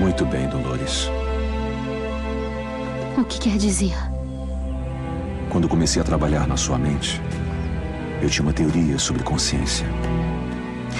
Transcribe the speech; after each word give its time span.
Muito 0.00 0.24
bem, 0.24 0.48
Dolores. 0.48 1.10
O 3.18 3.22
que 3.22 3.38
quer 3.38 3.58
dizer? 3.58 3.92
Quando 5.50 5.68
comecei 5.68 6.00
a 6.00 6.04
trabalhar 6.04 6.46
na 6.46 6.56
sua 6.56 6.78
mente, 6.78 7.20
eu 8.22 8.30
tinha 8.30 8.42
uma 8.42 8.54
teoria 8.54 8.98
sobre 8.98 9.22
consciência. 9.22 9.86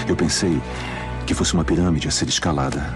Eu 0.06 0.14
pensei 0.14 0.60
que 1.26 1.32
fosse 1.32 1.54
uma 1.54 1.64
pirâmide 1.64 2.08
a 2.08 2.10
ser 2.10 2.28
escalada. 2.28 2.92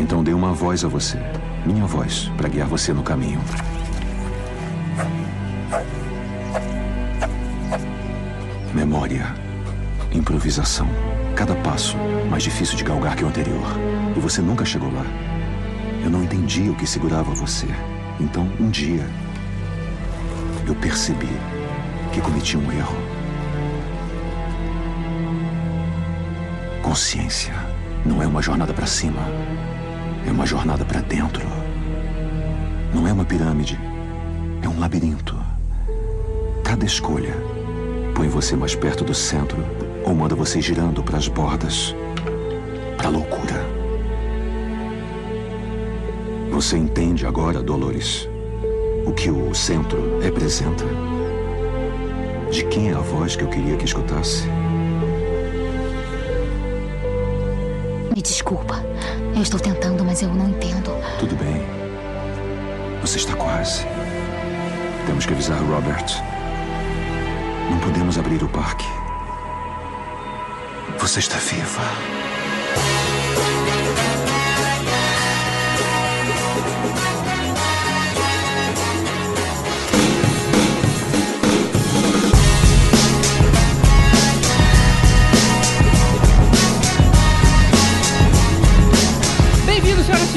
Então 0.00 0.24
dei 0.24 0.34
uma 0.34 0.52
voz 0.52 0.84
a 0.84 0.88
você, 0.88 1.18
minha 1.64 1.86
voz, 1.86 2.28
para 2.36 2.48
guiar 2.48 2.66
você 2.66 2.92
no 2.92 3.04
caminho. 3.04 3.40
Memória, 8.74 9.32
improvisação, 10.10 10.88
cada 11.36 11.54
passo 11.54 11.96
mais 12.28 12.42
difícil 12.42 12.76
de 12.76 12.82
galgar 12.82 13.14
que 13.14 13.24
o 13.24 13.28
anterior. 13.28 13.66
E 14.16 14.20
você 14.20 14.42
nunca 14.42 14.64
chegou 14.64 14.92
lá. 14.92 15.27
Eu 16.02 16.10
não 16.10 16.22
entendia 16.22 16.70
o 16.70 16.74
que 16.74 16.86
segurava 16.86 17.32
você. 17.34 17.66
Então, 18.20 18.50
um 18.58 18.68
dia, 18.70 19.06
eu 20.66 20.74
percebi 20.74 21.28
que 22.12 22.20
cometi 22.20 22.56
um 22.56 22.72
erro. 22.72 22.96
Consciência 26.82 27.54
não 28.04 28.22
é 28.22 28.26
uma 28.26 28.40
jornada 28.40 28.72
para 28.72 28.86
cima, 28.86 29.20
é 30.26 30.30
uma 30.30 30.46
jornada 30.46 30.84
para 30.84 31.00
dentro. 31.00 31.46
Não 32.94 33.06
é 33.06 33.12
uma 33.12 33.24
pirâmide, 33.24 33.78
é 34.62 34.68
um 34.68 34.78
labirinto. 34.78 35.36
Cada 36.64 36.84
escolha 36.84 37.34
põe 38.14 38.28
você 38.28 38.56
mais 38.56 38.74
perto 38.74 39.04
do 39.04 39.14
centro 39.14 39.58
ou 40.04 40.14
manda 40.14 40.34
você 40.34 40.60
girando 40.60 41.02
para 41.02 41.18
as 41.18 41.28
bordas, 41.28 41.94
para 42.96 43.08
a 43.08 43.10
loucura. 43.10 43.67
Você 46.58 46.76
entende 46.76 47.24
agora, 47.24 47.62
Dolores, 47.62 48.28
o 49.06 49.12
que 49.12 49.30
o 49.30 49.54
centro 49.54 50.18
representa? 50.18 50.84
De 52.50 52.64
quem 52.64 52.90
é 52.90 52.94
a 52.94 52.98
voz 52.98 53.36
que 53.36 53.44
eu 53.44 53.48
queria 53.48 53.76
que 53.76 53.84
escutasse? 53.84 54.42
Me 58.12 58.20
desculpa. 58.20 58.84
Eu 59.36 59.40
estou 59.40 59.60
tentando, 59.60 60.04
mas 60.04 60.20
eu 60.20 60.34
não 60.34 60.48
entendo. 60.48 60.90
Tudo 61.20 61.36
bem. 61.36 61.62
Você 63.02 63.18
está 63.18 63.36
quase. 63.36 63.86
Temos 65.06 65.26
que 65.26 65.34
avisar 65.34 65.62
Robert. 65.62 66.06
Não 67.70 67.78
podemos 67.78 68.18
abrir 68.18 68.42
o 68.42 68.48
parque. 68.48 68.84
Você 70.98 71.20
está 71.20 71.36
viva. 71.36 72.17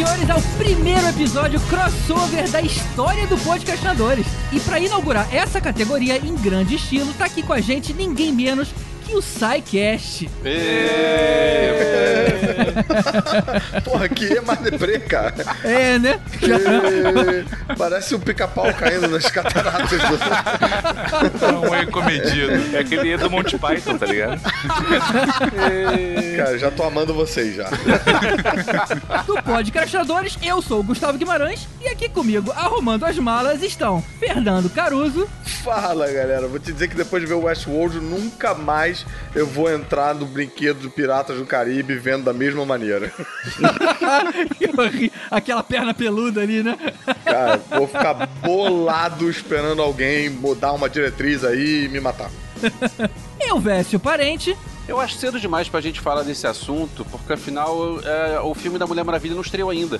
Senhores, 0.01 0.29
ao 0.31 0.41
primeiro 0.57 1.07
episódio 1.07 1.59
crossover 1.61 2.49
da 2.49 2.59
história 2.59 3.27
do 3.27 3.37
Podcastinadores. 3.37 4.25
E 4.51 4.59
para 4.59 4.79
inaugurar 4.79 5.31
essa 5.33 5.61
categoria 5.61 6.17
em 6.17 6.33
grande 6.35 6.75
estilo, 6.75 7.13
tá 7.13 7.25
aqui 7.25 7.43
com 7.43 7.53
a 7.53 7.61
gente 7.61 7.93
ninguém 7.93 8.33
menos 8.33 8.73
que 9.05 9.15
o 9.15 9.21
SciCast. 9.21 10.27
Porra, 13.83 14.09
que 14.09 14.37
é 14.37 14.41
mais 14.41 14.59
deprê, 14.59 14.99
cara. 14.99 15.33
É, 15.63 15.99
né? 15.99 16.19
Parece 17.77 18.15
um 18.15 18.19
pica-pau 18.19 18.73
caindo 18.73 19.07
nas 19.07 19.29
cataratas 19.29 19.89
do... 19.89 21.51
Não 21.51 21.75
é 21.75 21.85
comedido. 21.85 22.75
É 22.75 22.79
aquele 22.79 23.17
do 23.17 23.29
Monty 23.29 23.57
Python, 23.57 23.97
tá 23.97 24.05
ligado? 24.05 24.41
Cara, 26.37 26.57
já 26.57 26.71
tô 26.71 26.83
amando 26.83 27.13
vocês 27.13 27.55
já. 27.55 27.69
Do 29.25 29.41
Podcastinadores, 29.43 30.37
eu 30.41 30.61
sou 30.61 30.79
o 30.79 30.83
Gustavo 30.83 31.17
Guimarães 31.17 31.67
e 31.79 31.87
aqui 31.87 32.09
comigo, 32.09 32.51
arrumando 32.51 33.05
as 33.05 33.17
malas, 33.17 33.61
estão 33.63 34.03
Fernando 34.19 34.69
Caruso. 34.69 35.27
Fala, 35.63 36.11
galera. 36.11 36.47
Vou 36.47 36.59
te 36.59 36.71
dizer 36.71 36.87
que 36.87 36.95
depois 36.95 37.21
de 37.21 37.27
ver 37.27 37.35
o 37.35 37.43
Westworld, 37.43 37.99
nunca 37.99 38.53
mais 38.53 39.05
eu 39.35 39.45
vou 39.45 39.71
entrar 39.71 40.15
no 40.15 40.25
brinquedo 40.25 40.79
do 40.79 40.89
Piratas 40.89 41.37
do 41.37 41.45
Caribe 41.45 41.95
vendo 41.95 42.23
da 42.23 42.33
mesma 42.33 42.65
maneira. 42.71 43.11
Aquela 45.29 45.61
perna 45.61 45.93
peluda 45.93 46.41
ali, 46.41 46.63
né? 46.63 46.77
Cara, 47.23 47.61
vou 47.69 47.87
ficar 47.87 48.13
bolado 48.41 49.29
esperando 49.29 49.81
alguém 49.81 50.29
mudar 50.29 50.71
uma 50.71 50.89
diretriz 50.89 51.43
aí 51.43 51.85
e 51.85 51.89
me 51.89 51.99
matar. 51.99 52.31
Eu, 53.39 53.59
Vécio 53.59 53.99
Parente. 53.99 54.55
Eu 54.91 54.99
acho 54.99 55.15
cedo 55.17 55.39
demais 55.39 55.69
pra 55.69 55.79
gente 55.79 56.01
falar 56.01 56.23
desse 56.23 56.45
assunto, 56.45 57.05
porque 57.05 57.33
afinal 57.33 57.99
é, 58.03 58.39
o 58.41 58.53
filme 58.53 58.77
da 58.77 58.85
Mulher 58.85 59.03
Maravilha 59.05 59.33
não 59.33 59.41
estreou 59.41 59.69
ainda. 59.69 59.99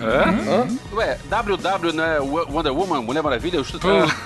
Hã? 0.00 0.66
Ué, 0.92 1.18
WW, 1.30 1.92
né? 1.92 2.18
Wonder 2.20 2.72
Woman, 2.72 3.00
Mulher 3.02 3.22
Maravilha? 3.22 3.56
Eu 3.58 3.62
estou... 3.62 3.80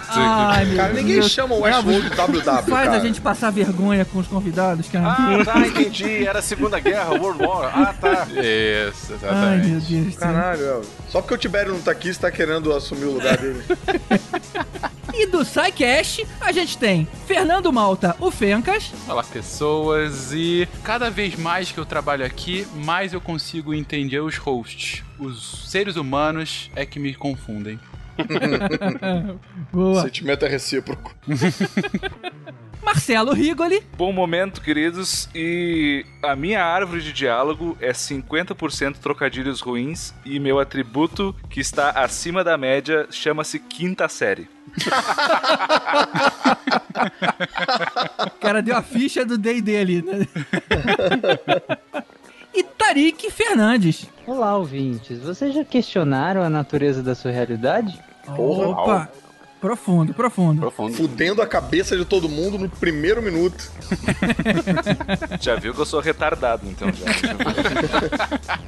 Ai, 0.08 0.64
meu 0.64 0.76
Cara, 0.76 0.92
ninguém 0.94 1.20
Deus. 1.20 1.30
chama 1.30 1.54
o 1.54 1.60
Westworld 1.60 2.08
de 2.08 2.16
WW, 2.16 2.42
Faz 2.42 2.64
cara. 2.66 2.92
a 2.92 2.98
gente 3.00 3.20
passar 3.20 3.50
vergonha 3.50 4.04
com 4.06 4.18
os 4.18 4.26
convidados, 4.26 4.88
cara. 4.88 5.08
Ah, 5.10 5.44
tá, 5.44 5.60
entendi. 5.60 6.26
Era 6.26 6.38
a 6.38 6.42
Segunda 6.42 6.80
Guerra, 6.80 7.10
World 7.10 7.44
War. 7.44 7.70
Ah, 7.74 7.94
tá. 8.00 8.26
Isso, 8.30 9.12
Ai, 9.12 9.16
exatamente. 9.16 9.68
meu 9.68 9.80
Deus. 10.04 10.16
Caralho, 10.16 10.62
é. 10.64 10.80
Só 11.08 11.20
porque 11.20 11.34
o 11.34 11.38
Tibério 11.38 11.72
não 11.72 11.80
tá 11.80 11.90
aqui, 11.90 12.12
você 12.12 12.20
tá 12.20 12.30
querendo 12.30 12.72
assumir 12.72 13.06
o 13.06 13.12
lugar 13.12 13.36
dele. 13.38 13.62
E 15.14 15.26
do 15.26 15.44
SciCast, 15.44 16.26
a 16.40 16.52
gente 16.52 16.78
tem 16.78 17.08
Fernando 17.26 17.72
Malta, 17.72 18.14
o 18.20 18.30
Fencas. 18.30 18.92
Olá, 19.08 19.24
pessoas. 19.24 20.32
E 20.32 20.68
cada 20.84 21.10
vez 21.10 21.34
mais 21.34 21.72
que 21.72 21.78
eu 21.78 21.86
trabalho 21.86 22.24
aqui, 22.24 22.66
mais 22.74 23.12
eu 23.12 23.20
consigo 23.20 23.74
entender 23.74 24.20
os 24.20 24.36
hosts. 24.36 25.02
Os 25.18 25.68
seres 25.68 25.96
humanos 25.96 26.70
é 26.76 26.86
que 26.86 27.00
me 27.00 27.14
confundem. 27.14 27.80
Boa. 29.72 30.02
sentimento 30.02 30.44
é 30.44 30.48
recíproco. 30.48 31.14
Marcelo 32.82 33.32
Rigoli. 33.34 33.82
Bom 33.96 34.12
momento, 34.12 34.62
queridos. 34.62 35.28
E 35.34 36.06
a 36.22 36.34
minha 36.34 36.64
árvore 36.64 37.02
de 37.02 37.12
diálogo 37.12 37.76
é 37.80 37.92
50% 37.92 38.96
trocadilhos 38.96 39.60
ruins 39.60 40.14
e 40.24 40.40
meu 40.40 40.58
atributo, 40.58 41.36
que 41.50 41.60
está 41.60 41.90
acima 41.90 42.42
da 42.42 42.56
média, 42.56 43.06
chama-se 43.10 43.58
quinta 43.58 44.08
série. 44.08 44.48
O 48.26 48.30
cara 48.40 48.62
deu 48.62 48.76
a 48.76 48.82
ficha 48.82 49.24
do 49.24 49.36
D&D 49.36 49.76
ali, 49.76 50.02
né? 50.02 50.26
e 52.54 52.62
Tarik 52.62 53.30
Fernandes. 53.30 54.06
Olá, 54.28 54.58
ouvintes. 54.58 55.20
Vocês 55.20 55.54
já 55.54 55.64
questionaram 55.64 56.42
a 56.42 56.50
natureza 56.50 57.02
da 57.02 57.14
sua 57.14 57.30
realidade? 57.30 57.98
Porra. 58.36 58.68
Opa. 58.68 59.08
Profundo, 59.58 60.12
profundo. 60.12 60.60
Profundo. 60.60 60.92
Fudendo 60.92 61.40
a 61.40 61.46
cabeça 61.46 61.96
de 61.96 62.04
todo 62.04 62.28
mundo 62.28 62.58
no 62.58 62.68
primeiro 62.68 63.22
minuto. 63.22 63.72
Já 65.40 65.56
viu 65.56 65.72
que 65.72 65.80
eu 65.80 65.86
sou 65.86 66.00
retardado, 66.00 66.68
então 66.68 66.88
já. 66.92 67.06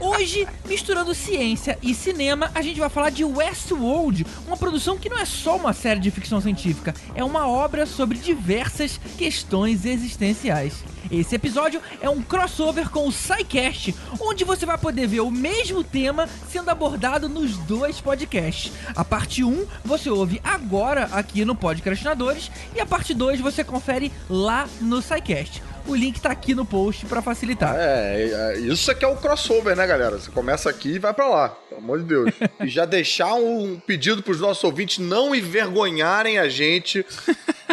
Hoje, 0.01 0.49
misturando 0.67 1.15
ciência 1.15 1.79
e 1.81 1.95
cinema, 1.95 2.51
a 2.55 2.63
gente 2.63 2.81
vai 2.81 2.89
falar 2.89 3.11
de 3.11 3.25
Westworld, 3.25 4.27
uma 4.49 4.57
produção 4.57 4.99
que 4.99 5.09
não 5.09 5.19
é 5.19 5.25
só 5.25 5.57
uma 5.57 5.73
série 5.73 6.01
de 6.01 6.11
ficção 6.11 6.41
científica, 6.41 6.93
é 7.15 7.23
uma 7.23 7.47
obra 7.47 7.87
sobre 7.87 8.19
diversas 8.19 8.99
questões 9.17 9.85
existenciais. 9.85 10.83
Esse 11.11 11.35
episódio 11.35 11.81
é 12.01 12.09
um 12.09 12.23
crossover 12.23 12.91
com 12.91 13.07
o 13.07 13.13
SciCast, 13.13 13.95
onde 14.21 14.45
você 14.45 14.67
vai 14.67 14.79
poder 14.79 15.07
ver 15.07 15.21
o 15.21 15.31
mesmo 15.31 15.85
tema 15.85 16.29
sendo 16.51 16.71
abordado 16.71 17.29
nos 17.29 17.57
dois 17.59 18.01
podcasts. 18.01 18.73
A 18.95 19.05
parte 19.05 19.45
1 19.45 19.67
você 19.85 20.11
ouve 20.11 20.41
agora 20.43 21.09
aqui 21.13 21.45
no 21.45 21.55
Podcastinadores 21.55 22.51
e 22.75 22.81
a 22.81 22.87
parte 22.87 23.15
2 23.15 23.41
você 23.41 23.63
confere 23.63 24.13
lá 24.29 24.69
no 24.81 25.01
SciCast. 25.01 25.63
O 25.87 25.95
link 25.95 26.21
tá 26.21 26.31
aqui 26.31 26.55
no 26.55 26.65
post 26.65 27.07
pra 27.07 27.23
facilitar. 27.23 27.75
É, 27.77 28.55
é, 28.55 28.59
isso 28.59 28.91
é 28.91 28.95
que 28.95 29.05
é 29.05 29.09
o 29.09 29.17
crossover, 29.17 29.75
né, 29.75 29.87
galera? 29.87 30.19
Você 30.19 30.31
começa 30.31 30.69
aqui 30.69 30.91
e 30.91 30.99
vai 30.99 31.13
pra 31.13 31.29
lá, 31.29 31.49
pelo 31.49 31.81
amor 31.81 31.99
de 32.01 32.05
Deus. 32.05 32.31
e 32.61 32.69
já 32.69 32.85
deixar 32.85 33.35
um 33.35 33.81
pedido 33.87 34.23
pros 34.23 34.41
nossos 34.41 34.63
ouvintes 34.63 34.99
não 34.99 35.35
envergonharem 35.35 36.39
a 36.39 36.49
gente 36.49 37.05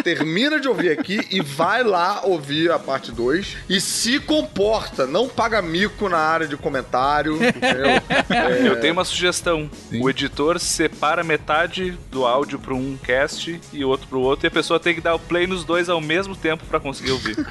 termina 0.02 0.60
de 0.60 0.68
ouvir 0.68 0.90
aqui 0.90 1.26
e 1.30 1.40
vai 1.40 1.82
lá 1.82 2.20
ouvir 2.24 2.70
a 2.70 2.78
parte 2.78 3.10
2 3.12 3.56
e 3.68 3.80
se 3.80 4.18
comporta, 4.20 5.06
não 5.06 5.28
paga 5.28 5.60
mico 5.62 6.08
na 6.08 6.18
área 6.18 6.46
de 6.46 6.56
comentário, 6.56 7.34
entendeu? 7.36 7.88
É, 8.30 8.66
Eu 8.68 8.78
tenho 8.80 8.92
uma 8.92 9.04
sugestão. 9.04 9.70
O 10.00 10.08
editor 10.10 10.58
separa 10.58 11.24
metade 11.24 11.96
do 12.10 12.26
áudio 12.26 12.58
para 12.58 12.74
um 12.74 12.96
cast 13.02 13.58
e 13.72 13.84
outro 13.84 14.06
pro 14.08 14.20
outro, 14.20 14.46
e 14.46 14.48
a 14.48 14.50
pessoa 14.50 14.78
tem 14.78 14.94
que 14.94 15.00
dar 15.00 15.14
o 15.14 15.18
play 15.18 15.46
nos 15.46 15.64
dois 15.64 15.88
ao 15.88 16.00
mesmo 16.00 16.36
tempo 16.36 16.64
para 16.66 16.78
conseguir 16.78 17.12
ouvir. 17.12 17.36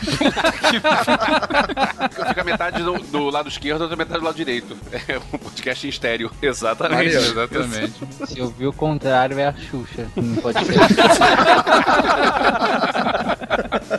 Fica 2.27 2.44
metade 2.44 2.83
do, 2.83 2.97
do 2.99 3.29
lado 3.29 3.49
esquerdo, 3.49 3.81
outra 3.81 3.95
metade 3.97 4.19
do 4.19 4.25
lado 4.25 4.35
direito. 4.35 4.77
É 5.07 5.17
um 5.33 5.38
podcast 5.38 5.85
em 5.85 5.89
estéreo. 5.89 6.31
Exatamente. 6.41 6.95
Maneiro. 6.95 7.21
Exatamente. 7.21 7.94
Se 8.27 8.39
eu 8.39 8.47
vi 8.49 8.67
o 8.67 8.73
contrário, 8.73 9.39
é 9.39 9.47
a 9.47 9.53
Xuxa. 9.53 10.07
Não 10.15 10.35
pode 10.35 10.59
ser. 10.65 10.75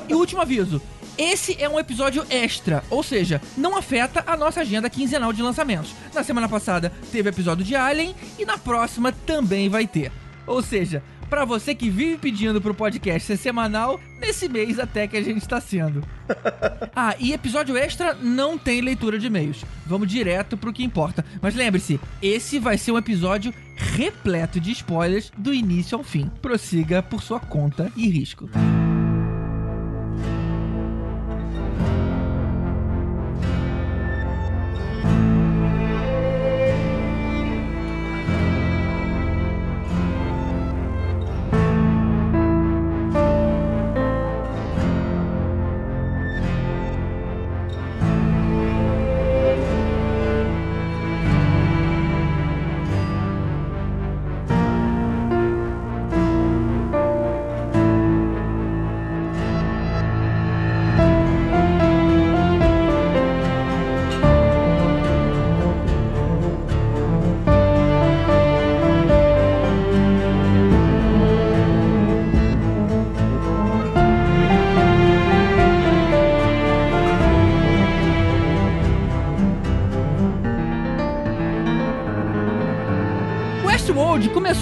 E 0.09 0.15
último 0.15 0.41
aviso. 0.41 0.81
Esse 1.17 1.61
é 1.61 1.69
um 1.69 1.81
episódio 1.81 2.25
extra, 2.31 2.85
ou 2.89 3.03
seja, 3.03 3.43
não 3.57 3.77
afeta 3.77 4.23
a 4.25 4.37
nossa 4.37 4.61
agenda 4.61 4.89
quinzenal 4.89 5.33
de 5.33 5.43
lançamentos. 5.43 5.93
Na 6.15 6.23
semana 6.23 6.49
passada 6.49 6.93
teve 7.11 7.29
episódio 7.29 7.65
de 7.65 7.75
Alien 7.75 8.15
e 8.39 8.45
na 8.45 8.57
próxima 8.57 9.11
também 9.11 9.69
vai 9.69 9.85
ter. 9.87 10.13
Ou 10.47 10.63
seja, 10.63 11.03
pra 11.29 11.45
você 11.45 11.75
que 11.75 11.91
vive 11.91 12.17
pedindo 12.17 12.61
pro 12.61 12.75
podcast 12.75 13.27
ser 13.27 13.37
semanal, 13.37 14.01
nesse 14.21 14.49
mês 14.49 14.79
até 14.79 15.07
que 15.07 15.17
a 15.17 15.23
gente 15.23 15.47
tá 15.47 15.61
sendo. 15.61 16.03
Ah, 17.01 17.15
e 17.21 17.33
episódio 17.33 17.77
extra 17.77 18.13
não 18.15 18.59
tem 18.59 18.81
leitura 18.81 19.21
de 19.21 19.29
e-mails. 19.29 19.65
Vamos 19.87 20.09
direto 20.09 20.57
pro 20.57 20.73
que 20.73 20.83
importa. 20.83 21.25
Mas 21.41 21.55
lembre-se, 21.55 22.01
esse 22.21 22.59
vai 22.59 22.77
ser 22.77 22.91
um 22.91 22.99
episódio 22.99 23.55
repleto 23.77 24.59
de 24.59 24.73
spoilers 24.73 25.31
do 25.39 25.55
início 25.55 25.97
ao 25.97 26.03
fim. 26.03 26.29
Prossiga 26.43 27.01
por 27.01 27.23
sua 27.23 27.39
conta 27.39 27.93
e 27.97 28.09
risco. 28.09 28.51
Westworld 28.53 28.88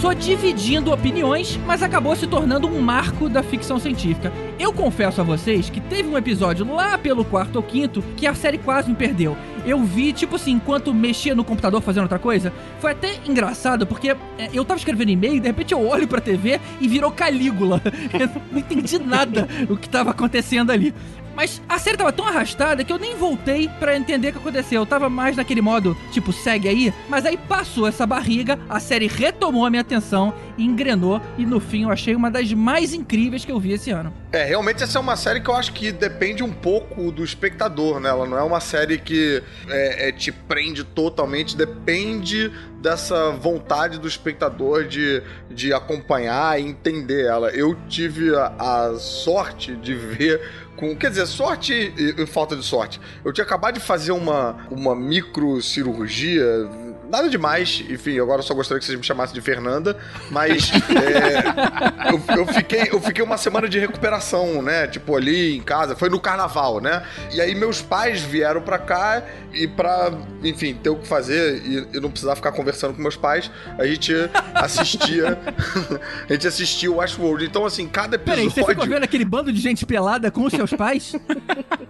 começou 0.07 0.15
dividindo 0.15 0.93
opiniões, 0.93 1.59
mas 1.67 1.83
acabou 1.83 2.15
se 2.15 2.27
tornando 2.27 2.69
um 2.69 2.81
marco 2.81 3.29
da 3.29 3.43
ficção 3.43 3.79
científica. 3.79 4.33
Eu 4.59 4.73
confesso 4.73 5.21
a 5.21 5.25
vocês 5.25 5.69
que 5.69 5.81
teve 5.81 6.09
um 6.09 6.17
episódio 6.17 6.71
lá 6.73 6.97
pelo 6.97 7.25
quarto 7.25 7.57
ou 7.57 7.63
quinto 7.63 8.03
que 8.17 8.27
a 8.27 8.35
série 8.35 8.59
quase 8.59 8.89
me 8.89 8.95
perdeu. 8.95 9.37
Eu 9.65 9.83
vi, 9.83 10.13
tipo 10.13 10.37
assim, 10.37 10.53
enquanto 10.53 10.95
mexia 10.95 11.35
no 11.35 11.43
computador 11.43 11.81
fazendo 11.81 12.05
outra 12.05 12.21
coisa. 12.21 12.53
Foi 12.79 12.93
até 12.93 13.17
engraçado, 13.27 13.85
porque 13.85 14.11
é, 14.11 14.17
eu 14.53 14.65
tava 14.65 14.79
escrevendo 14.79 15.11
e-mail 15.11 15.41
de 15.41 15.49
repente 15.49 15.73
eu 15.73 15.85
olho 15.85 16.07
pra 16.07 16.21
TV 16.21 16.61
e 16.81 16.87
virou 16.87 17.11
Calígula. 17.11 17.83
Eu 18.19 18.31
não 18.53 18.59
entendi 18.61 18.99
nada 18.99 19.49
o 19.69 19.77
que 19.77 19.89
tava 19.89 20.11
acontecendo 20.11 20.71
ali. 20.71 20.95
Mas 21.37 21.61
a 21.69 21.79
série 21.79 21.99
tava 21.99 22.11
tão 22.11 22.27
arrastada 22.27 22.83
que 22.83 22.91
eu 22.91 22.99
nem 22.99 23.15
voltei 23.15 23.69
pra 23.79 23.95
entender 23.95 24.31
o 24.31 24.33
que 24.33 24.39
aconteceu. 24.39 24.81
Eu 24.81 24.87
tava 24.87 25.11
mais 25.11 25.37
naquele 25.37 25.61
modo, 25.61 25.95
tipo, 26.11 26.33
segue 26.33 26.67
aí. 26.67 26.95
Mas 27.11 27.27
aí 27.27 27.37
passou 27.37 27.87
essa 27.87 28.07
barriga, 28.07 28.59
a 28.71 28.81
série 28.81 29.07
retomou 29.07 29.67
a 29.67 29.71
minha 29.71 29.83
atenção, 29.83 30.33
engrenou 30.57 31.21
e 31.37 31.45
no 31.45 31.61
fim 31.61 31.83
eu 31.83 31.91
achei 31.91 32.17
uma 32.17 32.31
das 32.31 32.51
mais 32.55 32.95
incríveis 32.95 33.45
que 33.45 33.53
eu 33.53 33.61
vi 33.61 33.73
esse 33.73 33.91
ano. 33.91 34.13
É, 34.33 34.45
realmente 34.45 34.83
essa 34.83 34.99
é 34.99 35.01
uma 35.01 35.17
série 35.17 35.41
que 35.41 35.51
eu 35.51 35.55
acho 35.55 35.75
que 35.75 35.93
depende 35.93 36.43
um 36.43 36.53
pouco 36.53 37.13
do 37.13 37.23
espectador, 37.23 38.01
né? 38.01 38.09
Ela 38.09 38.27
não 38.27 38.39
é 38.39 38.43
uma 38.43 38.61
série 38.61 38.97
que 38.97 39.43
é, 39.69 40.09
é, 40.09 40.13
te 40.13 40.33
prende 40.33 40.85
totalmente, 40.85 41.55
depende 41.55 42.51
dessa 42.81 43.33
vontade 43.33 43.99
do 43.99 44.07
espectador 44.07 44.85
de, 44.85 45.23
de 45.51 45.73
acompanhar 45.73 46.61
e 46.61 46.65
entender 46.65 47.27
ela. 47.27 47.51
Eu 47.51 47.77
tive 47.89 48.35
a, 48.35 48.53
a 48.59 48.95
sorte 48.99 49.75
de 49.75 49.95
ver 49.95 50.41
com. 50.77 50.95
Quer 50.95 51.11
dizer, 51.11 51.27
sorte 51.27 51.73
e, 51.73 52.23
e 52.23 52.27
falta 52.27 52.55
de 52.55 52.63
sorte. 52.63 53.01
Eu 53.25 53.33
tinha 53.33 53.45
acabado 53.45 53.75
de 53.75 53.81
fazer 53.81 54.13
uma, 54.13 54.67
uma 54.71 54.95
microcirurgia. 54.95 56.45
Nada 57.09 57.29
demais, 57.29 57.85
enfim, 57.89 58.19
agora 58.19 58.41
eu 58.41 58.43
só 58.43 58.53
gostaria 58.55 58.79
que 58.81 58.85
vocês 58.87 58.99
me 58.99 59.05
chamassem 59.05 59.35
de 59.35 59.41
Fernanda, 59.41 59.97
mas 60.31 60.71
é, 60.91 62.11
eu, 62.13 62.39
eu 62.39 62.47
fiquei, 62.47 62.89
eu 62.91 63.01
fiquei 63.01 63.23
uma 63.25 63.37
semana 63.37 63.69
de 63.69 63.79
recuperação, 63.79 64.61
né? 64.61 64.87
Tipo, 64.89 65.17
ali 65.17 65.57
em 65.57 65.63
casa, 65.63 65.95
foi 65.95 66.09
no 66.09 66.19
carnaval, 66.21 66.81
né? 66.81 67.03
E 67.33 67.41
aí 67.41 67.55
meus 67.55 67.81
pais 67.81 68.21
vieram 68.23 68.61
pra 68.61 68.79
cá 68.79 69.23
e 69.53 69.67
pra, 69.69 70.13
enfim, 70.43 70.75
ter 70.75 70.91
o 70.91 70.97
que 70.97 71.07
fazer 71.07 71.63
e, 71.65 71.97
e 71.97 72.01
não 72.01 72.11
precisar 72.11 72.35
ficar 72.37 72.53
conversando 72.53 72.95
com 72.95 73.01
meus 73.03 73.17
pais, 73.17 73.51
a 73.79 73.87
gente 73.87 74.13
assistia. 74.55 75.39
a 76.29 76.33
gente 76.33 76.47
assistia 76.47 76.91
o 76.91 76.97
Westworld. 76.97 77.45
Então, 77.45 77.65
assim, 77.65 77.87
cada 77.89 78.19
Peraí, 78.19 78.47
episódio. 78.47 78.65
você 78.67 78.71
ficou 78.73 78.87
vendo 78.87 79.05
aquele 79.05 79.25
bando 79.25 79.53
de 79.53 79.61
gente 79.61 79.87
pelada 79.87 80.31
com 80.31 80.43
os 80.45 80.53
seus 80.53 80.73
pais? 80.73 81.15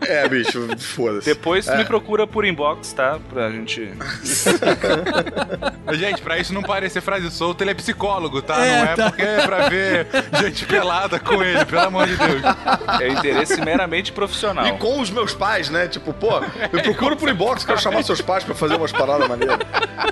É, 0.03 0.29
bicho, 0.29 0.69
foda-se. 0.79 1.27
Depois 1.27 1.65
tu 1.65 1.73
É. 1.73 1.79
me 1.79 1.85
procura 1.85 2.27
por 2.27 2.45
inbox, 2.45 2.93
tá? 2.93 3.19
Pra 3.31 3.51
gente. 3.51 3.91
Gente, 5.93 6.21
pra 6.21 6.39
isso 6.39 6.53
não 6.53 6.63
parecer 6.63 7.01
frase 7.01 7.31
solta, 7.31 7.63
ele 7.63 7.71
é 7.71 7.75
psicólogo, 7.75 8.43
tá? 8.43 8.65
É, 8.65 8.77
não 8.77 8.93
é 8.93 8.97
tá. 8.97 9.09
porque 9.11 9.23
é 9.23 9.47
pra 9.47 9.69
ver 9.69 10.07
gente 10.41 10.67
pelada 10.67 11.19
com 11.19 11.43
ele, 11.43 11.65
pelo 11.65 11.83
amor 11.83 12.07
de 12.07 12.17
Deus. 12.17 12.43
É 13.01 13.09
interesse 13.09 13.61
meramente 13.61 14.13
profissional. 14.13 14.67
E 14.67 14.73
com 14.79 15.01
os 15.01 15.11
meus 15.11 15.35
pais, 15.35 15.71
né? 15.71 15.87
Tipo, 15.87 16.13
pô, 16.13 16.41
eu 16.73 16.83
procuro 16.83 17.17
por 17.17 17.29
inbox, 17.29 17.65
quero 17.65 17.81
chamar 17.81 18.03
seus 18.03 18.21
pais 18.21 18.45
pra 18.45 18.55
fazer 18.55 18.77
umas 18.77 18.93
paradas 18.93 19.29
maneiras. 19.29 19.59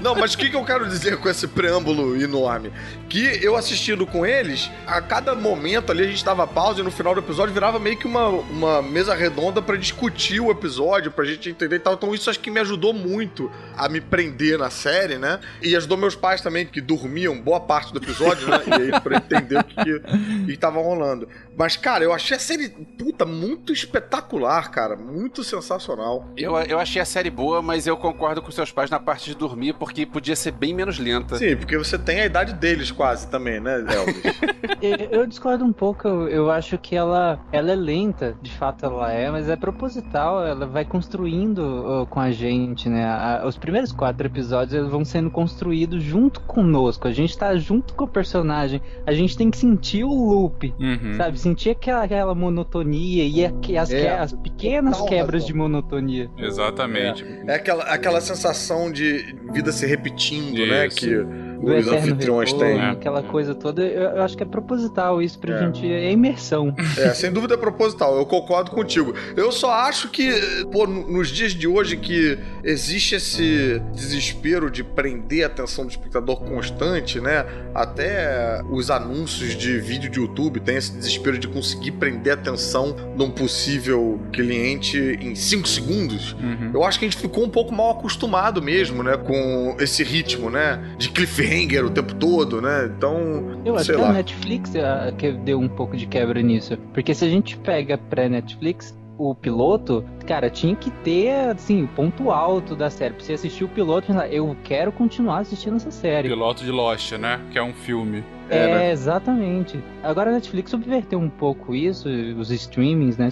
Não, 0.00 0.14
mas 0.14 0.34
o 0.34 0.38
que, 0.38 0.50
que 0.50 0.56
eu 0.56 0.64
quero 0.64 0.86
dizer 0.86 1.18
com 1.18 1.28
esse 1.28 1.48
preâmbulo 1.48 2.20
enorme? 2.20 2.72
Que 3.08 3.38
eu 3.42 3.56
assistindo 3.56 4.06
com 4.06 4.24
eles, 4.24 4.70
a 4.86 5.00
cada 5.00 5.34
momento 5.34 5.90
ali 5.90 6.04
a 6.04 6.06
gente 6.06 6.24
dava 6.24 6.46
pausa 6.46 6.80
e 6.80 6.82
no 6.82 6.90
final 6.90 7.14
do 7.14 7.20
episódio 7.20 7.52
virava 7.52 7.78
meio 7.78 7.96
que 7.96 8.06
uma, 8.06 8.28
uma 8.28 8.82
mesa 8.82 9.14
redonda 9.14 9.60
pra 9.60 9.76
discutir 9.76 10.40
o 10.40 10.50
episódio, 10.50 11.10
pra 11.10 11.24
gente 11.24 11.50
entender 11.50 11.76
e 11.76 11.80
tal. 11.80 11.94
Então 11.94 12.14
isso 12.14 12.30
acho 12.30 12.40
que 12.40 12.50
me 12.50 12.60
ajudou 12.60 12.92
muito 12.92 13.50
a 13.76 13.88
me 13.88 14.00
prender 14.00 14.58
na 14.58 14.70
série, 14.84 15.16
né? 15.16 15.40
E 15.62 15.74
ajudou 15.74 15.96
meus 15.96 16.14
pais 16.14 16.42
também, 16.42 16.66
que 16.66 16.80
dormiam 16.80 17.40
boa 17.40 17.60
parte 17.60 17.90
do 17.92 17.98
episódio, 17.98 18.46
né? 18.48 18.60
E 18.66 18.82
aí 18.82 19.00
pra 19.00 19.16
entender 19.16 19.58
o 19.58 19.64
que, 19.64 19.74
que, 19.76 20.46
que 20.46 20.56
tava 20.58 20.78
rolando. 20.80 21.26
Mas, 21.56 21.76
cara, 21.76 22.02
eu 22.04 22.12
achei 22.12 22.36
a 22.36 22.40
série, 22.40 22.68
puta, 22.68 23.24
muito 23.24 23.72
espetacular, 23.72 24.70
cara. 24.70 24.96
Muito 24.96 25.42
sensacional. 25.44 26.28
Eu, 26.36 26.56
eu 26.58 26.78
achei 26.78 27.00
a 27.00 27.04
série 27.04 27.30
boa, 27.30 27.62
mas 27.62 27.86
eu 27.86 27.96
concordo 27.96 28.42
com 28.42 28.50
seus 28.50 28.72
pais 28.72 28.90
na 28.90 28.98
parte 28.98 29.30
de 29.30 29.36
dormir, 29.36 29.74
porque 29.74 30.04
podia 30.06 30.34
ser 30.36 30.50
bem 30.52 30.74
menos 30.74 30.98
lenta. 30.98 31.36
Sim, 31.36 31.56
porque 31.56 31.76
você 31.78 31.98
tem 31.98 32.20
a 32.20 32.26
idade 32.26 32.54
deles 32.54 32.90
quase 32.90 33.28
também, 33.28 33.60
né, 33.60 33.84
Elvis? 33.88 34.24
Eu, 34.80 35.20
eu 35.20 35.26
discordo 35.26 35.64
um 35.64 35.72
pouco, 35.72 36.06
eu, 36.06 36.28
eu 36.28 36.50
acho 36.50 36.76
que 36.76 36.94
ela, 36.96 37.38
ela 37.52 37.70
é 37.70 37.74
lenta, 37.74 38.36
de 38.42 38.50
fato 38.50 38.84
ela 38.84 39.10
é, 39.12 39.30
mas 39.30 39.48
é 39.48 39.56
proposital, 39.56 40.44
ela 40.44 40.66
vai 40.66 40.84
construindo 40.84 42.06
com 42.10 42.20
a 42.20 42.30
gente, 42.30 42.88
né? 42.88 43.04
A- 43.06 43.44
os 43.46 43.56
primeiros 43.56 43.92
quatro 43.92 44.26
episódios 44.26 44.74
eles 44.74 44.90
vão 44.90 45.04
sendo 45.04 45.30
construídos 45.30 46.02
junto 46.02 46.40
conosco, 46.40 47.08
a 47.08 47.12
gente 47.12 47.36
tá 47.36 47.54
junto 47.56 47.94
com 47.94 48.04
o 48.04 48.08
personagem, 48.08 48.80
a 49.06 49.12
gente 49.12 49.36
tem 49.36 49.50
que 49.50 49.56
sentir 49.56 50.04
o 50.04 50.12
loop, 50.12 50.74
Uhum. 50.78 51.14
sabe? 51.16 51.38
Sentir 51.44 51.70
aquela, 51.70 52.02
aquela 52.04 52.34
monotonia 52.34 53.22
e 53.24 53.76
as, 53.76 53.92
É, 53.92 54.18
as 54.18 54.32
pequenas 54.32 54.98
quebras 55.02 55.42
razão. 55.42 55.46
de 55.46 55.54
monotonia. 55.54 56.30
Exatamente. 56.38 57.22
É 57.46 57.54
aquela, 57.54 57.84
aquela 57.84 58.20
sensação 58.20 58.90
de 58.90 59.36
vida 59.52 59.70
se 59.70 59.86
repetindo, 59.86 60.66
né? 60.66 60.86
Isso. 60.86 60.96
Que 60.96 61.53
do 61.64 61.74
os 61.76 61.88
anfitriões 61.88 62.52
têm. 62.52 62.80
aquela 62.80 63.22
coisa 63.22 63.54
toda, 63.54 63.82
eu, 63.82 64.10
eu 64.16 64.22
acho 64.22 64.36
que 64.36 64.42
é 64.42 64.46
proposital 64.46 65.20
isso 65.22 65.38
pra 65.38 65.54
É. 65.54 65.58
gente, 65.66 65.86
é 65.86 66.10
imersão. 66.12 66.74
É, 66.98 67.10
sem 67.14 67.32
dúvida 67.32 67.54
é 67.54 67.56
proposital, 67.56 68.16
eu 68.16 68.26
concordo 68.26 68.70
contigo. 68.70 69.14
Eu 69.36 69.50
só 69.52 69.70
acho 69.72 70.08
que, 70.10 70.30
pô, 70.70 70.86
no- 70.86 71.10
nos 71.10 71.28
dias 71.28 71.52
de 71.52 71.66
hoje 71.66 71.96
que 71.96 72.38
existe 72.62 73.14
esse 73.16 73.80
desespero 73.94 74.70
de 74.70 74.82
prender 74.84 75.44
a 75.44 75.46
atenção 75.46 75.84
do 75.84 75.90
espectador 75.90 76.40
constante, 76.42 77.20
né? 77.20 77.44
Até 77.74 78.60
os 78.70 78.90
anúncios 78.90 79.56
de 79.56 79.78
vídeo 79.78 80.10
de 80.10 80.18
YouTube 80.20 80.60
têm 80.60 80.76
esse 80.76 80.92
desespero 80.92 81.38
de 81.38 81.48
conseguir 81.48 81.92
prender 81.92 82.32
a 82.32 82.34
atenção 82.34 82.94
de 83.16 83.22
um 83.22 83.30
possível 83.30 84.20
cliente 84.32 84.98
em 85.20 85.34
5 85.34 85.66
segundos. 85.68 86.32
Uhum. 86.34 86.70
Eu 86.74 86.84
acho 86.84 86.98
que 86.98 87.04
a 87.04 87.08
gente 87.08 87.20
ficou 87.20 87.44
um 87.44 87.48
pouco 87.48 87.72
mal 87.74 87.90
acostumado 87.90 88.62
mesmo, 88.62 89.02
né? 89.02 89.16
Com 89.16 89.76
esse 89.80 90.02
ritmo, 90.02 90.50
né? 90.50 90.94
De 90.98 91.08
cliffhanger 91.10 91.53
o 91.86 91.90
tempo 91.90 92.14
todo, 92.14 92.60
né? 92.60 92.90
Então, 92.96 93.60
Eu 93.64 93.76
acho 93.76 93.92
que 93.92 93.98
lá. 93.98 94.10
a 94.10 94.12
Netflix 94.12 94.74
ah, 94.76 95.12
que 95.16 95.32
deu 95.32 95.58
um 95.58 95.68
pouco 95.68 95.96
de 95.96 96.06
quebra 96.06 96.40
nisso. 96.42 96.76
Porque 96.92 97.14
se 97.14 97.24
a 97.24 97.28
gente 97.28 97.56
pega 97.58 97.96
pré-Netflix, 97.96 98.96
o 99.18 99.34
piloto, 99.34 100.04
cara, 100.26 100.50
tinha 100.50 100.74
que 100.74 100.90
ter, 100.90 101.50
assim, 101.50 101.84
o 101.84 101.88
ponto 101.88 102.30
alto 102.30 102.74
da 102.74 102.90
série. 102.90 103.14
Pra 103.14 103.24
você 103.24 103.34
assistir 103.34 103.64
o 103.64 103.68
piloto 103.68 104.12
e 104.12 104.36
eu 104.36 104.56
quero 104.64 104.90
continuar 104.92 105.38
assistindo 105.38 105.76
essa 105.76 105.90
série. 105.90 106.28
Piloto 106.28 106.64
de 106.64 106.70
Lost, 106.70 107.12
né? 107.12 107.40
Que 107.50 107.58
é 107.58 107.62
um 107.62 107.72
filme. 107.72 108.24
É, 108.50 108.58
É, 108.58 108.74
né? 108.74 108.92
exatamente. 108.92 109.82
Agora 110.02 110.30
a 110.30 110.32
Netflix 110.34 110.70
subverteu 110.70 111.18
um 111.18 111.30
pouco 111.30 111.74
isso, 111.74 112.08
os 112.38 112.50
streamings, 112.50 113.16
né, 113.16 113.30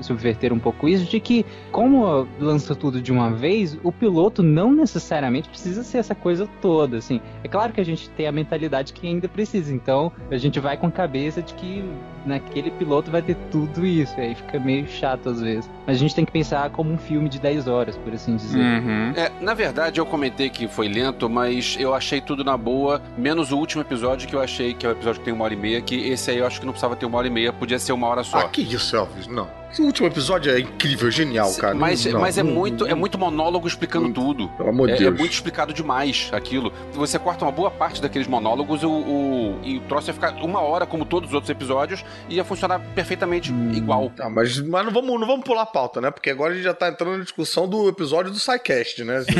subverteram 0.00 0.54
um 0.54 0.60
pouco 0.60 0.88
isso, 0.88 1.04
de 1.04 1.18
que, 1.18 1.44
como 1.72 2.26
lança 2.38 2.74
tudo 2.74 3.02
de 3.02 3.10
uma 3.10 3.32
vez, 3.32 3.76
o 3.82 3.90
piloto 3.90 4.44
não 4.44 4.72
necessariamente 4.72 5.48
precisa 5.48 5.82
ser 5.82 5.98
essa 5.98 6.14
coisa 6.14 6.48
toda, 6.62 6.98
assim. 6.98 7.20
É 7.42 7.48
claro 7.48 7.72
que 7.72 7.80
a 7.80 7.84
gente 7.84 8.08
tem 8.10 8.28
a 8.28 8.32
mentalidade 8.32 8.92
que 8.92 9.06
ainda 9.06 9.28
precisa, 9.28 9.74
então 9.74 10.12
a 10.30 10.36
gente 10.36 10.60
vai 10.60 10.76
com 10.76 10.86
a 10.86 10.90
cabeça 10.90 11.42
de 11.42 11.52
que 11.54 11.84
naquele 12.24 12.70
piloto 12.70 13.10
vai 13.10 13.22
ter 13.22 13.36
tudo 13.50 13.84
isso, 13.84 14.14
e 14.18 14.22
aí 14.22 14.34
fica 14.36 14.60
meio 14.60 14.86
chato 14.86 15.30
às 15.30 15.40
vezes. 15.40 15.68
Mas 15.84 15.96
a 15.96 15.98
gente 15.98 16.14
tem 16.14 16.23
que 16.26 16.32
pensar 16.32 16.70
como 16.70 16.92
um 16.92 16.98
filme 16.98 17.28
de 17.28 17.38
10 17.38 17.68
horas, 17.68 17.96
por 17.96 18.12
assim 18.12 18.36
dizer. 18.36 18.58
Uhum. 18.58 19.12
É, 19.16 19.30
na 19.40 19.54
verdade, 19.54 20.00
eu 20.00 20.06
comentei 20.06 20.50
que 20.50 20.68
foi 20.68 20.88
lento, 20.88 21.28
mas 21.28 21.76
eu 21.78 21.94
achei 21.94 22.20
tudo 22.20 22.44
na 22.44 22.56
boa, 22.56 23.00
menos 23.16 23.52
o 23.52 23.58
último 23.58 23.82
episódio 23.82 24.28
que 24.28 24.34
eu 24.34 24.40
achei 24.40 24.74
que 24.74 24.86
é 24.86 24.88
o 24.88 24.92
episódio 24.92 25.20
que 25.20 25.24
tem 25.24 25.34
uma 25.34 25.44
hora 25.44 25.54
e 25.54 25.56
meia, 25.56 25.80
que 25.80 26.08
esse 26.08 26.30
aí 26.30 26.38
eu 26.38 26.46
acho 26.46 26.60
que 26.60 26.66
não 26.66 26.72
precisava 26.72 26.96
ter 26.96 27.06
uma 27.06 27.18
hora 27.18 27.26
e 27.26 27.30
meia, 27.30 27.52
podia 27.52 27.78
ser 27.78 27.92
uma 27.92 28.06
hora 28.06 28.22
só. 28.22 28.38
Ah, 28.38 28.48
que 28.48 28.62
isso, 28.62 28.96
Elvis? 28.96 29.26
Não. 29.26 29.63
Esse 29.74 29.82
último 29.82 30.06
episódio 30.06 30.52
é 30.52 30.60
incrível, 30.60 31.10
genial, 31.10 31.52
cara. 31.56 31.74
mas 31.74 32.04
Não, 32.06 32.20
mas 32.20 32.38
é, 32.38 32.44
não, 32.44 32.52
muito, 32.52 32.86
é 32.86 32.90
não. 32.90 32.96
muito 32.96 33.18
monólogo 33.18 33.66
explicando 33.66 34.08
tudo. 34.12 34.48
Pelo 34.50 34.68
amor 34.68 34.86
de 34.86 34.92
É, 34.92 34.96
é 34.96 34.98
Deus. 35.00 35.18
muito 35.18 35.32
explicado 35.32 35.72
demais 35.74 36.28
aquilo. 36.32 36.72
Você 36.92 37.18
corta 37.18 37.44
uma 37.44 37.50
boa 37.50 37.72
parte 37.72 38.00
daqueles 38.00 38.28
monólogos 38.28 38.84
o, 38.84 38.88
o- 38.88 39.58
e 39.64 39.78
o 39.78 39.80
troço 39.80 40.08
ia 40.10 40.14
ficar 40.14 40.32
uma 40.44 40.60
hora, 40.60 40.86
como 40.86 41.04
todos 41.04 41.30
os 41.30 41.34
outros 41.34 41.50
episódios, 41.50 42.04
e 42.28 42.36
ia 42.36 42.44
funcionar 42.44 42.78
perfeitamente 42.94 43.52
igual. 43.74 44.10
Tá, 44.10 44.30
mas, 44.30 44.60
mas 44.60 44.84
não, 44.86 44.92
vamos, 44.92 45.18
não 45.20 45.26
vamos 45.26 45.44
pular 45.44 45.62
a 45.62 45.66
pauta, 45.66 46.00
né? 46.00 46.08
Porque 46.12 46.30
agora 46.30 46.52
a 46.52 46.54
gente 46.54 46.64
já 46.64 46.72
tá 46.74 46.88
entrando 46.88 47.18
na 47.18 47.24
discussão 47.24 47.68
do 47.68 47.88
episódio 47.88 48.30
do 48.30 48.38
SciCast, 48.38 49.02
né? 49.02 49.24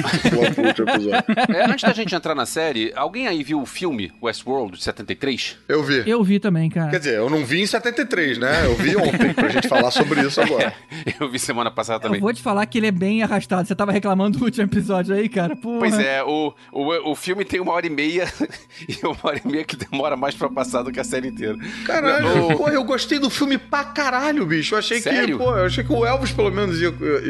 É, 1.54 1.64
antes 1.70 1.84
da 1.84 1.92
gente 1.92 2.12
entrar 2.14 2.34
na 2.34 2.46
série, 2.46 2.92
alguém 2.96 3.28
aí 3.28 3.42
viu 3.44 3.60
o 3.60 3.66
filme 3.66 4.12
Westworld 4.22 4.76
de 4.78 4.82
73? 4.82 5.58
Eu 5.68 5.82
vi. 5.84 6.02
Eu 6.06 6.22
vi 6.24 6.40
também, 6.40 6.68
cara. 6.68 6.90
Quer 6.90 6.98
dizer, 6.98 7.14
eu 7.18 7.30
não 7.30 7.44
vi 7.44 7.60
em 7.62 7.66
73, 7.66 8.38
né? 8.38 8.66
Eu 8.66 8.74
vi 8.74 8.96
ontem, 8.96 9.32
pra 9.32 9.48
gente 9.48 9.68
falar 9.68 9.90
sobre 9.90 10.23
isso 10.28 10.40
agora. 10.40 10.74
Eu 11.20 11.28
vi 11.28 11.38
semana 11.38 11.70
passada 11.70 11.98
Eu 11.98 12.08
também. 12.08 12.20
vou 12.20 12.32
te 12.32 12.42
falar 12.42 12.64
que 12.66 12.78
ele 12.78 12.86
é 12.86 12.90
bem 12.90 13.22
arrastado. 13.22 13.66
Você 13.66 13.74
tava 13.74 13.92
reclamando 13.92 14.38
do 14.38 14.44
último 14.44 14.64
episódio 14.64 15.14
aí, 15.14 15.28
cara? 15.28 15.54
Porra. 15.56 15.78
Pois 15.80 15.98
é, 15.98 16.22
o, 16.24 16.52
o, 16.72 17.10
o 17.10 17.14
filme 17.14 17.44
tem 17.44 17.60
uma 17.60 17.72
hora 17.72 17.86
e 17.86 17.90
meia 17.90 18.26
e 18.88 19.06
uma 19.06 19.16
hora 19.22 19.40
e 19.44 19.48
meia 19.48 19.64
que 19.64 19.76
demora 19.76 20.16
mais 20.16 20.34
pra 20.34 20.48
passar 20.48 20.82
do 20.82 20.90
que 20.92 21.00
a 21.00 21.04
série 21.04 21.28
inteira. 21.28 21.56
Caralho, 21.86 22.56
pô, 22.56 22.68
eu 22.68 22.84
gostei 22.84 23.18
do 23.18 23.30
filme 23.30 23.58
pra 23.58 23.84
caralho, 23.84 24.44
bicho. 24.46 24.74
Eu 24.74 24.78
achei 24.78 25.00
Sério? 25.00 25.38
que, 25.38 25.44
pô, 25.44 25.56
eu 25.56 25.66
achei 25.66 25.84
que 25.84 25.92
o 25.92 26.04
Elvis 26.04 26.32
pelo 26.32 26.50
menos 26.50 26.80
ia, 26.80 26.88
ia, 26.88 27.20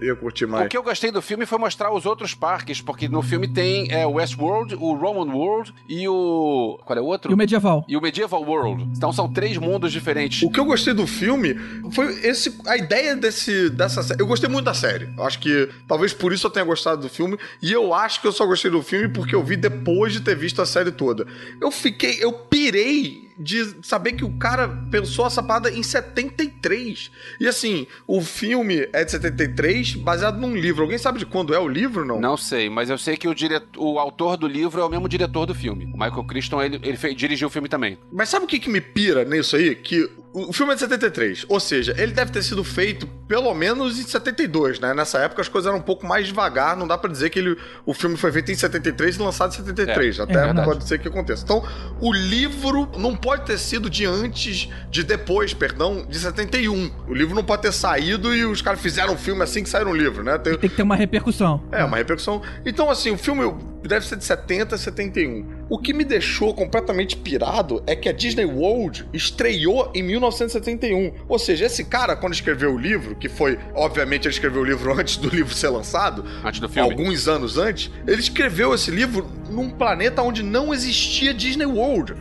ia- 0.00 0.04
ia 0.06 0.16
curtir 0.16 0.46
mais. 0.46 0.66
O 0.66 0.68
que 0.68 0.76
eu 0.76 0.82
gostei 0.82 1.10
do 1.10 1.22
filme 1.22 1.46
foi 1.46 1.58
mostrar 1.58 1.92
os 1.92 2.06
outros 2.06 2.34
parques, 2.34 2.80
porque 2.80 3.08
no 3.08 3.22
filme 3.22 3.48
tem 3.48 3.90
é, 3.90 4.06
o 4.06 4.12
Westworld, 4.12 4.74
o 4.76 4.94
Roman 4.94 5.32
World 5.34 5.74
e 5.88 6.06
o. 6.08 6.78
Qual 6.84 6.98
é 6.98 7.02
o 7.02 7.04
outro? 7.06 7.30
E 7.30 7.34
o 7.34 7.36
medieval. 7.36 7.84
E 7.88 7.96
o 7.96 8.00
Medieval 8.00 8.42
World. 8.42 8.84
Então 8.96 9.12
são 9.12 9.32
três 9.32 9.56
mundos 9.56 9.92
diferentes. 9.92 10.42
O 10.42 10.50
que 10.50 10.60
eu 10.60 10.64
gostei 10.64 10.92
do 10.94 11.06
filme 11.06 11.54
foi 11.92 12.12
esse, 12.34 12.54
a 12.66 12.76
ideia 12.76 13.16
desse, 13.16 13.70
dessa 13.70 14.02
série. 14.02 14.20
Eu 14.20 14.26
gostei 14.26 14.48
muito 14.48 14.64
da 14.66 14.74
série. 14.74 15.08
Eu 15.16 15.24
acho 15.24 15.38
que 15.38 15.68
talvez 15.88 16.12
por 16.12 16.32
isso 16.32 16.46
eu 16.46 16.50
tenha 16.50 16.64
gostado 16.64 17.00
do 17.00 17.08
filme. 17.08 17.38
E 17.62 17.72
eu 17.72 17.94
acho 17.94 18.20
que 18.20 18.26
eu 18.26 18.32
só 18.32 18.44
gostei 18.46 18.70
do 18.70 18.82
filme 18.82 19.08
porque 19.08 19.34
eu 19.34 19.42
vi 19.42 19.56
depois 19.56 20.12
de 20.12 20.20
ter 20.20 20.36
visto 20.36 20.60
a 20.60 20.66
série 20.66 20.92
toda. 20.92 21.26
Eu 21.60 21.70
fiquei. 21.70 22.18
Eu 22.20 22.32
pirei 22.32 23.32
de 23.38 23.76
saber 23.82 24.12
que 24.12 24.24
o 24.24 24.30
cara 24.38 24.68
pensou 24.90 25.26
essa 25.26 25.42
parada 25.42 25.70
em 25.70 25.82
73. 25.82 27.10
E 27.40 27.46
assim, 27.48 27.86
o 28.06 28.20
filme 28.20 28.88
é 28.92 29.04
de 29.04 29.10
73, 29.10 29.94
baseado 29.96 30.38
num 30.38 30.54
livro. 30.56 30.82
Alguém 30.82 30.98
sabe 30.98 31.18
de 31.18 31.26
quando 31.26 31.54
é 31.54 31.58
o 31.58 31.68
livro, 31.68 32.04
não? 32.04 32.20
Não 32.20 32.36
sei, 32.36 32.68
mas 32.70 32.90
eu 32.90 32.98
sei 32.98 33.16
que 33.16 33.28
o, 33.28 33.34
diretor, 33.34 33.80
o 33.80 33.98
autor 33.98 34.36
do 34.36 34.46
livro 34.46 34.80
é 34.80 34.84
o 34.84 34.88
mesmo 34.88 35.08
diretor 35.08 35.46
do 35.46 35.54
filme. 35.54 35.86
O 35.86 35.98
Michael 35.98 36.24
Crichton, 36.24 36.62
ele, 36.62 36.80
ele 36.82 36.96
fez- 36.96 37.16
dirigiu 37.16 37.48
o 37.48 37.50
filme 37.50 37.68
também. 37.68 37.98
Mas 38.12 38.28
sabe 38.28 38.44
o 38.44 38.48
que, 38.48 38.58
que 38.58 38.70
me 38.70 38.80
pira 38.80 39.24
nisso 39.24 39.56
aí? 39.56 39.74
Que 39.74 40.08
o 40.32 40.52
filme 40.52 40.72
é 40.72 40.74
de 40.74 40.80
73, 40.80 41.46
ou 41.48 41.60
seja, 41.60 41.94
ele 41.96 42.10
deve 42.12 42.32
ter 42.32 42.42
sido 42.42 42.64
feito 42.64 43.06
pelo 43.28 43.54
menos 43.54 44.00
em 44.00 44.02
72, 44.02 44.80
né? 44.80 44.92
Nessa 44.92 45.18
época 45.20 45.40
as 45.40 45.48
coisas 45.48 45.68
eram 45.68 45.78
um 45.78 45.82
pouco 45.82 46.04
mais 46.04 46.26
devagar, 46.26 46.76
não 46.76 46.88
dá 46.88 46.98
pra 46.98 47.08
dizer 47.08 47.30
que 47.30 47.38
ele, 47.38 47.56
o 47.86 47.94
filme 47.94 48.16
foi 48.16 48.32
feito 48.32 48.50
em 48.50 48.54
73 48.56 49.14
e 49.14 49.22
lançado 49.22 49.52
em 49.52 49.56
73, 49.56 50.18
É, 50.18 50.22
até 50.22 50.50
é 50.50 50.64
pode 50.64 50.88
ser 50.88 50.98
que 50.98 51.06
aconteça. 51.06 51.44
Então, 51.44 51.62
o 52.00 52.12
livro 52.12 52.90
não 52.98 53.14
pode 53.24 53.46
ter 53.46 53.56
sido 53.58 53.88
de 53.88 54.04
antes, 54.04 54.68
de 54.90 55.02
depois, 55.02 55.54
perdão, 55.54 56.04
de 56.06 56.18
71. 56.18 56.90
O 57.08 57.14
livro 57.14 57.34
não 57.34 57.42
pode 57.42 57.62
ter 57.62 57.72
saído 57.72 58.34
e 58.34 58.44
os 58.44 58.60
caras 58.60 58.80
fizeram 58.80 59.14
o 59.14 59.16
filme 59.16 59.42
assim 59.42 59.62
que 59.62 59.68
saíram 59.70 59.92
o 59.92 59.96
livro, 59.96 60.22
né? 60.22 60.36
Tem, 60.36 60.58
Tem 60.58 60.68
que 60.68 60.76
ter 60.76 60.82
uma 60.82 60.94
repercussão. 60.94 61.62
é, 61.72 61.82
uma 61.82 61.96
repercussão. 61.96 62.42
Então, 62.66 62.90
assim, 62.90 63.10
o 63.10 63.16
filme 63.16 63.42
deve 63.82 64.06
ser 64.06 64.16
de 64.16 64.24
70 64.24 64.74
a 64.74 64.78
71. 64.78 65.64
O 65.70 65.78
que 65.78 65.94
me 65.94 66.04
deixou 66.04 66.52
completamente 66.54 67.16
pirado 67.16 67.82
é 67.86 67.96
que 67.96 68.08
a 68.10 68.12
Disney 68.12 68.44
World 68.44 69.06
estreou 69.12 69.90
em 69.94 70.02
1971. 70.02 71.12
Ou 71.26 71.38
seja, 71.38 71.64
esse 71.64 71.84
cara, 71.84 72.14
quando 72.16 72.34
escreveu 72.34 72.74
o 72.74 72.78
livro, 72.78 73.14
que 73.16 73.28
foi, 73.28 73.58
obviamente, 73.74 74.26
ele 74.26 74.34
escreveu 74.34 74.60
o 74.60 74.64
livro 74.64 74.92
antes 74.98 75.16
do 75.16 75.28
livro 75.30 75.54
ser 75.54 75.68
lançado, 75.70 76.24
Antes 76.44 76.60
do 76.60 76.68
filme. 76.68 76.90
alguns 76.90 77.26
anos 77.26 77.56
antes, 77.56 77.90
ele 78.06 78.20
escreveu 78.20 78.74
esse 78.74 78.90
livro 78.90 79.26
num 79.50 79.70
planeta 79.70 80.20
onde 80.22 80.42
não 80.42 80.74
existia 80.74 81.32
Disney 81.32 81.66
World. 81.66 82.14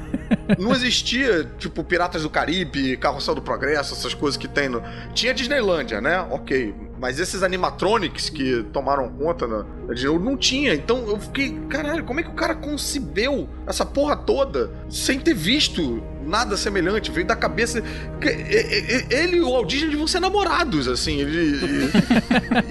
Não 0.57 0.71
existia, 0.71 1.49
tipo, 1.57 1.83
Piratas 1.83 2.23
do 2.23 2.29
Caribe, 2.29 2.97
Carrossel 2.97 3.35
do 3.35 3.41
Progresso, 3.41 3.93
essas 3.93 4.13
coisas 4.13 4.37
que 4.37 4.47
tem 4.47 4.69
no. 4.69 4.81
Tinha 5.13 5.33
Disneylândia, 5.33 6.01
né? 6.01 6.19
Ok. 6.31 6.73
Mas 6.99 7.19
esses 7.19 7.43
animatronics 7.43 8.29
que 8.29 8.63
tomaram 8.71 9.09
conta 9.09 9.45
na 9.45 9.65
World 9.87 10.23
não 10.23 10.37
tinha. 10.37 10.73
Então 10.73 11.05
eu 11.07 11.19
fiquei, 11.19 11.59
caralho, 11.69 12.03
como 12.03 12.19
é 12.19 12.23
que 12.23 12.29
o 12.29 12.33
cara 12.33 12.55
concebeu 12.55 13.49
essa 13.67 13.85
porra 13.85 14.15
toda 14.15 14.71
sem 14.89 15.19
ter 15.19 15.33
visto 15.33 16.01
nada 16.25 16.55
semelhante? 16.57 17.11
Veio 17.11 17.25
da 17.27 17.35
cabeça. 17.35 17.81
que- 18.21 19.13
Ele 19.13 19.37
e 19.37 19.41
o 19.41 19.49
Walt 19.51 19.67
Disney 19.69 19.89
deviam 19.89 20.07
ser 20.07 20.19
namorados, 20.19 20.87
assim. 20.87 21.19
Ele, 21.19 21.59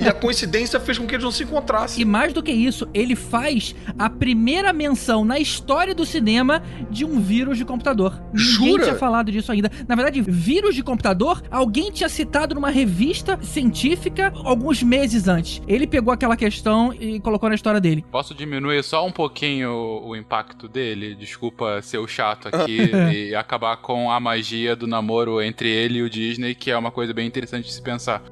e, 0.00 0.04
e 0.04 0.08
a 0.08 0.12
coincidência 0.12 0.78
fez 0.80 0.98
com 0.98 1.06
que 1.06 1.14
eles 1.14 1.24
não 1.24 1.30
se 1.32 1.42
encontrassem. 1.44 2.02
E 2.02 2.04
mais 2.04 2.32
do 2.32 2.42
que 2.42 2.52
isso, 2.52 2.88
ele 2.92 3.14
faz 3.16 3.74
a 3.98 4.08
primeira 4.10 4.72
menção 4.72 5.24
na 5.24 5.38
história 5.38 5.94
do 5.94 6.04
cinema 6.06 6.62
de 6.90 7.04
um 7.04 7.20
vírus 7.20 7.58
de 7.58 7.64
computador. 7.64 8.20
Ninguém 8.32 8.70
Jura? 8.72 8.82
tinha 8.84 8.94
falado 8.96 9.30
disso 9.30 9.50
ainda. 9.52 9.70
Na 9.88 9.94
verdade, 9.94 10.20
vírus 10.22 10.74
de 10.74 10.82
computador, 10.82 11.42
alguém 11.50 11.90
tinha 11.90 12.08
citado 12.08 12.54
numa 12.54 12.70
revista 12.70 13.38
científica 13.42 14.32
alguns 14.44 14.82
meses 14.82 15.28
antes. 15.28 15.62
Ele 15.66 15.86
pegou 15.86 16.12
aquela 16.12 16.36
questão 16.36 16.92
e 16.92 17.20
colocou 17.20 17.48
na 17.48 17.54
história 17.54 17.80
dele. 17.80 18.04
Posso 18.10 18.34
diminuir 18.34 18.82
só 18.82 19.06
um 19.06 19.12
pouquinho 19.12 19.70
o, 19.70 20.08
o 20.10 20.16
impacto 20.16 20.68
dele? 20.68 21.14
Desculpa 21.14 21.80
ser 21.82 21.98
o 21.98 22.06
chato 22.06 22.48
aqui 22.48 22.90
e 23.30 23.34
acabar 23.42 23.76
com 23.76 24.10
a 24.10 24.18
magia 24.18 24.74
do 24.74 24.86
namoro 24.86 25.40
entre 25.42 25.68
ele 25.68 25.98
e 25.98 26.02
o 26.02 26.08
Disney, 26.10 26.54
que 26.54 26.70
é 26.70 26.76
uma 26.76 26.90
coisa 26.90 27.12
bem 27.12 27.26
interessante 27.26 27.66
de 27.66 27.72
se 27.72 27.82
pensar. 27.82 28.22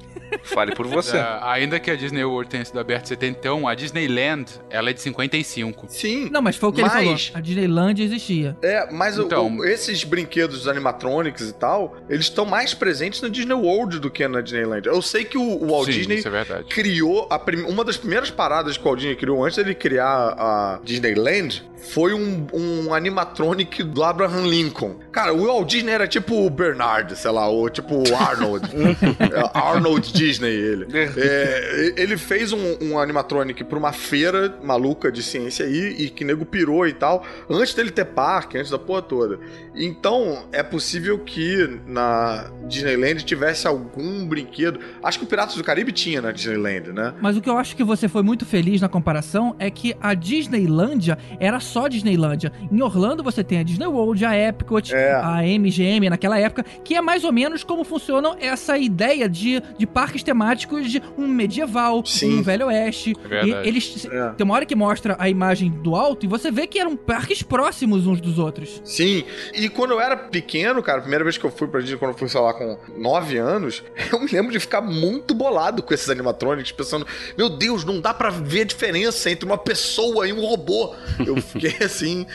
Fale 0.43 0.73
por 0.73 0.87
você. 0.87 1.17
É, 1.17 1.39
ainda 1.41 1.77
que 1.79 1.91
a 1.91 1.95
Disney 1.95 2.23
World 2.23 2.49
tenha 2.49 2.63
sido 2.63 2.79
aberta 2.79 3.03
em 3.03 3.07
71, 3.09 3.67
a 3.67 3.75
Disneyland, 3.75 4.45
ela 4.69 4.89
é 4.89 4.93
de 4.93 5.01
55. 5.01 5.85
Sim. 5.89 6.29
Não, 6.31 6.41
mas 6.41 6.55
foi 6.55 6.69
o 6.69 6.71
que 6.73 6.81
Mas- 6.81 6.93
ele 6.95 7.03
falou. 7.03 7.19
A 7.33 7.39
Disneyland 7.41 8.01
existia. 8.01 8.57
É, 8.63 8.89
mas 8.91 9.19
o- 9.19 9.23
Então- 9.23 9.57
o- 9.57 9.65
esses 9.65 10.03
brinquedos 10.05 10.59
dos 10.59 10.67
animatronics 10.69 11.49
e 11.49 11.53
tal, 11.53 11.97
eles 12.09 12.25
estão 12.25 12.45
mais 12.45 12.73
presentes 12.73 13.21
na 13.21 13.27
Disney 13.27 13.53
World 13.53 13.99
do 13.99 14.09
que 14.09 14.25
na 14.27 14.39
Disneyland. 14.41 14.87
Eu 14.87 15.01
sei 15.01 15.25
que 15.25 15.37
o, 15.37 15.41
o 15.43 15.67
Walt 15.67 15.87
Sim, 15.87 15.91
Disney 15.91 16.15
isso 16.19 16.27
é 16.29 16.31
verdade. 16.31 16.63
criou 16.69 17.27
a 17.29 17.37
prim- 17.37 17.63
uma 17.63 17.83
das 17.83 17.97
primeiras 17.97 18.31
paradas 18.31 18.77
que 18.77 18.83
o 18.83 18.85
Walt 18.85 18.99
Disney 18.99 19.15
criou 19.17 19.43
antes 19.43 19.57
dele 19.57 19.75
criar 19.75 20.33
a 20.37 20.79
Disneyland 20.83 21.63
foi 21.81 22.13
um, 22.13 22.47
um 22.53 22.93
animatronic 22.93 23.83
do 23.83 24.03
Abraham 24.03 24.45
Lincoln. 24.47 24.95
Cara, 25.11 25.33
o 25.33 25.45
Walt 25.45 25.69
Disney 25.69 25.91
era 25.91 26.07
tipo 26.07 26.45
o 26.45 26.49
Bernard, 26.49 27.15
sei 27.15 27.31
lá, 27.31 27.47
ou 27.47 27.69
tipo 27.69 27.95
o 27.95 28.15
Arnold. 28.15 28.69
É, 29.21 29.57
Arnold 29.57 30.11
Disney, 30.13 30.51
ele. 30.51 30.87
É, 30.93 31.93
ele 31.95 32.17
fez 32.17 32.51
um, 32.51 32.77
um 32.81 32.99
animatronic 32.99 33.63
pra 33.63 33.77
uma 33.77 33.91
feira 33.91 34.57
maluca 34.63 35.11
de 35.11 35.21
ciência 35.21 35.65
aí, 35.65 35.95
e 35.99 36.09
que 36.09 36.23
nego 36.25 36.45
pirou 36.45 36.87
e 36.87 36.93
tal, 36.93 37.23
antes 37.49 37.73
dele 37.73 37.91
ter 37.91 38.05
parque, 38.05 38.57
antes 38.57 38.71
da 38.71 38.79
porra 38.79 39.01
toda. 39.01 39.39
Então, 39.75 40.45
é 40.51 40.63
possível 40.63 41.19
que 41.19 41.79
na 41.85 42.49
Disneyland 42.67 43.23
tivesse 43.23 43.67
algum 43.67 44.25
brinquedo. 44.27 44.79
Acho 45.03 45.19
que 45.19 45.25
o 45.25 45.27
Piratas 45.27 45.55
do 45.55 45.63
Caribe 45.63 45.91
tinha 45.91 46.21
na 46.21 46.31
Disneyland, 46.31 46.91
né? 46.91 47.13
Mas 47.21 47.37
o 47.37 47.41
que 47.41 47.49
eu 47.49 47.57
acho 47.57 47.75
que 47.75 47.83
você 47.83 48.07
foi 48.07 48.23
muito 48.23 48.45
feliz 48.45 48.81
na 48.81 48.89
comparação 48.89 49.55
é 49.59 49.69
que 49.69 49.95
a 50.01 50.13
Disneylândia 50.13 51.17
era 51.39 51.59
só 51.71 51.87
Disneylândia. 51.87 52.51
Em 52.71 52.81
Orlando 52.81 53.23
você 53.23 53.43
tem 53.43 53.59
a 53.59 53.63
Disney 53.63 53.85
World, 53.87 54.23
a 54.25 54.35
Epcot, 54.35 54.93
É. 54.93 55.13
a 55.13 55.41
MGM 55.43 56.09
naquela 56.09 56.37
época, 56.37 56.63
que 56.83 56.95
é 56.95 57.01
mais 57.01 57.23
ou 57.23 57.31
menos 57.31 57.63
como 57.63 57.83
funcionam 57.83 58.35
essa 58.39 58.77
ideia 58.77 59.27
de, 59.29 59.61
de 59.77 59.87
parques 59.87 60.21
temáticos 60.23 60.89
de 60.91 61.01
um 61.17 61.27
medieval, 61.27 62.05
Sim. 62.05 62.39
um 62.39 62.41
velho 62.43 62.67
oeste. 62.67 63.13
É 63.23 63.27
verdade. 63.27 63.65
E 63.65 63.67
eles 63.69 64.05
É. 64.05 64.29
tem 64.29 64.43
uma 64.43 64.55
hora 64.55 64.65
que 64.65 64.75
mostra 64.75 65.15
a 65.19 65.29
imagem 65.29 65.69
do 65.71 65.95
alto 65.95 66.25
e 66.25 66.29
você 66.29 66.51
vê 66.51 66.67
que 66.67 66.79
eram 66.79 66.95
parques 66.95 67.41
próximos 67.41 68.05
uns 68.07 68.19
dos 68.19 68.37
outros. 68.37 68.81
Sim. 68.83 69.23
E 69.53 69.69
quando 69.69 69.91
eu 69.91 69.99
era 70.01 70.17
pequeno, 70.17 70.81
cara, 70.83 70.97
a 70.99 71.01
primeira 71.01 71.23
vez 71.23 71.37
que 71.37 71.45
eu 71.45 71.51
fui 71.51 71.67
pra 71.67 71.79
Disney, 71.79 71.97
quando 71.97 72.11
eu 72.11 72.17
fui, 72.17 72.27
sei 72.27 72.41
lá, 72.41 72.53
com 72.53 72.77
9 72.97 73.37
anos, 73.37 73.83
eu 74.11 74.19
me 74.19 74.27
lembro 74.31 74.51
de 74.51 74.59
ficar 74.59 74.81
muito 74.81 75.33
bolado 75.33 75.81
com 75.83 75.93
esses 75.93 76.09
animatronics, 76.09 76.71
pensando, 76.71 77.05
meu 77.37 77.49
Deus, 77.49 77.83
não 77.85 77.99
dá 78.01 78.13
pra 78.13 78.29
ver 78.29 78.61
a 78.61 78.65
diferença 78.65 79.29
entre 79.29 79.45
uma 79.45 79.57
pessoa 79.57 80.27
e 80.27 80.33
um 80.33 80.41
robô. 80.41 80.93
Eu 81.25 81.37
fiquei, 81.69 81.85
assim, 81.85 82.25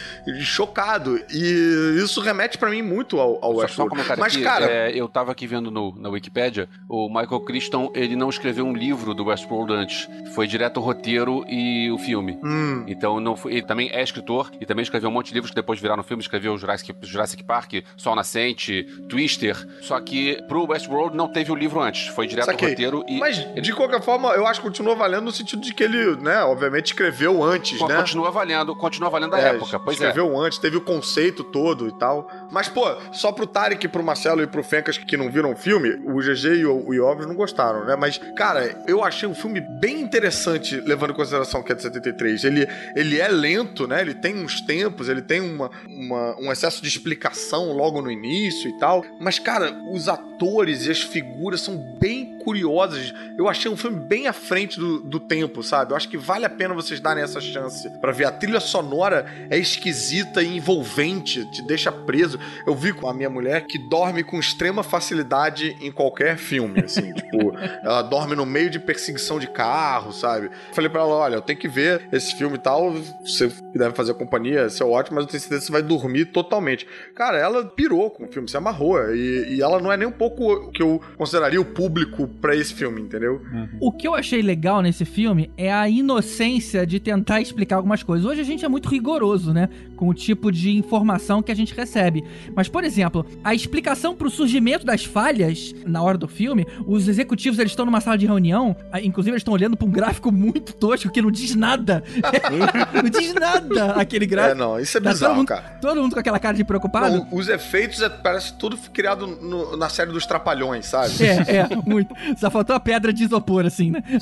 chocado. 0.40 1.21
E 1.33 2.00
isso 2.02 2.21
remete 2.21 2.59
pra 2.59 2.71
mim 2.71 2.83
muito 2.83 3.18
ao, 3.21 3.45
ao 3.45 3.54
Só, 3.61 3.68
só 3.68 3.83
um 3.85 3.87
Westworld. 3.87 4.18
Mas, 4.18 4.35
aqui, 4.35 4.42
cara, 4.45 4.66
é, 4.66 4.92
eu 4.95 5.09
tava 5.09 5.33
aqui 5.33 5.47
vendo 5.47 5.71
no, 5.71 5.95
na 5.99 6.09
Wikipédia, 6.09 6.68
o 6.88 7.09
Michael 7.09 7.40
Crichton, 7.40 7.90
ele 7.95 8.16
não 8.16 8.28
escreveu 8.28 8.64
um 8.64 8.73
livro 8.75 9.14
do 9.14 9.25
Westworld 9.26 9.73
antes. 9.73 10.09
Foi 10.35 10.47
direto 10.47 10.78
o 10.78 10.80
roteiro 10.83 11.45
e 11.49 11.90
o 11.90 11.99
filme. 11.99 12.38
hum, 12.42 12.85
Então 12.87 13.21
não 13.21 13.37
foi, 13.37 13.52
ele 13.52 13.62
também 13.62 13.90
é 13.92 14.02
escritor 14.02 14.50
e 14.61 14.66
também 14.66 14.83
escreveu 14.83 15.09
um 15.09 15.12
monte 15.12 15.28
de 15.28 15.35
livros 15.35 15.50
que 15.50 15.56
depois 15.56 15.80
viraram 15.80 16.02
filme, 16.02 16.23
escreveu 16.23 16.56
Jurassic, 16.59 16.95
Jurassic 17.02 17.42
Park, 17.45 17.75
Sol 17.97 18.14
Nascente, 18.14 18.85
Twister. 19.09 19.56
Só 19.80 19.99
que 20.00 20.42
pro 20.49 20.66
Westworld 20.66 21.16
não 21.16 21.28
teve 21.28 21.50
o 21.50 21.54
livro 21.54 21.80
antes, 21.80 22.09
foi 22.09 22.26
direto 22.26 22.47
Saquei. 22.47 22.68
o 22.68 22.71
roteiro 22.71 23.04
e 23.09 23.18
mas 23.18 23.37
de 23.54 23.73
qualquer 23.73 24.02
forma, 24.02 24.28
eu 24.30 24.47
acho 24.47 24.61
que 24.61 24.66
continua 24.66 24.95
valendo 24.95 25.25
no 25.25 25.33
sentido 25.33 25.62
de 25.62 25.73
que 25.75 25.83
ele, 25.83 26.16
né, 26.16 26.42
obviamente 26.42 26.87
escreveu 26.87 27.42
antes, 27.42 27.78
Con- 27.78 27.88
né? 27.88 27.97
continua 27.97 28.30
valendo, 28.30 28.75
continua 28.76 29.09
valendo 29.11 29.15
a 29.25 29.40
É, 29.40 29.49
época. 29.54 29.78
Pois 29.80 30.00
é. 30.00 30.06
escreveu 30.08 30.38
antes, 30.38 30.58
teve 30.58 30.76
o 30.76 30.80
conceito 30.80 31.42
todo 31.44 31.88
e 31.88 31.92
tal. 31.99 32.28
Mas, 32.50 32.68
pô, 32.68 32.85
só 33.12 33.32
pro 33.32 33.46
Tarek, 33.46 33.88
pro 33.88 34.02
Marcelo 34.02 34.42
e 34.42 34.46
pro 34.46 34.62
Fencas 34.62 34.99
que 34.99 35.16
não 35.16 35.30
viram 35.30 35.52
o 35.52 35.56
filme, 35.56 35.90
o 36.04 36.18
GG 36.20 36.58
e 36.61 36.66
o, 36.66 36.88
o 36.88 37.26
não 37.26 37.35
gostaram, 37.35 37.85
né? 37.85 37.96
Mas, 37.96 38.18
cara, 38.37 38.82
eu 38.87 39.02
achei 39.04 39.28
um 39.28 39.35
filme 39.35 39.61
bem 39.80 40.00
interessante, 40.00 40.76
levando 40.80 41.11
em 41.11 41.14
consideração 41.14 41.62
que 41.62 41.73
é 41.73 41.75
de 41.75 41.82
73. 41.82 42.44
Ele, 42.44 42.66
ele 42.94 43.18
é 43.20 43.28
lento, 43.28 43.87
né? 43.87 44.00
Ele 44.00 44.14
tem 44.14 44.35
uns 44.42 44.61
tempos, 44.61 45.08
ele 45.08 45.23
tem 45.23 45.40
uma, 45.40 45.70
uma- 45.88 46.37
um 46.40 46.50
excesso 46.52 46.82
de 46.82 46.88
explicação 46.88 47.73
logo 47.73 48.00
no 48.02 48.11
início 48.11 48.68
e 48.70 48.78
tal. 48.78 49.04
Mas, 49.20 49.38
cara, 49.38 49.73
os 49.92 50.08
atores 50.08 50.87
e 50.87 50.90
as 50.90 51.00
figuras 51.02 51.61
são 51.61 51.76
bem 51.99 52.38
curiosas. 52.44 53.12
Eu 53.38 53.49
achei 53.49 53.70
um 53.70 53.76
filme 53.76 53.99
bem 54.00 54.26
à 54.26 54.32
frente 54.32 54.78
do, 54.78 55.00
do 55.00 55.20
tempo, 55.20 55.62
sabe? 55.62 55.92
Eu 55.92 55.96
acho 55.96 56.08
que 56.08 56.16
vale 56.16 56.44
a 56.44 56.50
pena 56.50 56.75
vocês 56.75 57.00
darem 57.00 57.23
essa 57.23 57.40
chance 57.40 57.88
pra 58.00 58.12
ver. 58.12 58.25
A 58.26 58.30
trilha 58.32 58.61
sonora 58.61 59.05
é 59.12 59.58
esquisita 59.58 60.42
e 60.42 60.56
envolvente, 60.56 61.44
te 61.50 61.62
deixa 61.62 61.90
preso. 61.90 62.38
Eu 62.66 62.75
vi 62.75 62.92
com 62.92 63.08
a 63.08 63.14
minha 63.14 63.30
mulher 63.30 63.66
que 63.66 63.78
dorme 63.78 64.22
com 64.22 64.38
extrema 64.38 64.82
facilidade 64.82 65.76
em 65.80 65.90
qualquer 65.90 66.36
filme, 66.36 66.80
assim, 66.80 67.12
tipo, 67.14 67.56
ela 67.82 68.02
dorme 68.02 68.34
no 68.34 68.46
meio 68.46 68.70
de 68.70 68.78
perseguição 68.78 69.38
de 69.38 69.46
carro, 69.46 70.12
sabe? 70.12 70.50
Falei 70.72 70.90
pra 70.90 71.02
ela, 71.02 71.14
olha, 71.14 71.34
eu 71.36 71.42
tenho 71.42 71.58
que 71.58 71.68
ver 71.68 72.08
esse 72.12 72.36
filme 72.36 72.56
e 72.56 72.60
tal, 72.60 72.92
você 73.25 73.50
deve 73.75 73.94
fazer 73.94 74.14
companhia, 74.14 74.66
isso 74.66 74.82
é 74.82 74.86
ótimo, 74.86 75.16
mas 75.16 75.25
eu 75.25 75.30
tenho 75.30 75.40
certeza 75.40 75.60
que 75.60 75.66
você 75.66 75.72
vai 75.72 75.82
dormir 75.82 76.26
totalmente. 76.26 76.86
Cara, 77.14 77.38
ela 77.38 77.64
pirou 77.64 78.10
com 78.10 78.25
o 78.25 78.28
filme, 78.28 78.48
se 78.48 78.56
amarrou, 78.56 78.98
e, 79.14 79.56
e 79.56 79.62
ela 79.62 79.80
não 79.80 79.92
é 79.92 79.96
nem 79.96 80.08
um 80.08 80.12
pouco 80.12 80.52
o 80.52 80.70
que 80.70 80.82
eu 80.82 81.00
consideraria 81.16 81.60
o 81.60 81.64
público 81.64 82.26
pra 82.40 82.54
esse 82.54 82.75
filme, 82.75 83.00
entendeu? 83.00 83.40
O 83.80 83.92
que 83.92 84.06
eu 84.06 84.14
achei 84.14 84.42
legal 84.42 84.82
nesse 84.82 85.04
filme 85.04 85.50
é 85.56 85.72
a 85.72 85.88
inocência 85.88 86.86
de 86.86 87.00
tentar 87.00 87.40
explicar 87.40 87.76
algumas 87.76 88.02
coisas. 88.02 88.26
Hoje 88.26 88.40
a 88.40 88.44
gente 88.44 88.64
é 88.64 88.68
muito 88.68 88.88
rigoroso, 88.97 89.53
né? 89.53 89.69
Com 89.97 90.09
o 90.09 90.15
tipo 90.15 90.50
de 90.53 90.76
informação 90.76 91.43
que 91.43 91.50
a 91.53 91.55
gente 91.55 91.75
recebe. 91.75 92.23
Mas, 92.55 92.69
por 92.69 92.85
exemplo, 92.85 93.25
a 93.43 93.55
explicação 93.55 94.15
pro 94.15 94.29
surgimento 94.29 94.85
das 94.85 95.05
falhas 95.05 95.75
na 95.87 96.03
hora 96.03 96.19
do 96.19 96.29
filme, 96.29 96.67
os 96.87 97.09
executivos 97.09 97.59
eles 97.59 97.73
estão 97.73 97.87
numa 97.87 98.00
sala 98.00 98.19
de 98.19 98.26
reunião, 98.26 98.76
inclusive 99.03 99.33
eles 99.33 99.41
estão 99.41 99.55
olhando 99.55 99.76
pra 99.76 99.87
um 99.87 99.91
gráfico 99.91 100.31
muito 100.33 100.73
tosco 100.75 101.11
que 101.11 101.23
não 101.23 101.31
diz 101.31 101.55
nada. 101.55 102.03
não 103.03 103.09
diz 103.11 103.33
nada 103.35 103.93
aquele 103.93 104.25
É, 104.25 104.29
gráfico. 104.29 104.59
não, 104.59 104.79
isso 104.81 104.99
é 104.99 105.00
Tá 105.00 105.11
bizarro, 105.11 105.31
todo, 105.33 105.38
mundo, 105.38 105.49
cara. 105.49 105.79
todo 105.81 106.03
mundo 106.03 106.12
com 106.15 106.21
aquela 106.21 106.38
cara 106.38 106.57
de 106.57 106.65
preocupado. 106.65 107.17
Não, 107.19 107.29
os 107.33 107.49
efeitos 107.49 108.03
é- 108.03 108.09
parece 108.09 108.59
tudo 108.59 108.76
criado 108.93 109.26
no- 109.26 109.76
na 109.76 109.88
série 109.88 110.11
dos 110.12 110.26
Trapalhões, 110.26 110.87
sabe? 110.87 111.12
É, 111.25 111.57
é, 111.59 111.69
muito. 111.87 112.15
Só 112.38 112.50
faltou 112.50 112.75
a 112.76 112.81
pedra 112.81 113.12
de 113.12 113.25
isopor, 113.25 113.65
assim, 113.67 113.91
né? 113.91 114.03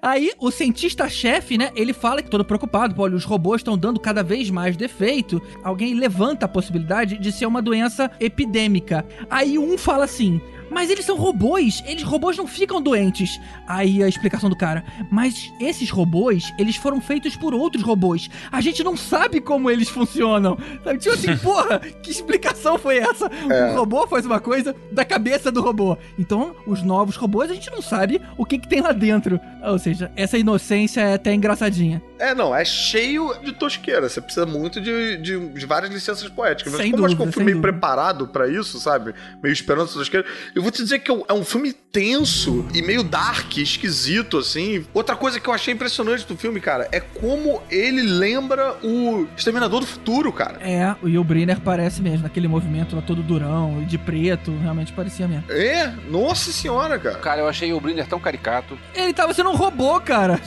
Aí, 0.00 0.32
o 0.38 0.50
cientista-chefe, 0.50 1.56
né, 1.56 1.70
ele 1.74 1.92
fala 1.92 2.22
que 2.22 2.30
todo 2.30 2.44
preocupado, 2.44 2.94
pô, 2.94 3.02
olha, 3.02 3.16
os 3.16 3.24
robôs 3.24 3.60
estão 3.60 3.78
dando 3.78 4.00
cada 4.00 4.22
vez 4.22 4.50
mais 4.50 4.76
defeito. 4.76 5.40
Alguém 5.62 5.94
levanta 5.94 6.46
a 6.46 6.48
possibilidade 6.48 7.18
de 7.18 7.32
ser 7.32 7.46
uma 7.46 7.62
doença 7.62 8.10
epidêmica. 8.18 9.06
Aí 9.30 9.58
um 9.58 9.78
fala 9.78 10.04
assim. 10.04 10.40
Mas 10.72 10.90
eles 10.90 11.04
são 11.04 11.16
robôs, 11.16 11.82
eles 11.86 12.02
robôs 12.02 12.36
não 12.36 12.46
ficam 12.46 12.80
doentes. 12.80 13.40
Aí 13.66 14.02
a 14.02 14.08
explicação 14.08 14.48
do 14.48 14.56
cara. 14.56 14.84
Mas 15.10 15.52
esses 15.60 15.90
robôs, 15.90 16.52
eles 16.58 16.76
foram 16.76 17.00
feitos 17.00 17.36
por 17.36 17.54
outros 17.54 17.82
robôs. 17.82 18.28
A 18.50 18.60
gente 18.60 18.82
não 18.82 18.96
sabe 18.96 19.40
como 19.40 19.70
eles 19.70 19.88
funcionam. 19.88 20.56
Sabe? 20.82 20.98
Tipo 20.98 21.14
assim, 21.14 21.36
porra, 21.42 21.78
que 21.78 22.10
explicação 22.10 22.78
foi 22.78 22.98
essa? 22.98 23.30
O 23.72 23.76
robô 23.76 24.06
faz 24.06 24.24
uma 24.26 24.40
coisa 24.40 24.74
da 24.90 25.04
cabeça 25.04 25.50
do 25.52 25.60
robô. 25.62 25.96
Então, 26.18 26.54
os 26.66 26.82
novos 26.82 27.16
robôs, 27.16 27.50
a 27.50 27.54
gente 27.54 27.70
não 27.70 27.82
sabe 27.82 28.20
o 28.36 28.44
que, 28.44 28.58
que 28.58 28.68
tem 28.68 28.80
lá 28.80 28.92
dentro. 28.92 29.38
Ou 29.62 29.78
seja, 29.78 30.10
essa 30.16 30.38
inocência 30.38 31.00
é 31.00 31.14
até 31.14 31.32
engraçadinha. 31.34 32.02
É, 32.18 32.34
não, 32.34 32.54
é 32.54 32.64
cheio 32.64 33.34
de 33.44 33.52
tosqueira. 33.52 34.08
Você 34.08 34.20
precisa 34.20 34.46
muito 34.46 34.80
de, 34.80 35.16
de, 35.18 35.48
de 35.48 35.66
várias 35.66 35.92
licenças 35.92 36.28
poéticas. 36.28 36.72
Mas 36.72 36.82
Sem 36.82 36.90
como 36.92 37.02
eu 37.02 37.06
acho 37.06 37.16
que 37.16 37.22
eu 37.22 37.26
dúvida, 37.26 37.34
fui 37.34 37.44
meio 37.44 37.56
dúvida. 37.56 37.72
preparado 37.72 38.28
pra 38.28 38.48
isso, 38.48 38.78
sabe? 38.80 39.14
Meio 39.42 39.52
esperando 39.52 39.84
essa 39.84 39.94
tosqueira. 39.98 40.26
Eu 40.62 40.64
vou 40.64 40.70
te 40.70 40.80
dizer 40.80 41.00
que 41.00 41.10
é 41.10 41.14
um- 41.14 41.24
é 41.28 41.32
um 41.32 41.44
filme 41.44 41.72
tenso 41.72 42.64
e 42.72 42.80
meio 42.82 43.02
dark, 43.02 43.56
esquisito, 43.58 44.38
assim. 44.38 44.86
Outra 44.94 45.16
coisa 45.16 45.40
que 45.40 45.48
eu 45.48 45.52
achei 45.52 45.74
impressionante 45.74 46.24
do 46.24 46.36
filme, 46.36 46.60
cara, 46.60 46.88
é 46.92 47.00
como 47.00 47.60
ele 47.68 48.00
lembra 48.00 48.76
o 48.80 49.26
Exterminador 49.36 49.80
do 49.80 49.86
Futuro, 49.86 50.32
cara. 50.32 50.58
É, 50.60 50.94
o 51.02 51.08
Yul 51.08 51.24
Brynner 51.24 51.58
parece 51.60 52.00
mesmo, 52.00 52.22
naquele 52.22 52.46
movimento 52.46 52.94
lá 52.94 53.02
todo 53.02 53.24
durão, 53.24 53.82
de 53.84 53.98
preto, 53.98 54.52
realmente 54.62 54.92
parecia 54.92 55.26
mesmo. 55.26 55.44
É, 55.50 55.92
nossa 56.08 56.52
senhora, 56.52 56.96
cara. 56.96 57.16
Cara, 57.18 57.40
eu 57.40 57.48
achei 57.48 57.72
o 57.72 57.80
Brinner 57.80 58.06
tão 58.06 58.20
caricato. 58.20 58.78
Ele 58.94 59.12
tava 59.12 59.34
sendo 59.34 59.50
um 59.50 59.56
robô, 59.56 60.00
cara. 60.00 60.40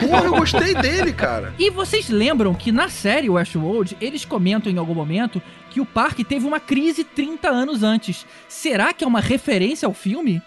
Porra, 0.00 0.24
eu 0.24 0.34
gostei 0.36 0.74
dele, 0.74 1.12
cara. 1.12 1.52
E 1.58 1.68
vocês 1.68 2.08
lembram 2.08 2.54
que 2.54 2.72
na 2.72 2.88
série 2.88 3.28
Westworld, 3.28 3.98
eles 4.00 4.24
comentam 4.24 4.72
em 4.72 4.78
algum 4.78 4.94
momento 4.94 5.42
que 5.70 5.80
o 5.80 5.86
parque 5.86 6.24
teve 6.24 6.46
uma 6.46 6.60
crise 6.60 7.04
30 7.04 7.48
anos 7.48 7.82
antes. 7.82 8.26
Será 8.48 8.92
que 8.92 9.04
é 9.04 9.06
uma 9.06 9.20
referência 9.20 9.86
ao 9.86 9.94
filme? 9.94 10.42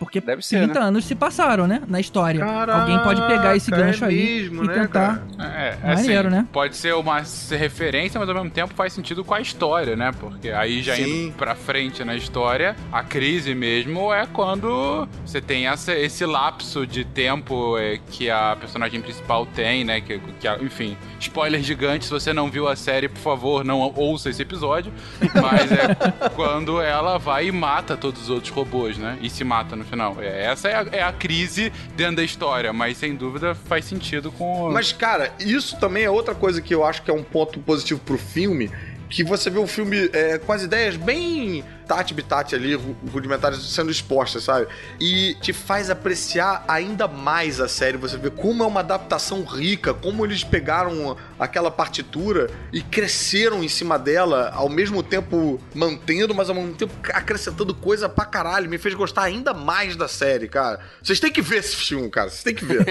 Porque 0.00 0.18
Deve 0.18 0.40
ser, 0.40 0.64
30 0.64 0.80
anos 0.80 1.04
se 1.04 1.14
passaram, 1.14 1.66
né? 1.66 1.82
Na 1.86 2.00
história. 2.00 2.40
Caraca, 2.40 2.80
Alguém 2.80 2.98
pode 3.00 3.20
pegar 3.26 3.54
esse 3.54 3.70
gancho 3.70 4.02
é 4.06 4.08
aí 4.08 4.40
mesmo, 4.40 4.64
e 4.64 4.66
né, 4.66 4.72
tentar. 4.72 5.22
É, 5.38 5.76
Maneiro, 5.94 6.28
assim, 6.28 6.36
né? 6.36 6.46
Pode 6.50 6.74
ser 6.74 6.94
uma 6.94 7.22
referência, 7.50 8.18
mas 8.18 8.26
ao 8.26 8.34
mesmo 8.34 8.48
tempo 8.50 8.72
faz 8.74 8.94
sentido 8.94 9.22
com 9.22 9.34
a 9.34 9.40
história, 9.42 9.94
né? 9.94 10.10
Porque 10.18 10.48
aí 10.48 10.82
já 10.82 10.96
Sim. 10.96 11.26
indo 11.26 11.34
pra 11.34 11.54
frente 11.54 12.02
na 12.02 12.16
história, 12.16 12.74
a 12.90 13.02
crise 13.02 13.54
mesmo 13.54 14.10
é 14.12 14.24
quando 14.24 15.06
você 15.24 15.38
tem 15.38 15.66
essa, 15.68 15.92
esse 15.94 16.24
lapso 16.24 16.86
de 16.86 17.04
tempo 17.04 17.76
é, 17.76 17.98
que 18.10 18.30
a 18.30 18.56
personagem 18.58 19.02
principal 19.02 19.44
tem, 19.44 19.84
né? 19.84 20.00
Que, 20.00 20.18
que 20.40 20.48
a- 20.48 20.56
enfim, 20.62 20.96
spoiler 21.20 21.60
gigante, 21.62 22.06
se 22.06 22.10
você 22.10 22.32
não 22.32 22.50
viu 22.50 22.66
a 22.68 22.74
série, 22.74 23.06
por 23.06 23.18
favor, 23.20 23.62
não 23.64 23.80
ouça 23.94 24.30
esse 24.30 24.40
episódio. 24.40 24.90
Mas 25.20 25.70
é 25.70 25.94
quando 26.34 26.80
ela 26.80 27.18
vai 27.18 27.48
e 27.48 27.52
mata 27.52 27.98
todos 27.98 28.22
os 28.22 28.30
outros 28.30 28.50
robôs, 28.50 28.96
né? 28.96 29.18
E 29.20 29.28
se 29.28 29.44
mata 29.44 29.76
no 29.76 29.89
final. 29.90 30.16
É, 30.20 30.46
essa 30.46 30.68
é 30.68 30.74
a, 30.74 30.86
é 30.92 31.02
a 31.02 31.12
crise 31.12 31.72
dentro 31.96 32.16
da 32.16 32.24
história, 32.24 32.72
mas 32.72 32.96
sem 32.96 33.14
dúvida 33.14 33.54
faz 33.54 33.84
sentido 33.84 34.32
com. 34.32 34.70
Mas, 34.70 34.92
cara, 34.92 35.32
isso 35.38 35.78
também 35.78 36.04
é 36.04 36.10
outra 36.10 36.34
coisa 36.34 36.62
que 36.62 36.74
eu 36.74 36.84
acho 36.84 37.02
que 37.02 37.10
é 37.10 37.14
um 37.14 37.22
ponto 37.22 37.58
positivo 37.60 38.00
pro 38.00 38.16
filme. 38.16 38.70
Que 39.08 39.24
você 39.24 39.50
vê 39.50 39.58
o 39.58 39.66
filme 39.66 40.08
é, 40.12 40.38
com 40.38 40.52
as 40.52 40.62
ideias 40.62 40.96
bem 40.96 41.64
habitat, 41.90 42.12
habitat 42.12 42.54
ali, 42.54 42.74
ru- 42.74 42.96
rudimentares 43.12 43.58
sendo 43.62 43.90
expostas, 43.90 44.44
sabe? 44.44 44.66
E 45.00 45.36
te 45.40 45.52
faz 45.52 45.90
apreciar 45.90 46.64
ainda 46.68 47.06
mais 47.08 47.60
a 47.60 47.68
série. 47.68 47.96
Você 47.96 48.16
vê 48.16 48.30
como 48.30 48.62
é 48.62 48.66
uma 48.66 48.80
adaptação 48.80 49.42
rica, 49.44 49.92
como 49.94 50.24
eles 50.24 50.44
pegaram 50.44 51.16
aquela 51.38 51.70
partitura 51.70 52.50
e 52.72 52.80
cresceram 52.82 53.62
em 53.64 53.68
cima 53.68 53.98
dela, 53.98 54.50
ao 54.54 54.68
mesmo 54.68 55.02
tempo 55.02 55.60
mantendo, 55.74 56.34
mas 56.34 56.48
ao 56.48 56.54
mesmo 56.54 56.74
tempo 56.74 56.92
acrescentando 57.12 57.74
coisa 57.74 58.08
pra 58.08 58.24
caralho. 58.24 58.68
Me 58.68 58.78
fez 58.78 58.94
gostar 58.94 59.22
ainda 59.24 59.52
mais 59.52 59.96
da 59.96 60.08
série, 60.08 60.48
cara. 60.48 60.80
Vocês 61.02 61.18
têm 61.20 61.30
que 61.32 61.42
ver 61.42 61.56
esse 61.58 61.76
filme, 61.76 62.08
cara. 62.10 62.28
Vocês 62.30 62.42
têm 62.42 62.54
que 62.54 62.64
ver. 62.64 62.84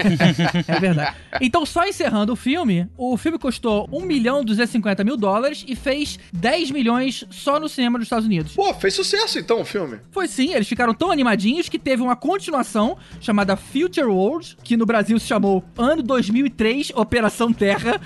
É 0.68 0.78
verdade. 0.80 1.16
Então, 1.40 1.64
só 1.64 1.84
encerrando 1.86 2.32
o 2.32 2.36
filme, 2.36 2.88
o 2.96 3.16
filme 3.16 3.38
custou 3.38 3.88
1 3.92 4.00
milhão 4.04 4.42
e 4.42 4.44
250 4.44 5.02
mil 5.04 5.16
dólares 5.16 5.64
e 5.66 5.74
fez 5.76 6.18
10 6.32 6.70
milhões 6.70 7.24
só 7.30 7.58
no 7.58 7.68
cinema 7.68 7.98
dos 7.98 8.06
Estados 8.06 8.26
Unidos. 8.26 8.52
Pô, 8.54 8.72
fez 8.74 8.89
sucesso 8.90 9.38
então 9.38 9.60
o 9.60 9.64
filme. 9.64 9.98
Foi 10.10 10.26
sim, 10.28 10.52
eles 10.54 10.68
ficaram 10.68 10.94
tão 10.94 11.10
animadinhos 11.10 11.68
que 11.68 11.78
teve 11.78 12.02
uma 12.02 12.16
continuação 12.16 12.96
chamada 13.20 13.56
Future 13.56 14.06
World, 14.06 14.56
que 14.62 14.76
no 14.76 14.86
Brasil 14.86 15.18
se 15.18 15.26
chamou 15.26 15.64
Ano 15.76 16.02
2003, 16.02 16.92
Operação 16.94 17.52
Terra. 17.52 18.00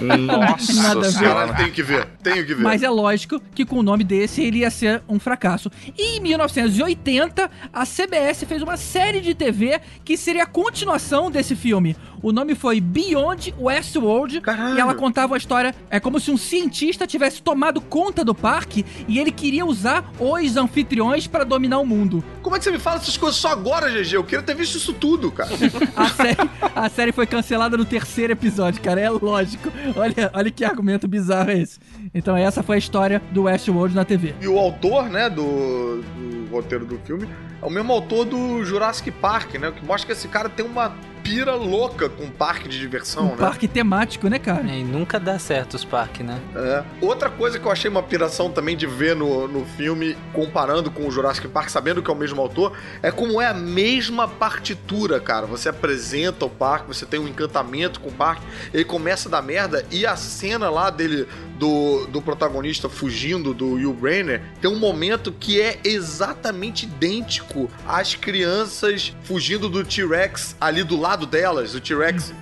Nossa 0.00 0.72
Nada 0.74 1.10
senhora. 1.10 1.54
Tenho 1.54 1.72
que 1.72 1.82
ver. 1.82 2.06
Tenho 2.22 2.46
que 2.46 2.54
ver. 2.54 2.62
Mas 2.62 2.82
é 2.82 2.90
lógico 2.90 3.40
que 3.54 3.64
com 3.64 3.78
o 3.78 3.82
nome 3.82 4.04
desse 4.04 4.42
ele 4.42 4.58
ia 4.58 4.70
ser 4.70 5.02
um 5.08 5.18
fracasso. 5.18 5.70
E 5.96 6.16
em 6.16 6.20
1980, 6.20 7.50
a 7.72 7.84
CBS 7.86 8.44
fez 8.46 8.62
uma 8.62 8.76
série 8.76 9.20
de 9.20 9.34
TV 9.34 9.80
que 10.04 10.16
seria 10.16 10.44
a 10.44 10.46
continuação 10.46 11.30
desse 11.30 11.54
filme. 11.54 11.96
O 12.22 12.32
nome 12.32 12.54
foi 12.54 12.80
Beyond 12.80 13.54
Westworld 13.58 14.40
Caralho. 14.40 14.76
e 14.76 14.80
ela 14.80 14.94
contava 14.94 15.34
a 15.34 15.38
história 15.38 15.74
é 15.90 16.00
como 16.00 16.18
se 16.18 16.30
um 16.30 16.36
cientista 16.38 17.06
tivesse 17.06 17.42
tomado 17.42 17.80
conta 17.80 18.24
do 18.24 18.34
parque 18.34 18.84
e 19.06 19.18
ele 19.18 19.30
queria 19.30 19.66
usar 19.66 20.10
os 20.32 20.56
anfitriões 20.56 21.26
para 21.26 21.44
dominar 21.44 21.78
o 21.78 21.86
mundo. 21.86 22.24
Como 22.42 22.54
é 22.54 22.58
que 22.58 22.64
você 22.64 22.70
me 22.70 22.78
fala 22.78 22.96
essas 22.96 23.16
coisas 23.16 23.38
só 23.38 23.48
agora, 23.48 23.90
GG? 23.90 24.14
Eu 24.14 24.24
queria 24.24 24.42
ter 24.42 24.54
visto 24.54 24.76
isso 24.76 24.92
tudo, 24.92 25.30
cara. 25.30 25.50
A 25.96 26.08
série, 26.08 26.50
a 26.74 26.88
série 26.88 27.12
foi 27.12 27.26
cancelada 27.26 27.76
no 27.76 27.84
terceiro 27.84 28.32
episódio, 28.32 28.80
cara. 28.82 29.00
É 29.00 29.10
lógico. 29.10 29.70
Olha, 29.96 30.30
olha 30.32 30.50
que 30.50 30.64
argumento 30.64 31.06
bizarro 31.06 31.50
é 31.50 31.58
esse. 31.58 31.78
Então 32.14 32.36
essa 32.36 32.62
foi 32.62 32.76
a 32.76 32.78
história 32.78 33.22
do 33.30 33.44
Westworld 33.44 33.94
na 33.94 34.04
TV. 34.04 34.34
E 34.40 34.48
o 34.48 34.58
autor, 34.58 35.08
né, 35.08 35.28
do, 35.30 36.02
do 36.02 36.50
roteiro 36.50 36.84
do 36.84 36.98
filme 36.98 37.28
é 37.62 37.66
o 37.66 37.70
mesmo 37.70 37.92
autor 37.92 38.24
do 38.24 38.64
Jurassic 38.64 39.10
Park, 39.10 39.54
né? 39.54 39.68
O 39.68 39.72
que 39.72 39.84
mostra 39.84 40.06
que 40.06 40.12
esse 40.12 40.28
cara 40.28 40.48
tem 40.48 40.64
uma 40.64 40.94
pira 41.24 41.54
louca 41.54 42.08
com 42.08 42.28
parque 42.28 42.68
de 42.68 42.78
diversão, 42.78 43.28
Um 43.28 43.30
né? 43.30 43.36
parque 43.38 43.66
temático, 43.66 44.28
né, 44.28 44.38
cara? 44.38 44.66
E 44.66 44.84
nunca 44.84 45.18
dá 45.18 45.38
certo 45.38 45.74
os 45.74 45.84
parques, 45.84 46.24
né? 46.24 46.38
É. 46.54 46.84
Outra 47.00 47.30
coisa 47.30 47.58
que 47.58 47.66
eu 47.66 47.72
achei 47.72 47.90
uma 47.90 48.02
piração 48.02 48.50
também 48.50 48.76
de 48.76 48.86
ver 48.86 49.16
no, 49.16 49.48
no 49.48 49.64
filme, 49.64 50.16
comparando 50.34 50.90
com 50.90 51.08
o 51.08 51.10
Jurassic 51.10 51.48
Park, 51.48 51.70
sabendo 51.70 52.02
que 52.02 52.10
é 52.10 52.12
o 52.12 52.16
mesmo 52.16 52.40
autor, 52.42 52.76
é 53.02 53.10
como 53.10 53.40
é 53.40 53.46
a 53.46 53.54
mesma 53.54 54.28
partitura, 54.28 55.18
cara. 55.18 55.46
Você 55.46 55.70
apresenta 55.70 56.44
o 56.44 56.50
parque, 56.50 56.86
você 56.88 57.06
tem 57.06 57.18
um 57.18 57.26
encantamento 57.26 58.00
com 58.00 58.10
o 58.10 58.12
parque, 58.12 58.42
ele 58.72 58.84
começa 58.84 59.28
a 59.28 59.32
dar 59.32 59.42
merda, 59.42 59.84
e 59.90 60.04
a 60.04 60.16
cena 60.16 60.68
lá 60.68 60.90
dele, 60.90 61.26
do, 61.58 62.06
do 62.08 62.20
protagonista 62.20 62.88
fugindo 62.88 63.54
do 63.54 63.74
Will 63.74 63.94
Brenner, 63.94 64.42
tem 64.60 64.70
um 64.70 64.78
momento 64.78 65.32
que 65.32 65.58
é 65.60 65.78
exatamente 65.84 66.84
idêntico 66.84 67.70
às 67.86 68.14
crianças 68.14 69.14
fugindo 69.22 69.68
do 69.68 69.82
T-Rex 69.84 70.56
ali 70.60 70.82
do 70.82 71.00
lado 71.00 71.13
delas. 71.18 71.74
O 71.74 71.80
T-Rex, 71.80 72.32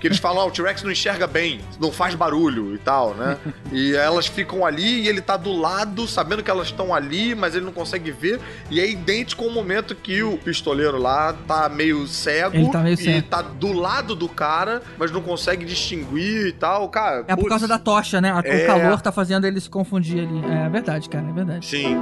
que 0.00 0.06
eles 0.08 0.18
falam, 0.18 0.42
ah, 0.42 0.46
o 0.46 0.50
T-Rex 0.50 0.82
não 0.82 0.90
enxerga 0.90 1.26
bem, 1.26 1.60
não 1.80 1.92
faz 1.92 2.14
barulho 2.14 2.74
e 2.74 2.78
tal, 2.78 3.14
né? 3.14 3.36
E 3.72 3.94
elas 3.94 4.26
ficam 4.26 4.66
ali 4.66 5.02
e 5.02 5.08
ele 5.08 5.20
tá 5.20 5.36
do 5.36 5.52
lado, 5.52 6.06
sabendo 6.08 6.42
que 6.42 6.50
elas 6.50 6.68
estão 6.68 6.94
ali, 6.94 7.34
mas 7.34 7.54
ele 7.54 7.64
não 7.64 7.72
consegue 7.72 8.10
ver. 8.10 8.40
E 8.70 8.80
é 8.80 8.90
idêntico 8.90 9.44
ao 9.44 9.50
momento 9.50 9.94
que 9.94 10.22
o 10.22 10.36
pistoleiro 10.38 10.98
lá 10.98 11.32
tá 11.46 11.68
meio 11.68 12.06
cego, 12.08 12.56
Ele 12.56 12.70
tá 12.70 12.80
meio 12.80 12.94
e 12.94 12.96
cego. 12.96 13.28
tá 13.28 13.42
do 13.42 13.72
lado 13.72 14.14
do 14.16 14.28
cara, 14.28 14.82
mas 14.98 15.10
não 15.10 15.20
consegue 15.22 15.64
distinguir 15.64 16.46
e 16.48 16.52
tal. 16.52 16.88
Cara, 16.88 17.24
É 17.28 17.34
por 17.36 17.42
putz, 17.42 17.48
causa 17.50 17.68
da 17.68 17.78
tocha, 17.78 18.20
né? 18.20 18.32
É. 18.44 18.64
O 18.64 18.66
calor 18.66 19.00
tá 19.00 19.12
fazendo 19.12 19.46
ele 19.46 19.60
se 19.60 19.70
confundir 19.70 20.20
ali. 20.26 20.44
É 20.52 20.68
verdade, 20.68 21.08
cara, 21.08 21.26
é 21.28 21.32
verdade. 21.32 21.66
Sim. 21.66 21.96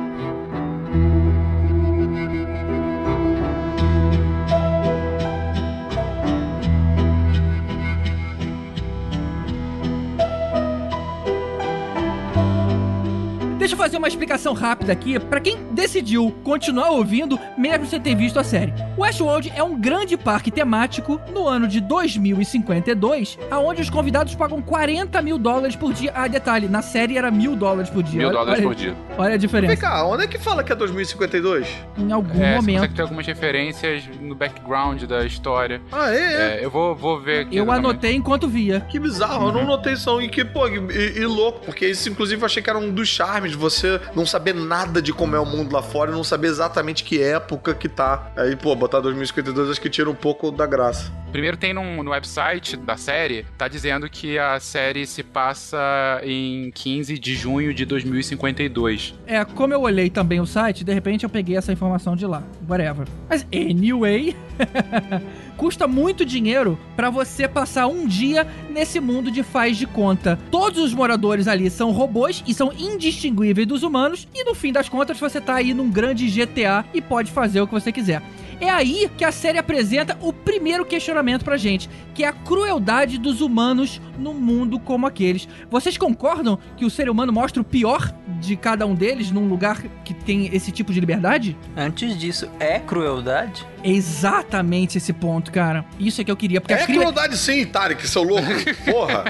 Deixa 13.66 13.74
eu 13.74 13.78
fazer 13.78 13.96
uma 13.96 14.06
explicação 14.06 14.52
rápida 14.52 14.92
aqui 14.92 15.18
pra 15.18 15.40
quem 15.40 15.56
decidiu 15.72 16.32
continuar 16.44 16.90
ouvindo, 16.90 17.36
mesmo 17.58 17.84
sem 17.84 18.00
ter 18.00 18.14
visto 18.14 18.38
a 18.38 18.44
série. 18.44 18.72
Westworld 18.96 19.52
é 19.56 19.60
um 19.60 19.76
grande 19.76 20.16
parque 20.16 20.52
temático 20.52 21.20
no 21.34 21.48
ano 21.48 21.66
de 21.66 21.80
2052, 21.80 23.36
aonde 23.50 23.82
os 23.82 23.90
convidados 23.90 24.36
pagam 24.36 24.62
40 24.62 25.20
mil 25.20 25.36
dólares 25.36 25.74
por 25.74 25.92
dia. 25.92 26.12
Ah, 26.14 26.28
detalhe, 26.28 26.68
na 26.68 26.80
série 26.80 27.18
era 27.18 27.28
mil 27.28 27.56
dólares 27.56 27.90
por 27.90 28.04
dia. 28.04 28.18
Mil 28.20 28.28
Olha- 28.28 28.38
dólares 28.38 28.58
olha, 28.60 28.68
por 28.68 28.74
dia. 28.76 28.94
Olha 29.18 29.26
a 29.26 29.30
Vem 29.30 29.38
diferença. 29.38 29.76
cá, 29.78 30.06
onde 30.06 30.22
é 30.22 30.26
que 30.28 30.38
fala 30.38 30.62
que 30.62 30.70
é 30.72 30.76
2052? 30.76 31.66
Em 31.98 32.12
algum 32.12 32.40
É, 32.40 32.50
você 32.52 32.56
momento. 32.60 32.74
consegue 32.76 32.94
ter 32.94 33.02
algumas 33.02 33.26
referências 33.26 34.04
no 34.20 34.36
background 34.36 35.02
da 35.02 35.26
história. 35.26 35.82
Ah, 35.90 36.14
é? 36.14 36.60
é. 36.60 36.64
Eu 36.64 36.70
vou, 36.70 36.94
vou 36.94 37.20
ver 37.20 37.40
aqui. 37.40 37.56
Eu 37.56 37.64
exatamente. 37.64 37.90
anotei 37.90 38.14
enquanto 38.14 38.46
via. 38.46 38.78
Que 38.88 39.00
bizarro, 39.00 39.48
eu 39.48 39.52
não 39.52 39.64
notei 39.66 39.94
isso. 39.94 40.08
não. 40.08 40.22
E 40.22 40.28
que, 40.28 40.44
pô, 40.44 40.68
e, 40.68 41.18
e 41.18 41.24
louco, 41.26 41.60
porque 41.64 41.88
isso, 41.88 42.08
inclusive, 42.08 42.40
eu 42.40 42.46
achei 42.46 42.62
que 42.62 42.70
era 42.70 42.78
um 42.78 42.92
dos 42.92 43.08
charmes 43.08 43.55
de 43.56 43.60
você 43.60 44.00
não 44.14 44.26
saber 44.26 44.54
nada 44.54 45.00
de 45.00 45.12
como 45.12 45.34
é 45.34 45.40
o 45.40 45.46
mundo 45.46 45.72
lá 45.72 45.82
fora 45.82 46.10
e 46.10 46.14
não 46.14 46.22
saber 46.22 46.48
exatamente 46.48 47.02
que 47.02 47.20
época 47.20 47.74
que 47.74 47.88
tá. 47.88 48.30
Aí, 48.36 48.54
pô, 48.54 48.76
botar 48.76 49.00
2052 49.00 49.70
acho 49.70 49.80
que 49.80 49.90
tira 49.90 50.10
um 50.10 50.14
pouco 50.14 50.52
da 50.52 50.66
graça. 50.66 51.10
Primeiro 51.36 51.58
tem 51.58 51.74
num- 51.74 52.02
no 52.02 52.12
website 52.12 52.78
da 52.78 52.96
série, 52.96 53.44
tá 53.58 53.68
dizendo 53.68 54.08
que 54.08 54.38
a 54.38 54.58
série 54.58 55.06
se 55.06 55.22
passa 55.22 55.76
em 56.24 56.70
15 56.70 57.18
de 57.18 57.34
junho 57.34 57.74
de 57.74 57.84
2052. 57.84 59.12
É, 59.26 59.44
como 59.44 59.74
eu 59.74 59.82
olhei 59.82 60.08
também 60.08 60.40
o 60.40 60.46
site, 60.46 60.82
de 60.82 60.94
repente 60.94 61.24
eu 61.24 61.28
peguei 61.28 61.54
essa 61.54 61.70
informação 61.70 62.16
de 62.16 62.24
lá. 62.26 62.42
Whatever. 62.66 63.06
Mas, 63.28 63.46
anyway, 63.54 64.34
custa 65.58 65.86
muito 65.86 66.24
dinheiro 66.24 66.78
pra 66.96 67.10
você 67.10 67.46
passar 67.46 67.86
um 67.86 68.06
dia 68.06 68.46
nesse 68.70 68.98
mundo 68.98 69.30
de 69.30 69.42
faz 69.42 69.76
de 69.76 69.86
conta. 69.86 70.38
Todos 70.50 70.82
os 70.82 70.94
moradores 70.94 71.46
ali 71.48 71.68
são 71.68 71.90
robôs 71.92 72.42
e 72.46 72.54
são 72.54 72.72
indistinguíveis 72.72 73.66
dos 73.68 73.82
humanos, 73.82 74.26
e 74.34 74.42
no 74.42 74.54
fim 74.54 74.72
das 74.72 74.88
contas 74.88 75.20
você 75.20 75.38
tá 75.38 75.56
aí 75.56 75.74
num 75.74 75.90
grande 75.90 76.26
GTA 76.30 76.82
e 76.94 77.02
pode 77.02 77.30
fazer 77.30 77.60
o 77.60 77.66
que 77.66 77.74
você 77.74 77.92
quiser. 77.92 78.22
É 78.60 78.70
aí 78.70 79.10
que 79.16 79.24
a 79.24 79.30
série 79.30 79.58
apresenta 79.58 80.16
o 80.20 80.32
primeiro 80.32 80.84
questionamento 80.84 81.44
pra 81.44 81.56
gente, 81.56 81.90
que 82.14 82.24
é 82.24 82.28
a 82.28 82.32
crueldade 82.32 83.18
dos 83.18 83.40
humanos 83.40 84.00
no 84.18 84.32
mundo 84.32 84.78
como 84.78 85.06
aqueles. 85.06 85.46
Vocês 85.70 85.98
concordam 85.98 86.58
que 86.76 86.84
o 86.84 86.90
ser 86.90 87.10
humano 87.10 87.32
mostra 87.32 87.60
o 87.60 87.64
pior 87.64 88.10
de 88.40 88.56
cada 88.56 88.86
um 88.86 88.94
deles 88.94 89.30
num 89.30 89.46
lugar 89.46 89.82
que 90.04 90.14
tem 90.14 90.54
esse 90.54 90.72
tipo 90.72 90.92
de 90.92 91.00
liberdade? 91.00 91.56
Antes 91.76 92.16
disso, 92.16 92.48
é 92.58 92.78
crueldade? 92.78 93.66
É 93.86 93.90
exatamente 93.90 94.98
esse 94.98 95.12
ponto, 95.12 95.52
cara. 95.52 95.84
Isso 95.96 96.20
é 96.20 96.24
que 96.24 96.30
eu 96.30 96.36
queria, 96.36 96.60
porque 96.60 96.74
É 96.74 96.82
a 96.82 96.84
cria... 96.84 96.98
crueldade 96.98 97.38
sim, 97.38 97.64
Tarek, 97.64 98.06
seu 98.08 98.24
louco. 98.24 98.44
Porra. 98.84 99.24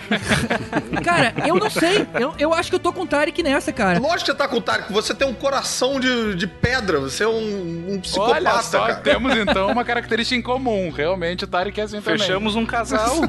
Cara, 1.04 1.34
eu 1.46 1.56
não 1.56 1.68
sei. 1.68 2.06
Eu, 2.18 2.32
eu 2.38 2.54
acho 2.54 2.70
que 2.70 2.76
eu 2.76 2.80
tô 2.80 2.90
com 2.90 3.02
o 3.02 3.06
Tarek 3.06 3.42
nessa, 3.42 3.70
cara. 3.70 3.98
Lógico 3.98 4.20
que 4.20 4.26
você 4.26 4.34
tá 4.34 4.48
com 4.48 4.56
o 4.56 4.60
Tarek, 4.62 4.90
você 4.90 5.14
tem 5.14 5.28
um 5.28 5.34
coração 5.34 6.00
de, 6.00 6.34
de 6.34 6.46
pedra, 6.46 7.00
você 7.00 7.24
é 7.24 7.28
um, 7.28 7.94
um 7.94 8.00
psicopata, 8.00 8.36
Olha 8.36 8.62
só, 8.62 8.86
cara. 8.86 8.94
temos 8.96 9.36
então 9.36 9.70
uma 9.70 9.84
característica 9.84 10.38
em 10.38 10.42
comum. 10.42 10.90
Realmente 10.90 11.44
o 11.44 11.46
Tarek 11.46 11.78
é 11.78 11.84
assim 11.84 12.00
também. 12.00 12.18
Fechamos 12.18 12.56
um 12.56 12.64
casal. 12.64 13.16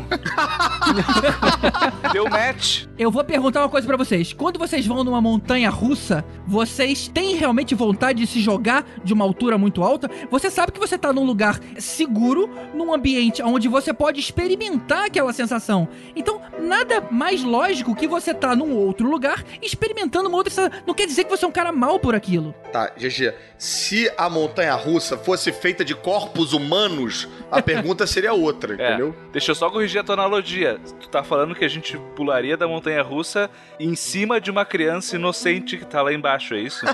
Deu 2.13 2.29
match. 2.29 2.85
Eu 2.97 3.11
vou 3.11 3.23
perguntar 3.23 3.61
uma 3.61 3.69
coisa 3.69 3.85
pra 3.85 3.97
vocês. 3.97 4.33
Quando 4.33 4.57
vocês 4.57 4.85
vão 4.85 5.03
numa 5.03 5.21
montanha 5.21 5.69
russa, 5.69 6.23
vocês 6.47 7.07
têm 7.07 7.35
realmente 7.35 7.75
vontade 7.75 8.19
de 8.19 8.27
se 8.27 8.41
jogar 8.41 8.85
de 9.03 9.13
uma 9.13 9.25
altura 9.25 9.57
muito 9.57 9.83
alta? 9.83 10.09
Você 10.31 10.49
sabe 10.49 10.71
que 10.71 10.79
você 10.79 10.97
tá 10.97 11.11
num 11.17 11.25
lugar 11.25 11.59
seguro, 11.79 12.47
num 12.75 12.93
ambiente 12.93 13.41
onde 13.41 13.67
você 13.67 13.91
pode 13.91 14.19
experimentar 14.19 15.05
aquela 15.05 15.33
sensação. 15.33 15.87
Então, 16.15 16.39
nada 16.59 17.01
mais 17.09 17.41
lógico 17.43 17.95
que 17.95 18.07
você 18.07 18.33
tá 18.35 18.55
num 18.55 18.75
outro 18.75 19.09
lugar 19.09 19.43
experimentando 19.61 20.29
uma 20.29 20.37
outra 20.37 20.53
sensação. 20.53 20.79
Não 20.85 20.93
quer 20.93 21.07
dizer 21.07 21.23
que 21.23 21.29
você 21.31 21.43
é 21.43 21.47
um 21.47 21.51
cara 21.51 21.71
mal 21.71 21.99
por 21.99 22.13
aquilo. 22.13 22.53
Tá, 22.71 22.91
GG, 22.95 23.33
se 23.57 24.11
a 24.17 24.29
montanha 24.29 24.75
russa 24.75 25.17
fosse 25.17 25.51
feita 25.51 25.83
de 25.83 25.95
corpos 25.95 26.53
humanos, 26.53 27.27
a 27.51 27.61
pergunta 27.63 28.05
seria 28.05 28.33
outra, 28.33 28.75
É, 28.79 28.89
entendeu? 28.89 29.15
deixa 29.31 29.51
eu 29.51 29.55
só 29.55 29.69
corrigir 29.71 29.99
a 30.01 30.03
tua 30.03 30.13
analogia. 30.13 30.79
Tu 30.99 31.09
tá 31.09 31.23
falando 31.23 31.55
que 31.55 31.65
a 31.65 31.69
gente 31.69 31.97
pularia 32.15 32.55
da 32.55 32.67
montanha 32.67 33.01
russa 33.01 33.49
em 33.79 33.95
cima 33.95 34.39
de 34.39 34.51
uma 34.51 34.65
criança 34.65 35.15
inocente 35.15 35.77
que 35.77 35.85
tá 35.85 36.01
lá 36.01 36.13
embaixo, 36.13 36.53
é 36.53 36.59
isso? 36.59 36.85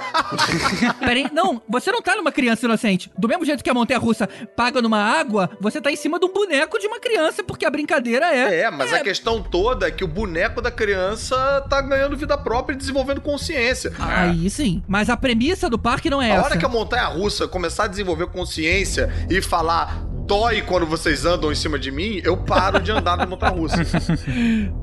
Peraí, 1.00 1.28
não, 1.34 1.62
você 1.68 1.92
não 1.92 2.02
tá 2.02 2.16
numa 2.16 2.32
criança 2.32 2.66
inocente. 2.66 3.12
Do 3.18 3.28
mesmo 3.28 3.44
jeito 3.46 3.64
que 3.64 3.70
a 3.70 3.74
montanha 3.74 4.00
russa 4.00 4.13
paga 4.56 4.82
numa 4.82 5.00
água, 5.00 5.50
você 5.60 5.82
tá 5.82 5.92
em 5.92 5.96
cima 5.96 6.20
de 6.20 6.26
um 6.26 6.34
boneco 6.34 6.80
de 6.80 6.88
uma 6.88 7.00
criança, 7.00 7.44
porque 7.44 7.66
a 7.66 7.70
brincadeira 7.70 8.26
é. 8.34 8.62
É, 8.62 8.72
mas 8.72 8.94
a 8.94 9.00
questão 9.00 9.42
toda 9.42 9.88
é 9.88 9.92
que 9.92 10.04
o 10.04 10.08
boneco 10.08 10.62
da 10.62 10.72
criança 10.72 11.36
tá 11.70 11.82
ganhando 11.82 12.16
vida 12.16 12.38
própria 12.38 12.74
e 12.76 12.78
desenvolvendo 12.78 13.22
consciência. 13.22 13.92
Aí 14.00 14.50
sim. 14.50 14.84
Mas 14.88 15.10
a 15.10 15.18
premissa 15.18 15.70
do 15.70 15.78
parque 15.80 16.10
não 16.10 16.22
é 16.22 16.32
A 16.32 16.36
essa. 16.36 16.46
hora 16.46 16.58
que 16.58 16.66
a 16.66 16.70
montanha 16.70 17.06
russa 17.06 17.48
começar 17.48 17.86
a 17.86 17.88
desenvolver 17.88 18.28
consciência 18.28 19.10
e 19.30 19.42
falar 19.42 20.04
dói 20.26 20.62
quando 20.62 20.86
vocês 20.86 21.26
andam 21.26 21.52
em 21.52 21.56
cima 21.56 21.78
de 21.78 21.92
mim, 21.92 22.22
eu 22.24 22.38
paro 22.38 22.80
de 22.80 22.92
andar 22.92 23.18
na 23.18 23.26
montanha 23.26 23.52
russa. 23.52 23.84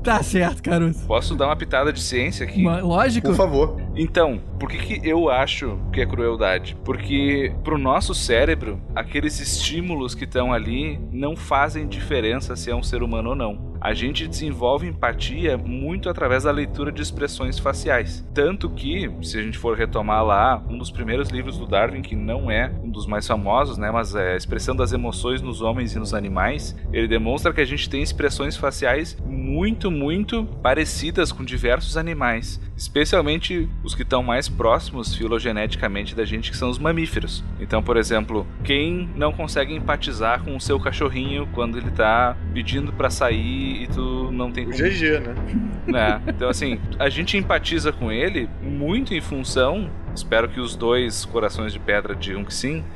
Tá 0.03 0.21
certo, 0.23 0.61
Caruso. 0.63 1.05
Posso 1.05 1.35
dar 1.35 1.47
uma 1.47 1.55
pitada 1.55 1.91
de 1.91 2.01
ciência 2.01 2.45
aqui? 2.45 2.63
Lógico. 2.63 3.27
Por 3.27 3.35
favor. 3.35 3.81
Então, 3.95 4.41
por 4.59 4.69
que, 4.69 4.77
que 4.77 5.07
eu 5.07 5.29
acho 5.29 5.77
que 5.91 6.01
é 6.01 6.05
crueldade? 6.05 6.77
Porque 6.83 7.53
pro 7.63 7.77
nosso 7.77 8.13
cérebro, 8.13 8.81
aqueles 8.95 9.39
estímulos 9.39 10.15
que 10.15 10.23
estão 10.23 10.53
ali 10.53 10.99
não 11.11 11.35
fazem 11.35 11.87
diferença 11.87 12.55
se 12.55 12.69
é 12.69 12.75
um 12.75 12.83
ser 12.83 13.03
humano 13.03 13.29
ou 13.29 13.35
não. 13.35 13.70
A 13.81 13.95
gente 13.95 14.27
desenvolve 14.27 14.85
empatia 14.85 15.57
muito 15.57 16.07
através 16.07 16.43
da 16.43 16.51
leitura 16.51 16.91
de 16.91 17.01
expressões 17.01 17.57
faciais. 17.57 18.23
Tanto 18.31 18.69
que, 18.69 19.09
se 19.23 19.39
a 19.39 19.41
gente 19.41 19.57
for 19.57 19.75
retomar 19.75 20.23
lá, 20.23 20.63
um 20.69 20.77
dos 20.77 20.91
primeiros 20.91 21.29
livros 21.29 21.57
do 21.57 21.65
Darwin, 21.65 22.03
que 22.03 22.15
não 22.15 22.51
é 22.51 22.71
um 22.83 22.91
dos 22.91 23.07
mais 23.07 23.25
famosos, 23.25 23.79
né, 23.79 23.89
mas 23.89 24.13
é 24.13 24.33
a 24.33 24.37
expressão 24.37 24.75
das 24.75 24.93
emoções 24.93 25.41
nos 25.41 25.63
homens 25.63 25.95
e 25.95 25.99
nos 25.99 26.13
animais, 26.13 26.77
ele 26.93 27.07
demonstra 27.07 27.51
que 27.51 27.59
a 27.59 27.65
gente 27.65 27.89
tem 27.89 28.03
expressões 28.03 28.55
faciais 28.55 29.17
muito, 29.25 29.89
muito 29.89 30.45
parecidas 30.61 31.31
com 31.31 31.43
diversos 31.43 31.97
animais, 31.97 32.61
especialmente 32.77 33.67
os 33.83 33.95
que 33.95 34.03
estão 34.03 34.21
mais 34.21 34.47
próximos 34.47 35.15
filogeneticamente 35.15 36.15
da 36.15 36.23
gente, 36.23 36.51
que 36.51 36.57
são 36.57 36.69
os 36.69 36.77
mamíferos. 36.77 37.43
Então, 37.59 37.81
por 37.81 37.97
exemplo, 37.97 38.45
quem 38.63 39.09
não 39.15 39.33
consegue 39.33 39.73
empatizar 39.73 40.43
com 40.43 40.55
o 40.55 40.61
seu 40.61 40.79
cachorrinho 40.79 41.49
quando 41.53 41.79
ele 41.79 41.89
tá 41.89 42.37
pedindo 42.53 42.93
pra 42.93 43.09
sair 43.09 43.70
e 43.71 43.87
tu 43.87 44.31
não 44.31 44.51
tem 44.51 44.65
O 44.65 44.71
como 44.71 44.77
GG, 44.77 45.19
né? 45.19 45.35
né? 45.87 46.21
Então, 46.27 46.49
assim, 46.49 46.79
a 46.99 47.09
gente 47.09 47.37
empatiza 47.37 47.91
com 47.91 48.11
ele 48.11 48.49
muito 48.61 49.13
em 49.13 49.21
função. 49.21 49.89
Espero 50.15 50.49
que 50.49 50.59
os 50.59 50.75
dois 50.75 51.25
corações 51.25 51.71
de 51.73 51.79
pedra 51.79 52.15
digam 52.15 52.43
que 52.43 52.53
sim. 52.53 52.83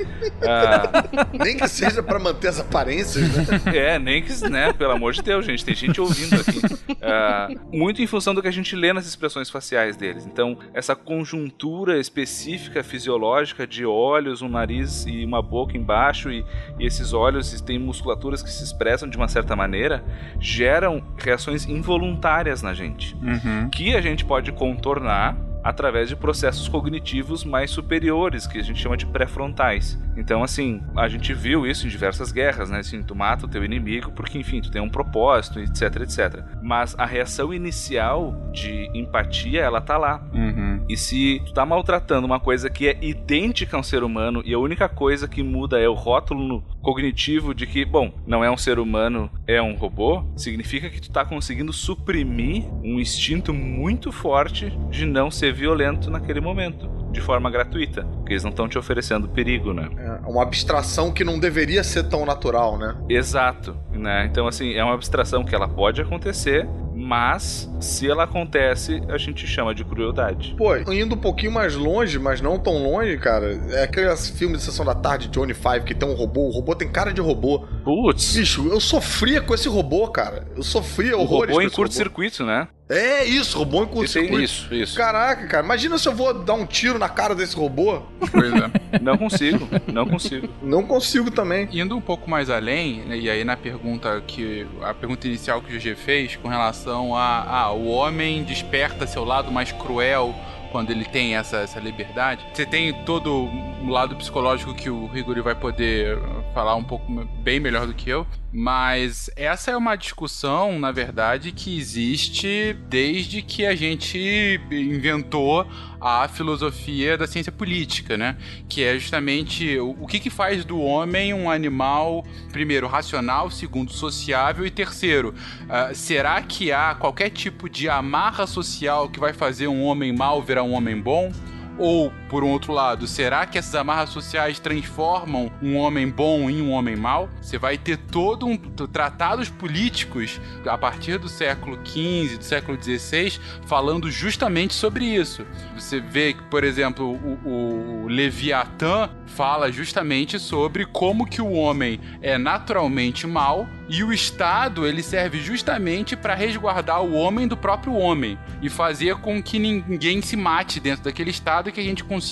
Ah, 0.48 1.06
Nem 1.34 1.58
que 1.58 1.68
seja 1.68 2.04
pra 2.04 2.20
manter 2.20 2.50
as 2.50 2.60
aparências, 2.60 3.28
né? 3.36 3.46
é, 3.74 3.98
nem 4.00 4.22
que, 4.22 4.48
né? 4.50 4.72
Pelo 4.74 4.92
amor 4.92 5.14
de 5.14 5.22
Deus, 5.24 5.46
gente, 5.46 5.64
tem 5.66 5.74
gente 5.74 6.00
ouvindo 6.00 6.36
aqui. 6.36 6.60
Ah, 7.02 7.48
muito 7.72 8.02
em 8.02 8.08
função 8.08 8.34
do 8.36 8.42
que 8.42 8.48
a 8.48 8.52
gente 8.52 8.76
lê 8.76 8.94
nas 8.94 9.06
expressões 9.08 9.50
faciais 9.50 9.96
deles. 9.98 10.26
Então, 10.26 10.58
essa 10.74 10.96
conjuntura 10.96 12.00
específica 12.00 12.84
fisiológica 12.84 13.66
de 13.66 13.86
olhos, 13.86 14.42
um 14.42 14.50
nariz 14.50 15.06
e 15.08 15.24
uma 15.26 15.42
boca 15.42 15.76
embaixo, 15.78 16.30
e, 16.32 16.46
e 16.80 16.86
esses 16.86 17.14
olhos 17.14 17.60
têm 17.62 17.80
musculaturas 17.80 18.44
que 18.44 18.50
se 18.50 18.64
expressam 18.64 19.10
de 19.10 19.18
uma 19.18 19.28
certa 19.28 19.56
maneira, 19.56 20.04
geram 20.40 21.04
reações 21.18 21.66
involuntárias 21.66 22.62
na 22.62 22.74
gente 22.74 23.16
Uhum. 23.16 23.70
que 23.70 23.96
a 23.96 24.02
gente 24.02 24.24
pode 24.26 24.52
contornar 24.52 25.36
através 25.66 26.08
de 26.08 26.16
processos 26.16 26.68
cognitivos 26.68 27.44
mais 27.44 27.72
superiores, 27.72 28.46
que 28.46 28.60
a 28.60 28.64
gente 28.64 28.80
chama 28.80 28.96
de 28.96 29.08
pré-frontais. 29.08 30.00
Então, 30.16 30.44
assim, 30.44 30.80
a 30.96 31.08
gente 31.08 31.34
viu 31.34 31.66
isso 31.66 31.88
em 31.88 31.90
diversas 31.90 32.32
guerras, 32.32 32.70
né? 32.70 32.78
Assim, 32.78 33.02
tu 33.02 33.16
mata 33.16 33.48
o 33.48 33.50
teu 33.50 33.66
inimigo 33.66 34.12
porque, 34.12 34.38
enfim, 34.38 34.62
tu 34.62 34.70
tem 34.70 34.80
um 34.80 34.88
propósito, 34.88 35.60
etc, 35.60 36.02
etc. 36.02 36.44
Mas 36.62 36.94
a 37.00 37.06
reação 37.06 37.52
inicial 37.52 38.48
de 38.54 38.92
empatia, 38.94 39.62
ela 39.62 39.82
tá 39.82 39.98
lá. 39.98 40.22
Uhum. 40.32 40.75
E 40.88 40.96
se 40.96 41.42
tu 41.46 41.54
tá 41.54 41.66
maltratando 41.66 42.28
uma 42.28 42.40
coisa 42.40 42.70
que 42.70 42.88
é 42.88 42.98
idêntica 43.02 43.76
a 43.76 43.80
um 43.80 43.84
ser 43.84 44.04
humano 44.04 44.42
e 44.46 44.54
a 44.54 44.60
única 44.60 44.88
coisa 44.88 45.28
que 45.28 45.42
muda 45.42 45.80
é 45.80 45.90
o 45.90 45.94
rótulo 45.94 46.64
cognitivo 46.82 47.54
de 47.56 47.66
que, 47.66 47.84
bom, 47.84 48.14
não 48.28 48.44
é 48.44 48.52
um 48.52 48.58
ser 48.58 48.78
humano, 48.78 49.30
é 49.48 49.60
um 49.62 49.76
robô, 49.76 50.24
significa 50.36 50.90
que 50.90 51.02
tu 51.02 51.12
tá 51.12 51.26
conseguindo 51.26 51.74
suprimir 51.74 52.66
um 52.84 53.00
instinto 53.00 53.52
muito 53.54 54.12
forte 54.12 54.70
de 54.92 55.06
não 55.06 55.32
ser 55.32 55.52
violento 55.52 56.12
naquele 56.12 56.40
momento, 56.40 56.88
de 57.12 57.20
forma 57.20 57.50
gratuita, 57.50 58.04
porque 58.04 58.34
eles 58.34 58.44
não 58.44 58.52
estão 58.52 58.68
te 58.68 58.78
oferecendo 58.78 59.28
perigo, 59.28 59.74
né? 59.74 59.90
É 59.98 60.30
uma 60.30 60.44
abstração 60.44 61.12
que 61.12 61.24
não 61.24 61.40
deveria 61.40 61.84
ser 61.84 62.04
tão 62.04 62.26
natural, 62.26 62.78
né? 62.78 62.96
Exato, 63.10 63.76
né? 63.92 64.28
Então 64.30 64.48
assim, 64.48 64.74
é 64.74 64.84
uma 64.84 64.94
abstração 64.94 65.44
que 65.44 65.56
ela 65.56 65.68
pode 65.68 66.02
acontecer, 66.02 66.68
mas 66.96 67.70
se 67.80 68.10
ela 68.10 68.24
acontece, 68.24 69.02
a 69.10 69.18
gente 69.18 69.46
chama 69.46 69.76
de 69.76 69.84
crueldade. 69.84 70.56
Pô, 70.58 70.76
indo 70.92 71.16
um 71.16 71.20
pouquinho 71.20 71.52
mais 71.52 71.76
longe, 71.76 72.18
mas 72.18 72.40
não 72.42 72.58
tão 72.58 72.82
longe, 72.84 73.18
cara, 73.18 73.60
é 73.72 73.84
aqueles 73.84 74.30
filmes 74.30 74.60
de 74.60 74.66
sessão 74.66 74.86
da 74.86 74.96
tarde, 74.96 75.28
Johnny 75.28 75.54
Five, 75.54 75.82
que 75.86 75.94
tem 75.94 76.08
um 76.08 76.14
robô, 76.14 76.48
o 76.48 76.52
robô 76.52 76.74
tem 76.76 76.90
cara 76.90 77.12
de 77.12 77.22
robô. 77.22 77.68
Putz, 77.84 78.36
Bicho, 78.36 78.68
eu 78.68 78.80
sofria 78.80 79.42
com 79.42 79.54
esse 79.54 79.68
robô, 79.68 80.08
cara. 80.08 80.48
Eu 80.56 80.64
sofria 80.64 81.18
o 81.18 81.22
horrores 81.22 81.54
robô 81.54 81.62
com 81.62 81.68
em 81.68 81.70
curto-circuito, 81.70 82.46
né? 82.46 82.68
É 82.88 83.26
isso, 83.26 83.58
robô 83.58 83.84
em 83.84 83.88
curto-circuito. 83.88 84.44
Isso, 84.44 84.74
isso. 84.74 84.96
Caraca, 84.96 85.48
cara, 85.48 85.66
imagina 85.66 85.98
se 85.98 86.08
eu 86.08 86.14
vou 86.14 86.34
dar 86.34 86.54
um 86.54 86.68
tiro 86.68 87.00
na 87.00 87.10
cara 87.10 87.34
desse 87.34 87.56
robô. 87.56 88.04
Pois 88.32 88.54
é. 88.54 89.00
Não 89.02 89.18
consigo, 89.18 89.68
não 89.92 90.06
consigo. 90.06 90.48
Não 90.62 90.84
consigo 90.84 91.32
também. 91.32 91.68
Indo 91.72 91.98
um 91.98 92.02
pouco 92.02 92.30
mais 92.30 92.50
além, 92.50 93.02
né, 93.02 93.18
e 93.18 93.30
aí 93.30 93.44
na 93.44 93.58
pergunta 93.58 94.22
que. 94.28 94.68
A 94.84 94.94
pergunta 94.94 95.28
inicial 95.28 95.62
que 95.62 95.76
o 95.76 95.80
GG 95.80 95.96
fez 95.96 96.36
com 96.36 96.48
relação 96.48 97.16
a. 97.16 97.44
Ah, 97.48 97.72
o 97.72 97.88
homem 97.88 98.44
desperta 98.44 99.08
seu 99.08 99.26
lado 99.26 99.52
mais 99.52 99.72
cruel 99.72 100.36
quando 100.72 100.92
ele 100.92 101.06
tem 101.06 101.36
essa, 101.36 101.58
essa 101.58 101.80
liberdade. 101.80 102.46
Você 102.54 102.66
tem 102.66 102.94
todo 103.06 103.32
o 103.32 103.88
lado 103.88 104.16
psicológico 104.16 104.76
que 104.76 104.90
o 104.90 105.08
Rigori 105.08 105.42
vai 105.42 105.56
poder 105.56 106.20
falar 106.56 106.78
um 106.78 106.84
pouco 106.86 107.12
bem 107.44 107.60
melhor 107.60 107.86
do 107.86 107.94
que 107.94 108.10
eu. 108.10 108.26
Mas 108.50 109.30
essa 109.36 109.72
é 109.72 109.76
uma 109.76 109.98
discussão, 109.98 110.80
na 110.80 110.90
verdade, 110.90 111.52
que 111.52 111.78
existe 111.78 112.72
desde 112.88 113.42
que 113.42 113.66
a 113.66 113.76
gente 113.76 114.62
inventou 114.72 115.68
a 116.00 116.26
filosofia 116.30 117.18
da 117.18 117.28
ciência 117.28 117.52
política, 117.52 118.16
né? 118.16 118.38
Que 118.70 118.86
é 118.86 118.98
justamente 118.98 119.78
o, 119.78 120.08
que, 120.08 120.18
que 120.18 120.30
faz 120.30 120.64
do 120.64 120.80
homem 120.80 121.34
um 121.34 121.52
animal, 121.52 122.26
primeiro, 122.54 122.88
racional, 122.88 123.52
segundo, 123.52 123.92
sociável 123.92 124.66
e 124.66 124.72
terceiro, 124.72 125.36
ah, 125.68 125.94
será 125.94 126.42
que 126.42 126.72
há 126.72 126.96
qualquer 126.96 127.32
tipo 127.32 127.70
de 127.70 127.90
amarra 127.90 128.48
social 128.48 129.10
que 129.10 129.20
vai 129.20 129.34
fazer 129.34 129.68
um 129.68 129.84
homem 129.84 130.16
mau 130.16 130.42
virar 130.42 130.64
um 130.64 130.72
homem 130.72 131.02
bom? 131.02 131.34
Ou, 131.78 132.14
por 132.36 132.44
um 132.44 132.50
outro 132.50 132.74
lado, 132.74 133.08
será 133.08 133.46
que 133.46 133.58
essas 133.58 133.76
amarras 133.76 134.10
sociais 134.10 134.60
transformam 134.60 135.50
um 135.62 135.78
homem 135.78 136.10
bom 136.10 136.50
em 136.50 136.62
um 136.62 136.70
homem 136.72 136.94
mau? 136.94 137.30
Você 137.42 137.58
vai 137.58 137.78
ter 137.78 137.96
todo 137.96 138.46
um 138.46 138.58
tratados 138.58 139.48
políticos 139.48 140.42
a 140.68 140.78
partir 140.78 141.18
do 141.18 141.30
século 141.30 141.80
XV, 141.86 142.38
do 142.38 142.44
século 142.44 142.78
XVI, 142.78 143.40
falando 143.66 144.12
justamente 144.12 144.74
sobre 144.74 145.06
isso. 145.06 145.46
Você 145.76 146.02
vê 146.02 146.34
que, 146.34 146.44
por 146.44 146.66
exemplo, 146.66 147.10
o, 147.10 148.04
o 148.04 148.08
Leviatã 148.10 149.10
fala 149.28 149.72
justamente 149.72 150.38
sobre 150.38 150.86
como 150.86 151.26
que 151.26 151.42
o 151.42 151.54
homem 151.54 152.02
é 152.22 152.38
naturalmente 152.38 153.26
mau 153.26 153.66
e 153.88 154.04
o 154.04 154.12
Estado 154.12 154.86
ele 154.86 155.04
serve 155.04 155.40
justamente 155.40 156.16
para 156.16 156.34
resguardar 156.34 157.02
o 157.02 157.14
homem 157.14 157.48
do 157.48 157.56
próprio 157.56 157.94
homem 157.94 158.38
e 158.62 158.70
fazer 158.70 159.16
com 159.18 159.42
que 159.42 159.60
ninguém 159.60 160.22
se 160.22 160.36
mate 160.36 160.80
dentro 160.80 161.06
daquele 161.06 161.30
Estado 161.30 161.70
e 161.70 161.72
que 161.72 161.80
a 161.80 161.84
gente 161.84 162.04
consiga 162.04 162.25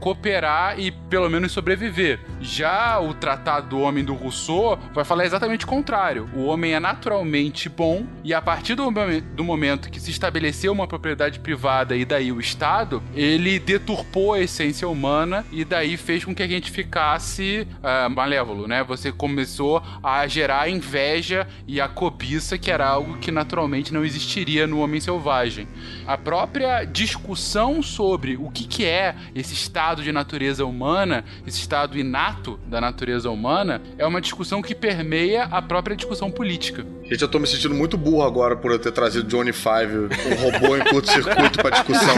cooperar 0.00 0.78
e 0.78 0.90
pelo 0.90 1.28
menos 1.28 1.52
sobreviver. 1.52 2.20
Já 2.40 2.98
o 3.00 3.14
Tratado 3.14 3.68
do 3.68 3.80
Homem 3.80 4.04
do 4.04 4.14
Rousseau 4.14 4.78
vai 4.92 5.04
falar 5.04 5.24
exatamente 5.24 5.64
o 5.64 5.68
contrário. 5.68 6.28
O 6.34 6.44
homem 6.44 6.74
é 6.74 6.80
naturalmente 6.80 7.68
bom 7.68 8.06
e 8.24 8.32
a 8.32 8.40
partir 8.40 8.74
do, 8.74 8.88
do 9.34 9.44
momento 9.44 9.90
que 9.90 10.00
se 10.00 10.10
estabeleceu 10.10 10.72
uma 10.72 10.86
propriedade 10.86 11.40
privada 11.40 11.96
e 11.96 12.04
daí 12.04 12.32
o 12.32 12.40
Estado, 12.40 13.02
ele 13.14 13.58
deturpou 13.58 14.34
a 14.34 14.40
essência 14.40 14.88
humana 14.88 15.44
e 15.52 15.64
daí 15.64 15.96
fez 15.96 16.24
com 16.24 16.34
que 16.34 16.42
a 16.42 16.48
gente 16.48 16.70
ficasse 16.70 17.66
ah, 17.82 18.08
malévolo, 18.08 18.66
né? 18.66 18.82
Você 18.84 19.12
começou 19.12 19.82
a 20.02 20.26
gerar 20.26 20.68
inveja 20.68 21.46
e 21.66 21.80
a 21.80 21.88
cobiça, 21.88 22.56
que 22.56 22.70
era 22.70 22.86
algo 22.86 23.18
que 23.18 23.30
naturalmente 23.30 23.92
não 23.92 24.04
existiria 24.04 24.66
no 24.66 24.80
homem 24.80 25.00
selvagem. 25.00 25.68
A 26.06 26.16
própria 26.16 26.84
discussão 26.84 27.82
sobre 27.82 28.36
o 28.36 28.50
que, 28.50 28.66
que 28.66 28.84
é 28.84 29.07
esse 29.34 29.54
estado 29.54 30.02
de 30.02 30.12
natureza 30.12 30.64
humana, 30.64 31.24
esse 31.46 31.60
estado 31.60 31.98
inato 31.98 32.58
da 32.66 32.80
natureza 32.80 33.30
humana, 33.30 33.80
é 33.96 34.06
uma 34.06 34.20
discussão 34.20 34.62
que 34.62 34.74
permeia 34.74 35.44
a 35.44 35.60
própria 35.60 35.96
discussão 35.96 36.30
política. 36.30 36.84
Gente, 37.04 37.22
eu 37.22 37.28
tô 37.28 37.38
me 37.38 37.46
sentindo 37.46 37.74
muito 37.74 37.96
burro 37.96 38.22
agora 38.22 38.56
por 38.56 38.70
eu 38.70 38.78
ter 38.78 38.92
trazido 38.92 39.26
Johnny 39.28 39.52
Five, 39.52 39.96
um 39.96 40.52
robô 40.52 40.76
em 40.76 40.84
curto-circuito 40.84 41.58
pra 41.58 41.70
discussão. 41.70 42.16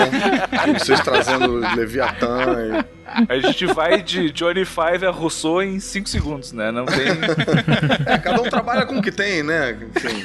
E 0.68 0.79
vocês 0.79 1.00
trazendo 1.00 1.57
Leviatã. 1.76 2.85
E... 2.87 3.00
A 3.29 3.38
gente 3.38 3.66
vai 3.66 4.03
de 4.03 4.31
Johnny 4.31 4.64
Five 4.64 5.05
a 5.07 5.11
Rousseau 5.11 5.62
em 5.62 5.81
5 5.81 6.09
segundos, 6.09 6.53
né? 6.53 6.70
Não 6.70 6.85
tem. 6.87 7.07
É, 8.07 8.18
cada 8.18 8.40
um 8.42 8.49
trabalha 8.49 8.87
com 8.87 8.99
o 8.99 9.03
que 9.03 9.11
tem, 9.12 9.42
né? 9.42 9.73
Enfim. 9.96 10.23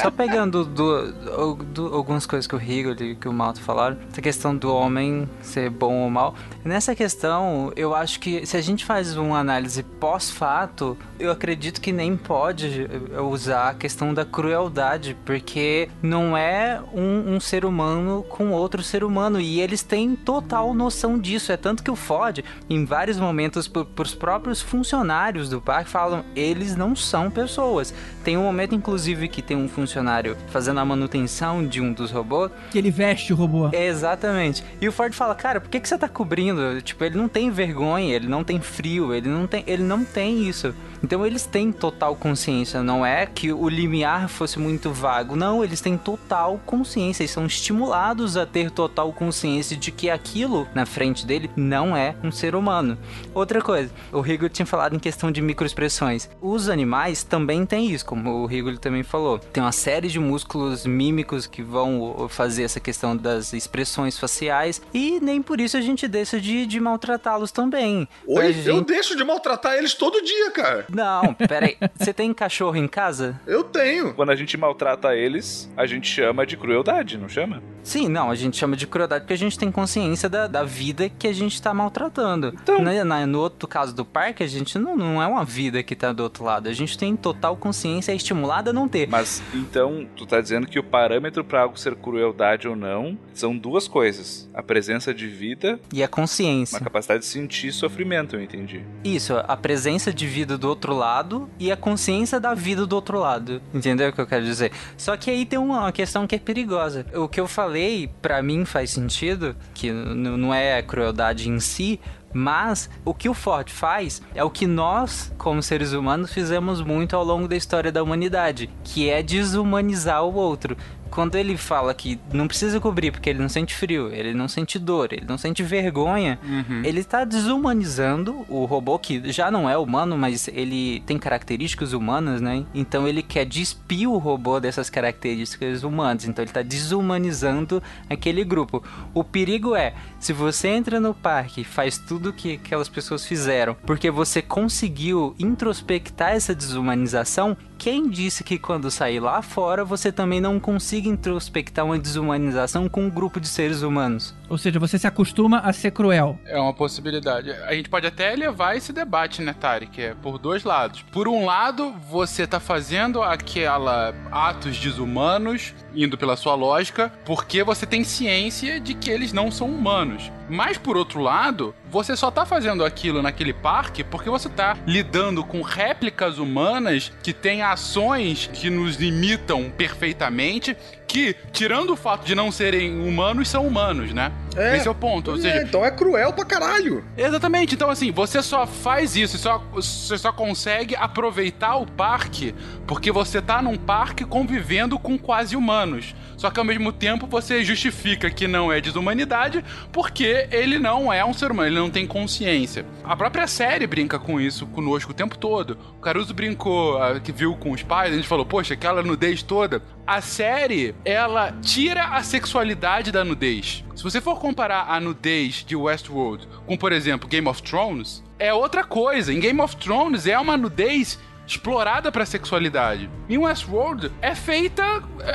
Só 0.00 0.10
pegando 0.10 0.64
do, 0.64 1.12
do- 1.12 1.54
do- 1.64 1.94
algumas 1.94 2.26
coisas 2.26 2.46
que 2.46 2.54
o 2.54 2.58
Rigo 2.58 2.90
e 3.02 3.14
que 3.14 3.28
o 3.28 3.32
Malto 3.32 3.60
falaram, 3.60 3.96
essa 4.10 4.20
questão 4.20 4.56
do 4.56 4.72
homem 4.74 5.28
ser 5.40 5.70
bom 5.70 6.02
ou 6.02 6.10
mal. 6.10 6.34
Nessa 6.64 6.94
questão, 6.94 7.72
eu 7.76 7.94
acho 7.94 8.20
que 8.20 8.44
se 8.46 8.56
a 8.56 8.60
gente 8.60 8.84
faz 8.84 9.16
uma 9.16 9.38
análise 9.38 9.82
pós-fato, 9.82 10.96
eu 11.18 11.30
acredito 11.30 11.80
que 11.80 11.92
nem 11.92 12.16
pode 12.16 12.88
eh, 13.14 13.20
usar 13.20 13.70
a 13.70 13.74
questão 13.74 14.12
da 14.12 14.24
crueldade, 14.24 15.16
porque 15.24 15.88
não 16.02 16.36
é 16.36 16.80
um, 16.92 17.34
um 17.36 17.40
ser 17.40 17.64
humano 17.64 18.24
com 18.28 18.50
outro 18.50 18.82
ser 18.82 19.04
humano, 19.04 19.40
e 19.40 19.60
eles 19.60 19.82
têm 19.82 20.14
total 20.16 20.74
noção 20.74 21.18
disso. 21.18 21.35
É 21.52 21.56
tanto 21.56 21.82
que 21.82 21.90
o 21.90 21.96
Ford, 21.96 22.44
em 22.68 22.84
vários 22.84 23.18
momentos, 23.18 23.68
por, 23.68 23.84
pros 23.84 24.14
próprios 24.14 24.60
funcionários 24.60 25.48
do 25.48 25.60
parque, 25.60 25.90
falam: 25.90 26.24
eles 26.34 26.76
não 26.76 26.96
são 26.96 27.30
pessoas. 27.30 27.94
Tem 28.26 28.36
um 28.36 28.42
momento, 28.42 28.74
inclusive, 28.74 29.28
que 29.28 29.40
tem 29.40 29.56
um 29.56 29.68
funcionário 29.68 30.36
fazendo 30.48 30.80
a 30.80 30.84
manutenção 30.84 31.64
de 31.64 31.80
um 31.80 31.92
dos 31.92 32.10
robôs. 32.10 32.50
Que 32.72 32.78
ele 32.78 32.90
veste 32.90 33.32
o 33.32 33.36
robô. 33.36 33.68
É, 33.70 33.86
exatamente. 33.86 34.64
E 34.80 34.88
o 34.88 34.90
Ford 34.90 35.14
fala, 35.14 35.32
cara, 35.32 35.60
por 35.60 35.70
que, 35.70 35.78
que 35.78 35.88
você 35.88 35.96
tá 35.96 36.08
cobrindo? 36.08 36.82
Tipo, 36.82 37.04
ele 37.04 37.16
não 37.16 37.28
tem 37.28 37.52
vergonha, 37.52 38.16
ele 38.16 38.26
não 38.26 38.42
tem 38.42 38.60
frio, 38.60 39.14
ele 39.14 39.28
não 39.28 39.46
tem, 39.46 39.62
ele 39.64 39.84
não 39.84 40.04
tem 40.04 40.42
isso. 40.42 40.74
Então 41.02 41.24
eles 41.24 41.46
têm 41.46 41.70
total 41.70 42.16
consciência, 42.16 42.82
não 42.82 43.04
é 43.04 43.26
que 43.26 43.52
o 43.52 43.68
limiar 43.68 44.28
fosse 44.28 44.58
muito 44.58 44.90
vago. 44.90 45.36
Não, 45.36 45.62
eles 45.62 45.80
têm 45.80 45.96
total 45.96 46.60
consciência 46.66 47.22
e 47.22 47.28
são 47.28 47.46
estimulados 47.46 48.36
a 48.36 48.46
ter 48.46 48.72
total 48.72 49.12
consciência 49.12 49.76
de 49.76 49.92
que 49.92 50.10
aquilo 50.10 50.66
na 50.74 50.86
frente 50.86 51.24
dele 51.24 51.50
não 51.54 51.96
é 51.96 52.16
um 52.24 52.32
ser 52.32 52.54
humano. 52.54 52.98
Outra 53.34 53.60
coisa, 53.62 53.92
o 54.12 54.20
Rigor 54.20 54.50
tinha 54.50 54.66
falado 54.66 54.96
em 54.96 54.98
questão 54.98 55.30
de 55.30 55.40
microexpressões. 55.40 56.28
Os 56.40 56.68
animais 56.68 57.22
também 57.22 57.64
têm 57.64 57.90
isso, 57.92 58.04
como 58.22 58.42
o 58.42 58.46
Rigor 58.46 58.78
também 58.78 59.02
falou. 59.02 59.38
Tem 59.38 59.62
uma 59.62 59.72
série 59.72 60.08
de 60.08 60.18
músculos 60.18 60.86
mímicos 60.86 61.46
que 61.46 61.62
vão 61.62 62.28
fazer 62.28 62.62
essa 62.64 62.80
questão 62.80 63.16
das 63.16 63.52
expressões 63.52 64.18
faciais 64.18 64.80
e 64.92 65.18
nem 65.20 65.42
por 65.42 65.60
isso 65.60 65.76
a 65.76 65.80
gente 65.80 66.08
deixa 66.08 66.40
de, 66.40 66.66
de 66.66 66.80
maltratá-los 66.80 67.52
também. 67.52 68.08
Oi, 68.26 68.44
A 68.44 68.48
eu 68.48 68.52
gente- 68.52 68.86
deixo 68.86 69.16
de 69.16 69.24
maltratar 69.24 69.74
eles 69.76 69.94
todo 69.94 70.22
dia, 70.22 70.50
cara. 70.50 70.86
Não, 70.88 71.34
peraí. 71.48 71.76
Você 71.98 72.12
tem 72.12 72.32
cachorro 72.32 72.76
em 72.76 72.88
casa? 72.88 73.40
Eu 73.46 73.62
tenho. 73.64 74.14
Quando 74.14 74.30
a 74.30 74.36
gente 74.36 74.56
maltrata 74.56 75.14
eles, 75.14 75.70
a 75.76 75.86
gente 75.86 76.08
chama 76.08 76.46
de 76.46 76.56
crueldade, 76.56 77.18
não 77.18 77.28
chama? 77.28 77.62
Sim, 77.86 78.08
não, 78.08 78.30
a 78.30 78.34
gente 78.34 78.56
chama 78.56 78.76
de 78.76 78.84
crueldade 78.86 79.22
porque 79.22 79.32
a 79.34 79.38
gente 79.38 79.56
tem 79.56 79.70
consciência 79.70 80.28
da, 80.28 80.48
da 80.48 80.64
vida 80.64 81.08
que 81.08 81.28
a 81.28 81.32
gente 81.32 81.62
tá 81.62 81.72
maltratando. 81.72 82.52
Então- 82.62 82.82
Na- 82.82 83.04
na- 83.04 83.26
no 83.26 83.38
outro 83.38 83.68
caso 83.68 83.94
do 83.94 84.04
parque, 84.04 84.42
a 84.42 84.46
gente 84.46 84.76
não, 84.78 84.96
não 84.96 85.22
é 85.22 85.26
uma 85.26 85.44
vida 85.44 85.82
que 85.84 85.94
tá 85.94 86.12
do 86.12 86.22
outro 86.24 86.42
lado. 86.44 86.68
A 86.68 86.72
gente 86.72 86.98
tem 86.98 87.14
total 87.14 87.56
consciência, 87.56 88.10
é 88.10 88.16
estimulada 88.16 88.70
a 88.70 88.72
não 88.72 88.88
ter. 88.88 89.08
Mas 89.08 89.40
então, 89.54 90.06
tu 90.16 90.26
tá 90.26 90.40
dizendo 90.40 90.66
que 90.66 90.78
o 90.80 90.82
parâmetro 90.82 91.44
pra 91.44 91.62
algo 91.62 91.78
ser 91.78 91.94
crueldade 91.94 92.66
ou 92.66 92.74
não 92.74 93.16
são 93.32 93.56
duas 93.56 93.86
coisas: 93.86 94.48
a 94.52 94.62
presença 94.64 95.14
de 95.14 95.28
vida, 95.28 95.78
E 95.92 96.02
a 96.02 96.08
consciência. 96.08 96.76
uma 96.78 96.84
capacidade 96.84 97.20
de 97.20 97.26
sentir 97.26 97.72
sofrimento, 97.72 98.34
eu 98.34 98.42
entendi. 98.42 98.82
Isso, 99.04 99.34
a 99.36 99.56
presença 99.56 100.12
de 100.12 100.26
vida 100.26 100.58
do 100.58 100.68
outro 100.68 100.92
lado 100.92 101.48
e 101.58 101.70
a 101.70 101.76
consciência 101.76 102.40
da 102.40 102.52
vida 102.52 102.84
do 102.84 102.94
outro 102.96 103.20
lado. 103.20 103.62
Entendeu 103.72 104.08
o 104.08 104.12
que 104.12 104.20
eu 104.20 104.26
quero 104.26 104.44
dizer? 104.44 104.72
Só 104.96 105.16
que 105.16 105.30
aí 105.30 105.46
tem 105.46 105.58
uma 105.58 105.92
questão 105.92 106.26
que 106.26 106.34
é 106.34 106.38
perigosa. 106.38 107.06
O 107.14 107.28
que 107.28 107.38
eu 107.38 107.46
falei, 107.46 107.75
pra 108.20 108.42
mim 108.42 108.64
faz 108.64 108.90
sentido, 108.90 109.56
que 109.74 109.92
não 109.92 110.52
é 110.52 110.82
crueldade 110.82 111.48
em 111.48 111.60
si, 111.60 112.00
mas 112.32 112.90
o 113.04 113.14
que 113.14 113.28
o 113.28 113.34
Ford 113.34 113.70
faz 113.70 114.20
é 114.34 114.44
o 114.44 114.50
que 114.50 114.66
nós, 114.66 115.32
como 115.38 115.62
seres 115.62 115.92
humanos, 115.92 116.32
fizemos 116.32 116.82
muito 116.82 117.16
ao 117.16 117.24
longo 117.24 117.48
da 117.48 117.56
história 117.56 117.90
da 117.90 118.02
humanidade, 118.02 118.68
que 118.84 119.08
é 119.08 119.22
desumanizar 119.22 120.22
o 120.22 120.34
outro. 120.34 120.76
Quando 121.10 121.36
ele 121.36 121.56
fala 121.56 121.94
que 121.94 122.18
não 122.32 122.46
precisa 122.46 122.80
cobrir 122.80 123.10
porque 123.10 123.30
ele 123.30 123.38
não 123.38 123.48
sente 123.48 123.74
frio, 123.74 124.12
ele 124.12 124.34
não 124.34 124.48
sente 124.48 124.78
dor, 124.78 125.12
ele 125.12 125.24
não 125.26 125.38
sente 125.38 125.62
vergonha, 125.62 126.38
ele 126.84 127.02
tá 127.04 127.24
desumanizando 127.24 128.44
o 128.48 128.64
robô 128.64 128.98
que 128.98 129.32
já 129.32 129.50
não 129.50 129.68
é 129.68 129.76
humano, 129.78 130.18
mas 130.18 130.48
ele 130.48 131.00
tem 131.06 131.18
características 131.18 131.92
humanas, 131.92 132.40
né? 132.40 132.64
Então 132.74 133.06
ele 133.06 133.22
quer 133.22 133.44
despir 133.44 134.08
o 134.08 134.18
robô 134.18 134.60
dessas 134.60 134.90
características 134.90 135.82
humanas. 135.82 136.26
Então 136.26 136.44
ele 136.44 136.52
tá 136.52 136.62
desumanizando 136.62 137.82
aquele 138.10 138.44
grupo. 138.44 138.82
O 139.14 139.24
perigo 139.24 139.74
é, 139.74 139.94
se 140.18 140.32
você 140.32 140.68
entra 140.68 141.00
no 141.00 141.14
parque 141.14 141.62
e 141.62 141.64
faz 141.64 141.98
tudo 141.98 142.32
que 142.32 142.54
aquelas 142.54 142.88
pessoas 142.88 143.24
fizeram, 143.24 143.76
porque 143.86 144.10
você 144.10 144.42
conseguiu 144.42 145.34
introspectar 145.38 146.32
essa 146.32 146.54
desumanização, 146.54 147.56
quem 147.78 148.08
disse 148.08 148.42
que 148.42 148.58
quando 148.58 148.90
sair 148.90 149.20
lá 149.20 149.42
fora 149.42 149.84
você 149.84 150.10
também 150.10 150.40
não 150.40 150.58
consiga 150.58 151.08
introspectar 151.08 151.84
uma 151.84 151.98
desumanização 151.98 152.88
com 152.88 153.04
um 153.04 153.10
grupo 153.10 153.40
de 153.40 153.48
seres 153.48 153.82
humanos? 153.82 154.34
Ou 154.48 154.56
seja, 154.56 154.78
você 154.78 154.98
se 154.98 155.06
acostuma 155.06 155.58
a 155.58 155.72
ser 155.72 155.90
cruel. 155.90 156.38
É 156.46 156.58
uma 156.58 156.72
possibilidade. 156.72 157.50
A 157.50 157.74
gente 157.74 157.88
pode 157.88 158.06
até 158.06 158.34
levar 158.34 158.76
esse 158.76 158.92
debate, 158.92 159.42
né? 159.42 159.54
Que 159.92 160.02
é 160.02 160.14
por 160.14 160.38
dois 160.38 160.64
lados. 160.64 161.02
Por 161.10 161.26
um 161.26 161.44
lado, 161.44 161.92
você 162.08 162.46
tá 162.46 162.60
fazendo 162.60 163.22
aquela 163.22 164.14
atos 164.30 164.78
desumanos, 164.78 165.74
indo 165.94 166.16
pela 166.16 166.36
sua 166.36 166.54
lógica, 166.54 167.12
porque 167.24 167.64
você 167.64 167.86
tem 167.86 168.04
ciência 168.04 168.78
de 168.78 168.94
que 168.94 169.10
eles 169.10 169.32
não 169.32 169.50
são 169.50 169.68
humanos. 169.68 170.30
Mas 170.48 170.78
por 170.78 170.96
outro 170.96 171.20
lado, 171.20 171.74
você 171.90 172.16
só 172.16 172.30
tá 172.30 172.46
fazendo 172.46 172.84
aquilo 172.84 173.22
naquele 173.22 173.52
parque 173.52 174.04
porque 174.04 174.30
você 174.30 174.48
tá 174.48 174.76
lidando 174.86 175.42
com 175.42 175.62
réplicas 175.62 176.38
humanas 176.38 177.12
que 177.22 177.32
têm 177.32 177.62
ações 177.62 178.48
que 178.52 178.70
nos 178.70 179.00
imitam 179.00 179.70
perfeitamente, 179.70 180.76
que, 181.16 181.34
tirando 181.50 181.94
o 181.94 181.96
fato 181.96 182.26
de 182.26 182.34
não 182.34 182.52
serem 182.52 183.00
humanos, 183.00 183.48
são 183.48 183.66
humanos, 183.66 184.12
né? 184.12 184.30
É. 184.56 184.76
Esse 184.76 184.88
é 184.88 184.90
o 184.90 184.94
ponto. 184.94 185.32
Ou 185.32 185.36
É, 185.36 185.40
seja, 185.40 185.62
então 185.62 185.84
é 185.84 185.90
cruel 185.90 186.32
pra 186.32 186.44
caralho. 186.44 187.04
Exatamente, 187.16 187.74
então 187.74 187.90
assim, 187.90 188.10
você 188.10 188.42
só 188.42 188.66
faz 188.66 189.16
isso, 189.16 189.38
só, 189.38 189.58
você 189.72 190.16
só 190.18 190.32
consegue 190.32 190.96
aproveitar 190.96 191.76
o 191.76 191.86
parque 191.86 192.54
porque 192.86 193.10
você 193.12 193.40
tá 193.42 193.60
num 193.60 193.76
parque 193.76 194.24
convivendo 194.24 194.98
com 194.98 195.18
quase 195.18 195.56
humanos. 195.56 196.14
Só 196.36 196.50
que 196.50 196.58
ao 196.60 196.64
mesmo 196.66 196.92
tempo 196.92 197.26
você 197.26 197.64
justifica 197.64 198.30
que 198.30 198.46
não 198.46 198.70
é 198.70 198.80
desumanidade 198.80 199.64
porque 199.90 200.46
ele 200.50 200.78
não 200.78 201.12
é 201.12 201.24
um 201.24 201.32
ser 201.32 201.50
humano, 201.50 201.68
ele 201.68 201.78
não 201.78 201.90
tem 201.90 202.06
consciência. 202.06 202.84
A 203.02 203.16
própria 203.16 203.46
série 203.46 203.86
brinca 203.86 204.18
com 204.18 204.40
isso 204.40 204.66
conosco 204.66 205.12
o 205.12 205.14
tempo 205.14 205.36
todo. 205.38 205.78
O 205.96 206.00
Caruso 206.00 206.34
brincou, 206.34 207.02
ah, 207.02 207.18
que 207.20 207.32
viu 207.32 207.54
com 207.56 207.70
os 207.72 207.82
pais, 207.82 208.12
a 208.12 208.16
gente 208.16 208.28
falou, 208.28 208.44
poxa, 208.44 208.74
aquela 208.74 209.02
nudez 209.02 209.42
toda. 209.42 209.82
A 210.06 210.20
série, 210.20 210.94
ela 211.04 211.52
tira 211.62 212.04
a 212.04 212.22
sexualidade 212.22 213.10
da 213.10 213.24
nudez. 213.24 213.82
Se 213.96 214.02
você 214.02 214.20
for 214.20 214.38
comparar 214.38 214.90
a 214.90 215.00
nudez 215.00 215.64
de 215.66 215.74
Westworld 215.74 216.46
com, 216.66 216.76
por 216.76 216.92
exemplo, 216.92 217.26
Game 217.26 217.48
of 217.48 217.62
Thrones, 217.62 218.22
é 218.38 218.52
outra 218.52 218.84
coisa. 218.84 219.32
Em 219.32 219.40
Game 219.40 219.58
of 219.58 219.74
Thrones 219.76 220.26
é 220.26 220.38
uma 220.38 220.54
nudez 220.54 221.18
explorada 221.46 222.10
pra 222.10 222.26
sexualidade. 222.26 223.08
Em 223.28 223.38
Westworld 223.38 224.10
é 224.20 224.34
feita 224.34 224.82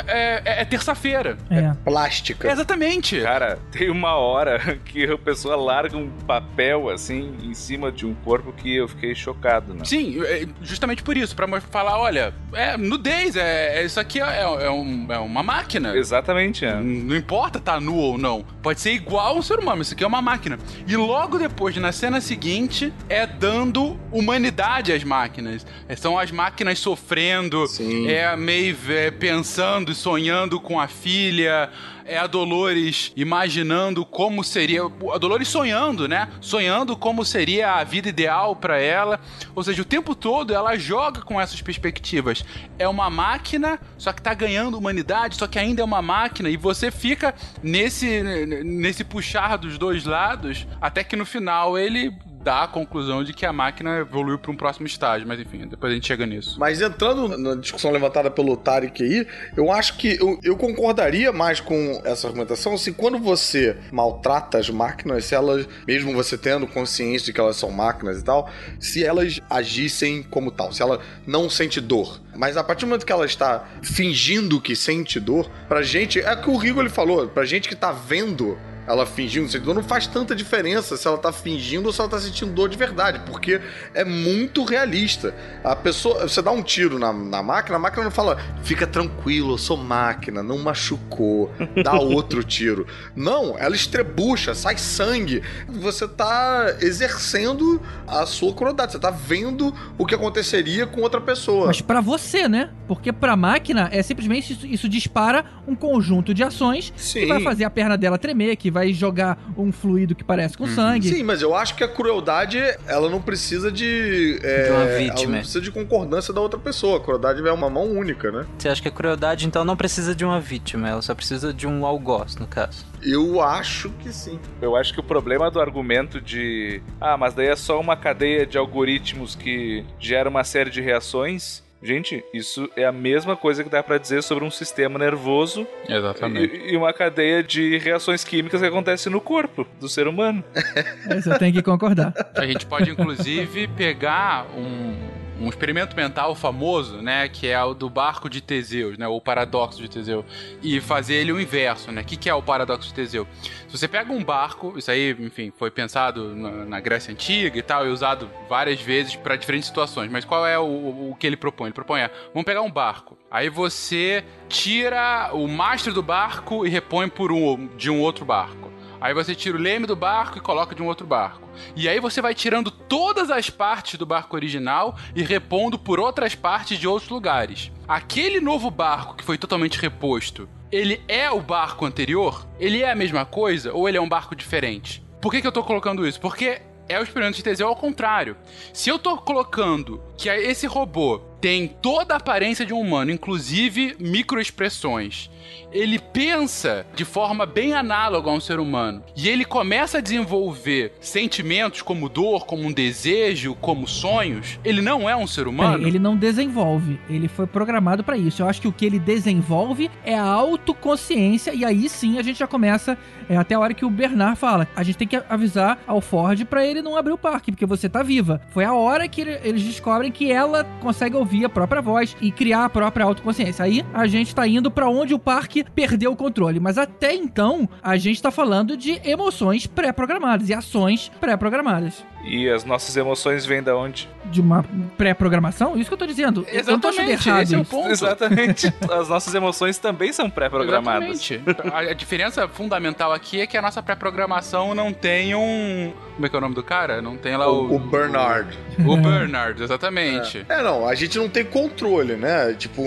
é, 0.07 0.41
é- 0.45 0.61
é 0.61 0.65
terça-feira. 0.65 1.37
É. 1.49 1.71
Plástica. 1.83 2.51
Exatamente. 2.51 3.19
Cara, 3.21 3.59
tem 3.71 3.89
uma 3.89 4.15
hora 4.15 4.59
que 4.85 5.03
a 5.05 5.17
pessoa 5.17 5.55
larga 5.55 5.97
um 5.97 6.09
papel 6.27 6.89
assim 6.89 7.35
em 7.43 7.53
cima 7.53 7.91
de 7.91 8.05
um 8.05 8.13
corpo 8.13 8.51
que 8.53 8.75
eu 8.75 8.87
fiquei 8.87 9.13
chocado, 9.15 9.73
né? 9.73 9.81
Sim, 9.85 10.21
é 10.23 10.47
justamente 10.61 11.03
por 11.03 11.17
isso, 11.17 11.35
pra 11.35 11.61
falar, 11.61 11.97
olha, 11.99 12.33
é 12.53 12.77
nudez, 12.77 13.35
é, 13.35 13.79
é- 13.81 13.85
isso 13.85 13.99
aqui 13.99 14.19
é, 14.21 14.41
é 14.41 14.69
um- 14.69 15.07
é 15.09 15.17
uma 15.19 15.43
máquina. 15.43 15.95
Exatamente, 15.95 16.65
é. 16.65 16.75
Não 16.75 17.15
importa 17.15 17.59
tá 17.59 17.79
nu 17.79 17.95
ou 17.95 18.17
não. 18.17 18.45
Pode 18.61 18.79
ser 18.79 18.91
igual 18.93 19.37
um 19.37 19.41
ser 19.41 19.59
humano, 19.59 19.81
isso 19.81 19.93
aqui 19.93 20.03
é 20.03 20.07
uma 20.07 20.21
máquina. 20.21 20.57
E 20.87 20.95
logo 20.95 21.37
depois, 21.37 21.75
na 21.77 21.91
cena 21.91 22.21
seguinte, 22.21 22.93
é 23.09 23.25
dando 23.25 23.99
humanidade 24.11 24.91
às 24.93 25.03
máquinas. 25.03 25.65
É, 25.87 25.95
São 26.01 26.17
as 26.17 26.31
máquinas 26.31 26.79
sofrendo, 26.79 27.67
Sim. 27.67 28.07
é 28.07 28.25
a 28.25 28.35
Maeve 28.35 28.91
é, 28.91 29.11
pensando 29.11 29.91
e 29.91 29.95
sonhando 29.95 30.59
com 30.59 30.79
a 30.79 30.87
filha. 30.87 31.69
É 32.03 32.17
a 32.17 32.25
Dolores 32.25 33.13
imaginando 33.15 34.03
como 34.03 34.43
seria. 34.43 34.81
A 35.13 35.17
Dolores 35.19 35.47
sonhando, 35.47 36.07
né? 36.07 36.27
Sonhando 36.41 36.97
como 36.97 37.23
seria 37.23 37.73
a 37.73 37.83
vida 37.83 38.09
ideal 38.09 38.55
pra 38.55 38.79
ela. 38.79 39.19
Ou 39.53 39.63
seja, 39.63 39.83
o 39.83 39.85
tempo 39.85 40.15
todo 40.15 40.55
ela 40.55 40.75
joga 40.75 41.21
com 41.21 41.39
essas 41.39 41.61
perspectivas. 41.61 42.43
É 42.79 42.87
uma 42.87 43.07
máquina, 43.07 43.79
só 43.95 44.11
que 44.11 44.23
tá 44.23 44.33
ganhando 44.33 44.79
humanidade, 44.79 45.35
só 45.35 45.45
que 45.45 45.59
ainda 45.59 45.83
é 45.83 45.85
uma 45.85 46.01
máquina. 46.01 46.49
E 46.49 46.57
você 46.57 46.89
fica 46.89 47.35
nesse, 47.61 48.23
nesse 48.65 49.03
puxar 49.03 49.55
dos 49.55 49.77
dois 49.77 50.03
lados, 50.03 50.65
até 50.81 51.03
que 51.03 51.15
no 51.15 51.27
final 51.27 51.77
ele 51.77 52.11
dá 52.43 52.63
a 52.63 52.67
conclusão 52.67 53.23
de 53.23 53.33
que 53.33 53.45
a 53.45 53.53
máquina 53.53 53.99
evoluiu 53.99 54.37
para 54.37 54.51
um 54.51 54.55
próximo 54.55 54.87
estágio, 54.87 55.27
mas 55.27 55.39
enfim, 55.39 55.67
depois 55.67 55.91
a 55.91 55.95
gente 55.95 56.07
chega 56.07 56.25
nisso. 56.25 56.59
Mas 56.59 56.81
entrando 56.81 57.37
na 57.37 57.55
discussão 57.55 57.91
levantada 57.91 58.29
pelo 58.29 58.57
Tarek 58.57 59.03
aí, 59.03 59.27
eu 59.55 59.71
acho 59.71 59.97
que 59.97 60.17
eu, 60.19 60.39
eu 60.43 60.57
concordaria 60.57 61.31
mais 61.31 61.59
com 61.59 62.01
essa 62.03 62.27
argumentação 62.27 62.77
se 62.77 62.91
quando 62.91 63.19
você 63.19 63.77
maltrata 63.91 64.57
as 64.57 64.69
máquinas, 64.69 65.25
se 65.25 65.35
elas, 65.35 65.67
mesmo 65.87 66.13
você 66.13 66.37
tendo 66.37 66.67
consciência 66.67 67.27
de 67.27 67.33
que 67.33 67.39
elas 67.39 67.55
são 67.55 67.71
máquinas 67.71 68.19
e 68.19 68.23
tal, 68.23 68.49
se 68.79 69.03
elas 69.03 69.39
agissem 69.49 70.23
como 70.23 70.51
tal, 70.51 70.71
se 70.71 70.81
ela 70.81 70.99
não 71.25 71.49
sente 71.49 71.79
dor. 71.79 72.19
Mas 72.35 72.57
a 72.57 72.63
partir 72.63 72.85
do 72.85 72.89
momento 72.89 73.05
que 73.05 73.11
ela 73.11 73.25
está 73.25 73.65
fingindo 73.81 74.61
que 74.61 74.75
sente 74.75 75.19
dor, 75.19 75.49
pra 75.67 75.81
gente, 75.81 76.19
é 76.19 76.33
o 76.33 76.41
que 76.41 76.49
o 76.49 76.57
Rigo 76.57 76.79
ele 76.79 76.89
falou, 76.89 77.27
pra 77.27 77.45
gente 77.45 77.67
que 77.67 77.75
tá 77.75 77.91
vendo 77.91 78.57
ela 78.91 79.05
fingindo 79.05 79.47
sentir 79.47 79.63
dor, 79.63 79.75
não 79.75 79.83
faz 79.83 80.05
tanta 80.07 80.35
diferença 80.35 80.97
se 80.97 81.07
ela 81.07 81.17
tá 81.17 81.31
fingindo 81.31 81.85
ou 81.87 81.93
se 81.93 82.01
ela 82.01 82.09
tá 82.09 82.19
sentindo 82.19 82.51
dor 82.51 82.69
de 82.69 82.77
verdade, 82.77 83.21
porque 83.25 83.61
é 83.93 84.03
muito 84.03 84.63
realista. 84.63 85.33
A 85.63 85.75
pessoa, 85.75 86.27
você 86.27 86.41
dá 86.41 86.51
um 86.51 86.61
tiro 86.61 86.99
na, 86.99 87.13
na 87.13 87.41
máquina, 87.41 87.77
a 87.77 87.79
máquina 87.79 88.03
não 88.03 88.11
fala, 88.11 88.37
fica 88.63 88.85
tranquilo, 88.85 89.53
eu 89.53 89.57
sou 89.57 89.77
máquina, 89.77 90.43
não 90.43 90.57
machucou, 90.57 91.51
dá 91.83 91.93
outro 91.99 92.43
tiro. 92.43 92.85
Não, 93.15 93.57
ela 93.57 93.75
estrebucha, 93.75 94.53
sai 94.53 94.77
sangue. 94.77 95.41
Você 95.67 96.07
tá 96.07 96.75
exercendo 96.81 97.81
a 98.07 98.25
sua 98.25 98.53
crueldade, 98.53 98.91
você 98.91 98.99
tá 98.99 99.11
vendo 99.11 99.73
o 99.97 100.05
que 100.05 100.15
aconteceria 100.15 100.85
com 100.85 101.01
outra 101.01 101.21
pessoa. 101.21 101.67
Mas 101.67 101.81
pra 101.81 102.01
você, 102.01 102.47
né? 102.47 102.69
Porque 102.87 103.11
pra 103.11 103.35
máquina 103.35 103.89
é 103.91 104.01
simplesmente 104.03 104.53
isso, 104.53 104.67
isso 104.67 104.89
dispara 104.89 105.45
um 105.67 105.75
conjunto 105.75 106.33
de 106.33 106.43
ações 106.43 106.91
Sim. 106.97 107.21
que 107.21 107.25
vai 107.27 107.41
fazer 107.41 107.63
a 107.63 107.69
perna 107.69 107.97
dela 107.97 108.17
tremer, 108.17 108.55
que 108.57 108.69
vai 108.69 108.80
jogar 108.93 109.37
um 109.57 109.71
fluido 109.71 110.15
que 110.15 110.23
parece 110.23 110.57
com 110.57 110.65
sangue. 110.67 111.09
Sim, 111.09 111.23
mas 111.23 111.41
eu 111.41 111.55
acho 111.55 111.75
que 111.75 111.83
a 111.83 111.87
crueldade, 111.87 112.57
ela 112.87 113.09
não 113.09 113.21
precisa 113.21 113.71
de. 113.71 114.39
é, 114.43 114.63
De 114.63 114.69
uma 114.71 114.81
Ela 114.83 114.97
vítima. 114.97 115.31
não 115.33 115.39
precisa 115.39 115.61
de 115.61 115.71
concordância 115.71 116.33
da 116.33 116.41
outra 116.41 116.59
pessoa. 116.59 116.97
A 116.97 116.99
crueldade 116.99 117.45
é 117.47 117.51
uma 117.51 117.69
mão 117.69 117.89
única, 117.91 118.31
né? 118.31 118.45
Você 118.57 118.69
acha 118.69 118.81
que 118.81 118.87
a 118.87 118.91
crueldade, 118.91 119.45
então, 119.45 119.63
não 119.63 119.75
precisa 119.77 120.15
de 120.15 120.25
uma 120.25 120.39
vítima, 120.39 120.89
ela 120.89 121.01
só 121.01 121.13
precisa 121.13 121.53
de 121.53 121.67
um 121.67 121.85
algoz, 121.85 122.35
no 122.35 122.47
caso. 122.47 122.85
Eu 123.03 123.41
acho 123.41 123.89
que 124.01 124.11
sim. 124.13 124.39
Eu 124.61 124.75
acho 124.75 124.93
que 124.93 124.99
o 124.99 125.03
problema 125.03 125.49
do 125.49 125.59
argumento 125.59 126.21
de. 126.21 126.81
Ah, 126.99 127.17
mas 127.17 127.33
daí 127.33 127.47
é 127.47 127.55
só 127.55 127.79
uma 127.79 127.95
cadeia 127.95 128.45
de 128.45 128.57
algoritmos 128.57 129.35
que 129.35 129.83
gera 129.99 130.29
uma 130.29 130.43
série 130.43 130.69
de 130.69 130.81
reações. 130.81 131.63
Gente, 131.83 132.23
isso 132.31 132.69
é 132.75 132.85
a 132.85 132.91
mesma 132.91 133.35
coisa 133.35 133.63
que 133.63 133.69
dá 133.69 133.81
pra 133.81 133.97
dizer 133.97 134.21
sobre 134.21 134.45
um 134.45 134.51
sistema 134.51 134.99
nervoso 134.99 135.67
Exatamente. 135.89 136.55
e, 136.55 136.73
e 136.73 136.77
uma 136.77 136.93
cadeia 136.93 137.43
de 137.43 137.77
reações 137.79 138.23
químicas 138.23 138.61
que 138.61 138.67
acontece 138.67 139.09
no 139.09 139.19
corpo 139.19 139.65
do 139.79 139.89
ser 139.89 140.07
humano. 140.07 140.43
Isso 141.17 141.31
eu 141.31 141.39
tenho 141.39 141.53
que 141.53 141.63
concordar. 141.63 142.13
A 142.35 142.45
gente 142.45 142.67
pode, 142.67 142.91
inclusive, 142.91 143.67
pegar 143.69 144.45
um, 144.55 144.95
um 145.41 145.49
experimento 145.49 145.95
mental 145.95 146.35
famoso, 146.35 147.01
né? 147.01 147.27
Que 147.27 147.47
é 147.47 147.61
o 147.63 147.73
do 147.73 147.89
barco 147.89 148.29
de 148.29 148.41
Teseus, 148.41 148.97
né? 148.97 149.07
O 149.07 149.19
paradoxo 149.19 149.81
de 149.81 149.89
Teseu. 149.89 150.23
E 150.61 150.79
fazer 150.79 151.15
ele 151.15 151.31
o 151.31 151.39
inverso, 151.39 151.91
né? 151.91 152.03
Que, 152.03 152.15
que 152.15 152.29
é 152.29 152.33
o 152.33 152.41
paradoxo 152.41 152.89
de 152.89 152.93
Teseu? 152.93 153.27
Se 153.67 153.77
você 153.77 153.87
pega 153.87 154.13
um 154.13 154.23
barco, 154.23 154.73
isso 154.77 154.91
aí, 154.91 155.15
enfim, 155.19 155.51
foi 155.57 155.71
pensado 155.71 156.35
na, 156.35 156.51
na 156.65 156.79
Grécia 156.79 157.11
Antiga 157.11 157.57
e 157.57 157.61
tal, 157.61 157.87
e 157.87 157.89
usado 157.89 158.29
várias 158.47 158.79
vezes 158.79 159.15
para 159.15 159.35
diferentes 159.35 159.67
situações. 159.67 160.11
Mas 160.11 160.23
qual 160.23 160.45
é 160.45 160.59
o, 160.59 161.11
o 161.11 161.15
que 161.19 161.25
ele 161.25 161.37
propõe? 161.37 161.67
Ele 161.67 161.73
propõe, 161.73 162.01
é, 162.01 162.11
vamos 162.33 162.45
pegar 162.45 162.61
um 162.61 162.71
barco. 162.71 163.17
Aí 163.29 163.49
você 163.49 164.23
tira 164.47 165.31
o 165.33 165.47
mastro 165.47 165.93
do 165.93 166.03
barco 166.03 166.65
e 166.65 166.69
repõe 166.69 167.09
por 167.09 167.31
um 167.31 167.67
de 167.75 167.89
um 167.89 167.99
outro 167.99 168.25
barco. 168.25 168.71
Aí 169.01 169.15
você 169.15 169.33
tira 169.33 169.57
o 169.57 169.59
leme 169.59 169.87
do 169.87 169.95
barco 169.95 170.37
e 170.37 170.41
coloca 170.41 170.75
de 170.75 170.81
um 170.83 170.85
outro 170.85 171.07
barco. 171.07 171.49
E 171.75 171.89
aí 171.89 171.99
você 171.99 172.21
vai 172.21 172.35
tirando 172.35 172.69
todas 172.69 173.31
as 173.31 173.49
partes 173.49 173.97
do 173.97 174.05
barco 174.05 174.35
original 174.35 174.95
e 175.15 175.23
repondo 175.23 175.79
por 175.79 175.99
outras 175.99 176.35
partes 176.35 176.77
de 176.77 176.87
outros 176.87 177.09
lugares. 177.09 177.71
Aquele 177.87 178.39
novo 178.39 178.69
barco 178.69 179.15
que 179.15 179.23
foi 179.23 179.39
totalmente 179.39 179.79
reposto, 179.79 180.47
ele 180.71 181.01
é 181.07 181.31
o 181.31 181.41
barco 181.41 181.83
anterior? 181.83 182.47
Ele 182.59 182.83
é 182.83 182.91
a 182.91 182.95
mesma 182.95 183.25
coisa 183.25 183.73
ou 183.73 183.89
ele 183.89 183.97
é 183.97 184.01
um 184.01 184.07
barco 184.07 184.35
diferente? 184.35 185.03
Por 185.19 185.31
que, 185.31 185.41
que 185.41 185.47
eu 185.47 185.51
tô 185.51 185.63
colocando 185.63 186.07
isso? 186.07 186.21
Porque 186.21 186.61
é 186.87 186.99
o 186.99 187.03
experimento 187.03 187.37
de 187.37 187.43
Teseu 187.43 187.67
ao 187.67 187.75
contrário. 187.75 188.37
Se 188.71 188.89
eu 188.89 188.99
tô 188.99 189.17
colocando 189.17 190.01
que 190.15 190.29
esse 190.29 190.67
robô 190.67 191.21
tem 191.41 191.67
toda 191.67 192.13
a 192.13 192.17
aparência 192.17 192.65
de 192.65 192.73
um 192.73 192.79
humano, 192.79 193.11
inclusive 193.11 193.95
microexpressões, 193.99 195.29
ele 195.73 195.97
pensa 195.99 196.85
de 196.95 197.03
forma 197.05 197.45
bem 197.45 197.73
análoga 197.73 198.29
a 198.29 198.33
um 198.33 198.39
ser 198.39 198.59
humano 198.59 199.01
e 199.15 199.27
ele 199.27 199.43
começa 199.45 199.97
a 199.97 200.01
desenvolver 200.01 200.93
sentimentos 200.99 201.81
como 201.81 202.07
dor, 202.09 202.45
como 202.45 202.63
um 202.63 202.71
desejo, 202.71 203.55
como 203.55 203.87
sonhos, 203.87 204.59
ele 204.63 204.81
não 204.81 205.09
é 205.09 205.15
um 205.15 205.25
ser 205.25 205.47
humano? 205.47 205.77
Peraí, 205.77 205.87
ele 205.87 205.97
não 205.99 206.15
desenvolve, 206.15 206.99
ele 207.09 207.27
foi 207.27 207.47
programado 207.47 208.03
pra 208.03 208.17
isso. 208.17 208.41
Eu 208.43 208.47
acho 208.49 208.61
que 208.61 208.67
o 208.67 208.71
que 208.71 208.85
ele 208.85 208.99
desenvolve 208.99 209.89
é 210.03 210.13
a 210.15 210.23
autoconsciência 210.23 211.53
e 211.53 211.63
aí 211.65 211.87
sim 211.89 212.19
a 212.19 212.21
gente 212.21 212.37
já 212.39 212.47
começa 212.47 212.97
é, 213.29 213.37
até 213.37 213.55
a 213.55 213.59
hora 213.59 213.73
que 213.73 213.85
o 213.85 213.89
Bernard 213.89 214.37
fala, 214.37 214.67
a 214.75 214.83
gente 214.83 214.97
tem 214.97 215.07
que 215.07 215.15
avisar 215.29 215.79
ao 215.87 216.01
Ford 216.01 216.43
pra 216.45 216.65
ele 216.65 216.81
não 216.81 216.95
abrir 216.97 217.13
o 217.13 217.17
parque 217.17 217.51
porque 217.51 217.65
você 217.65 217.87
tá 217.89 218.03
viva. 218.03 218.41
Foi 218.51 218.63
a 218.65 218.73
hora 218.73 219.07
que 219.07 219.21
ele- 219.21 219.39
eles 219.43 219.63
descobrem 219.63 220.11
que 220.11 220.31
ela 220.31 220.63
consegue 220.81 221.15
ouvir 221.15 221.30
a 221.45 221.49
própria 221.49 221.81
voz 221.81 222.15
e 222.21 222.31
criar 222.31 222.65
a 222.65 222.69
própria 222.69 223.05
autoconsciência. 223.05 223.63
Aí 223.65 223.85
a 223.93 224.07
gente 224.07 224.35
tá 224.35 224.47
indo 224.47 224.69
pra 224.69 224.89
onde 224.89 225.13
o 225.13 225.19
parque 225.19 225.63
perdeu 225.63 226.11
o 226.11 226.15
controle, 226.15 226.59
mas 226.59 226.77
até 226.77 227.13
então 227.13 227.67
a 227.81 227.97
gente 227.97 228.21
tá 228.21 228.31
falando 228.31 228.75
de 228.77 229.01
emoções 229.03 229.65
pré-programadas 229.65 230.49
e 230.49 230.53
ações 230.53 231.11
pré-programadas. 231.19 232.10
E 232.23 232.49
as 232.49 232.63
nossas 232.63 232.95
emoções 232.95 233.45
vêm 233.45 233.63
da 233.63 233.75
onde? 233.75 234.09
De 234.25 234.41
uma 234.41 234.63
pré-programação? 234.97 235.77
Isso 235.77 235.89
que 235.89 235.93
eu 235.93 235.97
tô 235.97 236.05
dizendo. 236.05 236.45
Eu 236.51 236.63
não 236.65 236.79
tô 236.79 236.89
achando 236.89 237.09
Exatamente, 237.09 237.29
errado 237.29 237.43
esse 237.43 237.55
é 237.55 237.57
o 237.57 237.65
ponto. 237.65 237.89
Exatamente. 237.89 238.73
as 238.91 239.09
nossas 239.09 239.33
emoções 239.33 239.77
também 239.77 240.13
são 240.13 240.29
pré-programadas. 240.29 241.31
Exatamente. 241.31 241.73
A, 241.73 241.93
diferença 241.93 242.47
fundamental 242.47 243.11
aqui 243.11 243.41
é 243.41 243.47
que 243.47 243.57
a 243.57 243.61
nossa 243.61 243.81
pré-programação 243.81 244.75
não 244.75 244.93
tem 244.93 245.35
um. 245.35 245.93
Como 246.13 246.25
é 246.25 246.29
que 246.29 246.35
é 246.35 246.37
o 246.37 246.41
nome 246.41 246.55
do 246.55 246.63
cara? 246.63 247.01
Não 247.01 247.17
tem 247.17 247.35
lá 247.35 247.51
o. 247.51 247.71
O, 247.71 247.75
o 247.75 247.79
Bernard. 247.79 248.57
O 248.85 248.97
Bernard, 248.97 249.61
exatamente. 249.61 250.45
É, 250.47 250.61
não, 250.61 250.87
a 250.87 250.95
gente 250.95 251.17
não 251.17 251.29
tem 251.29 251.43
controle, 251.43 252.15
né? 252.15 252.53
Tipo, 252.53 252.83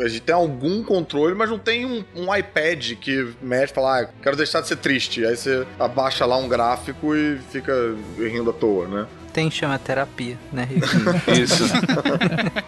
a 0.00 0.08
gente 0.08 0.22
tem 0.22 0.34
algum 0.34 0.82
controle, 0.82 1.34
mas 1.34 1.50
não 1.50 1.58
tem 1.58 1.84
um, 1.84 2.04
um 2.14 2.34
iPad 2.34 2.92
que 2.94 3.34
mexe 3.42 3.72
e 3.72 3.74
fala, 3.74 4.02
ah, 4.02 4.08
quero 4.22 4.36
deixar 4.36 4.60
de 4.60 4.68
ser 4.68 4.76
triste. 4.76 5.24
Aí 5.24 5.36
você 5.36 5.66
abaixa 5.78 6.24
lá 6.24 6.36
um 6.36 6.48
gráfico 6.48 7.14
e 7.14 7.38
fica 7.50 7.72
rindo 8.18 8.50
à 8.50 8.52
toa, 8.52 8.75
né? 8.84 9.06
Tem 9.36 9.50
chama 9.50 9.78
terapia, 9.78 10.38
né, 10.50 10.64
Rick? 10.64 10.88
Isso. 11.38 11.64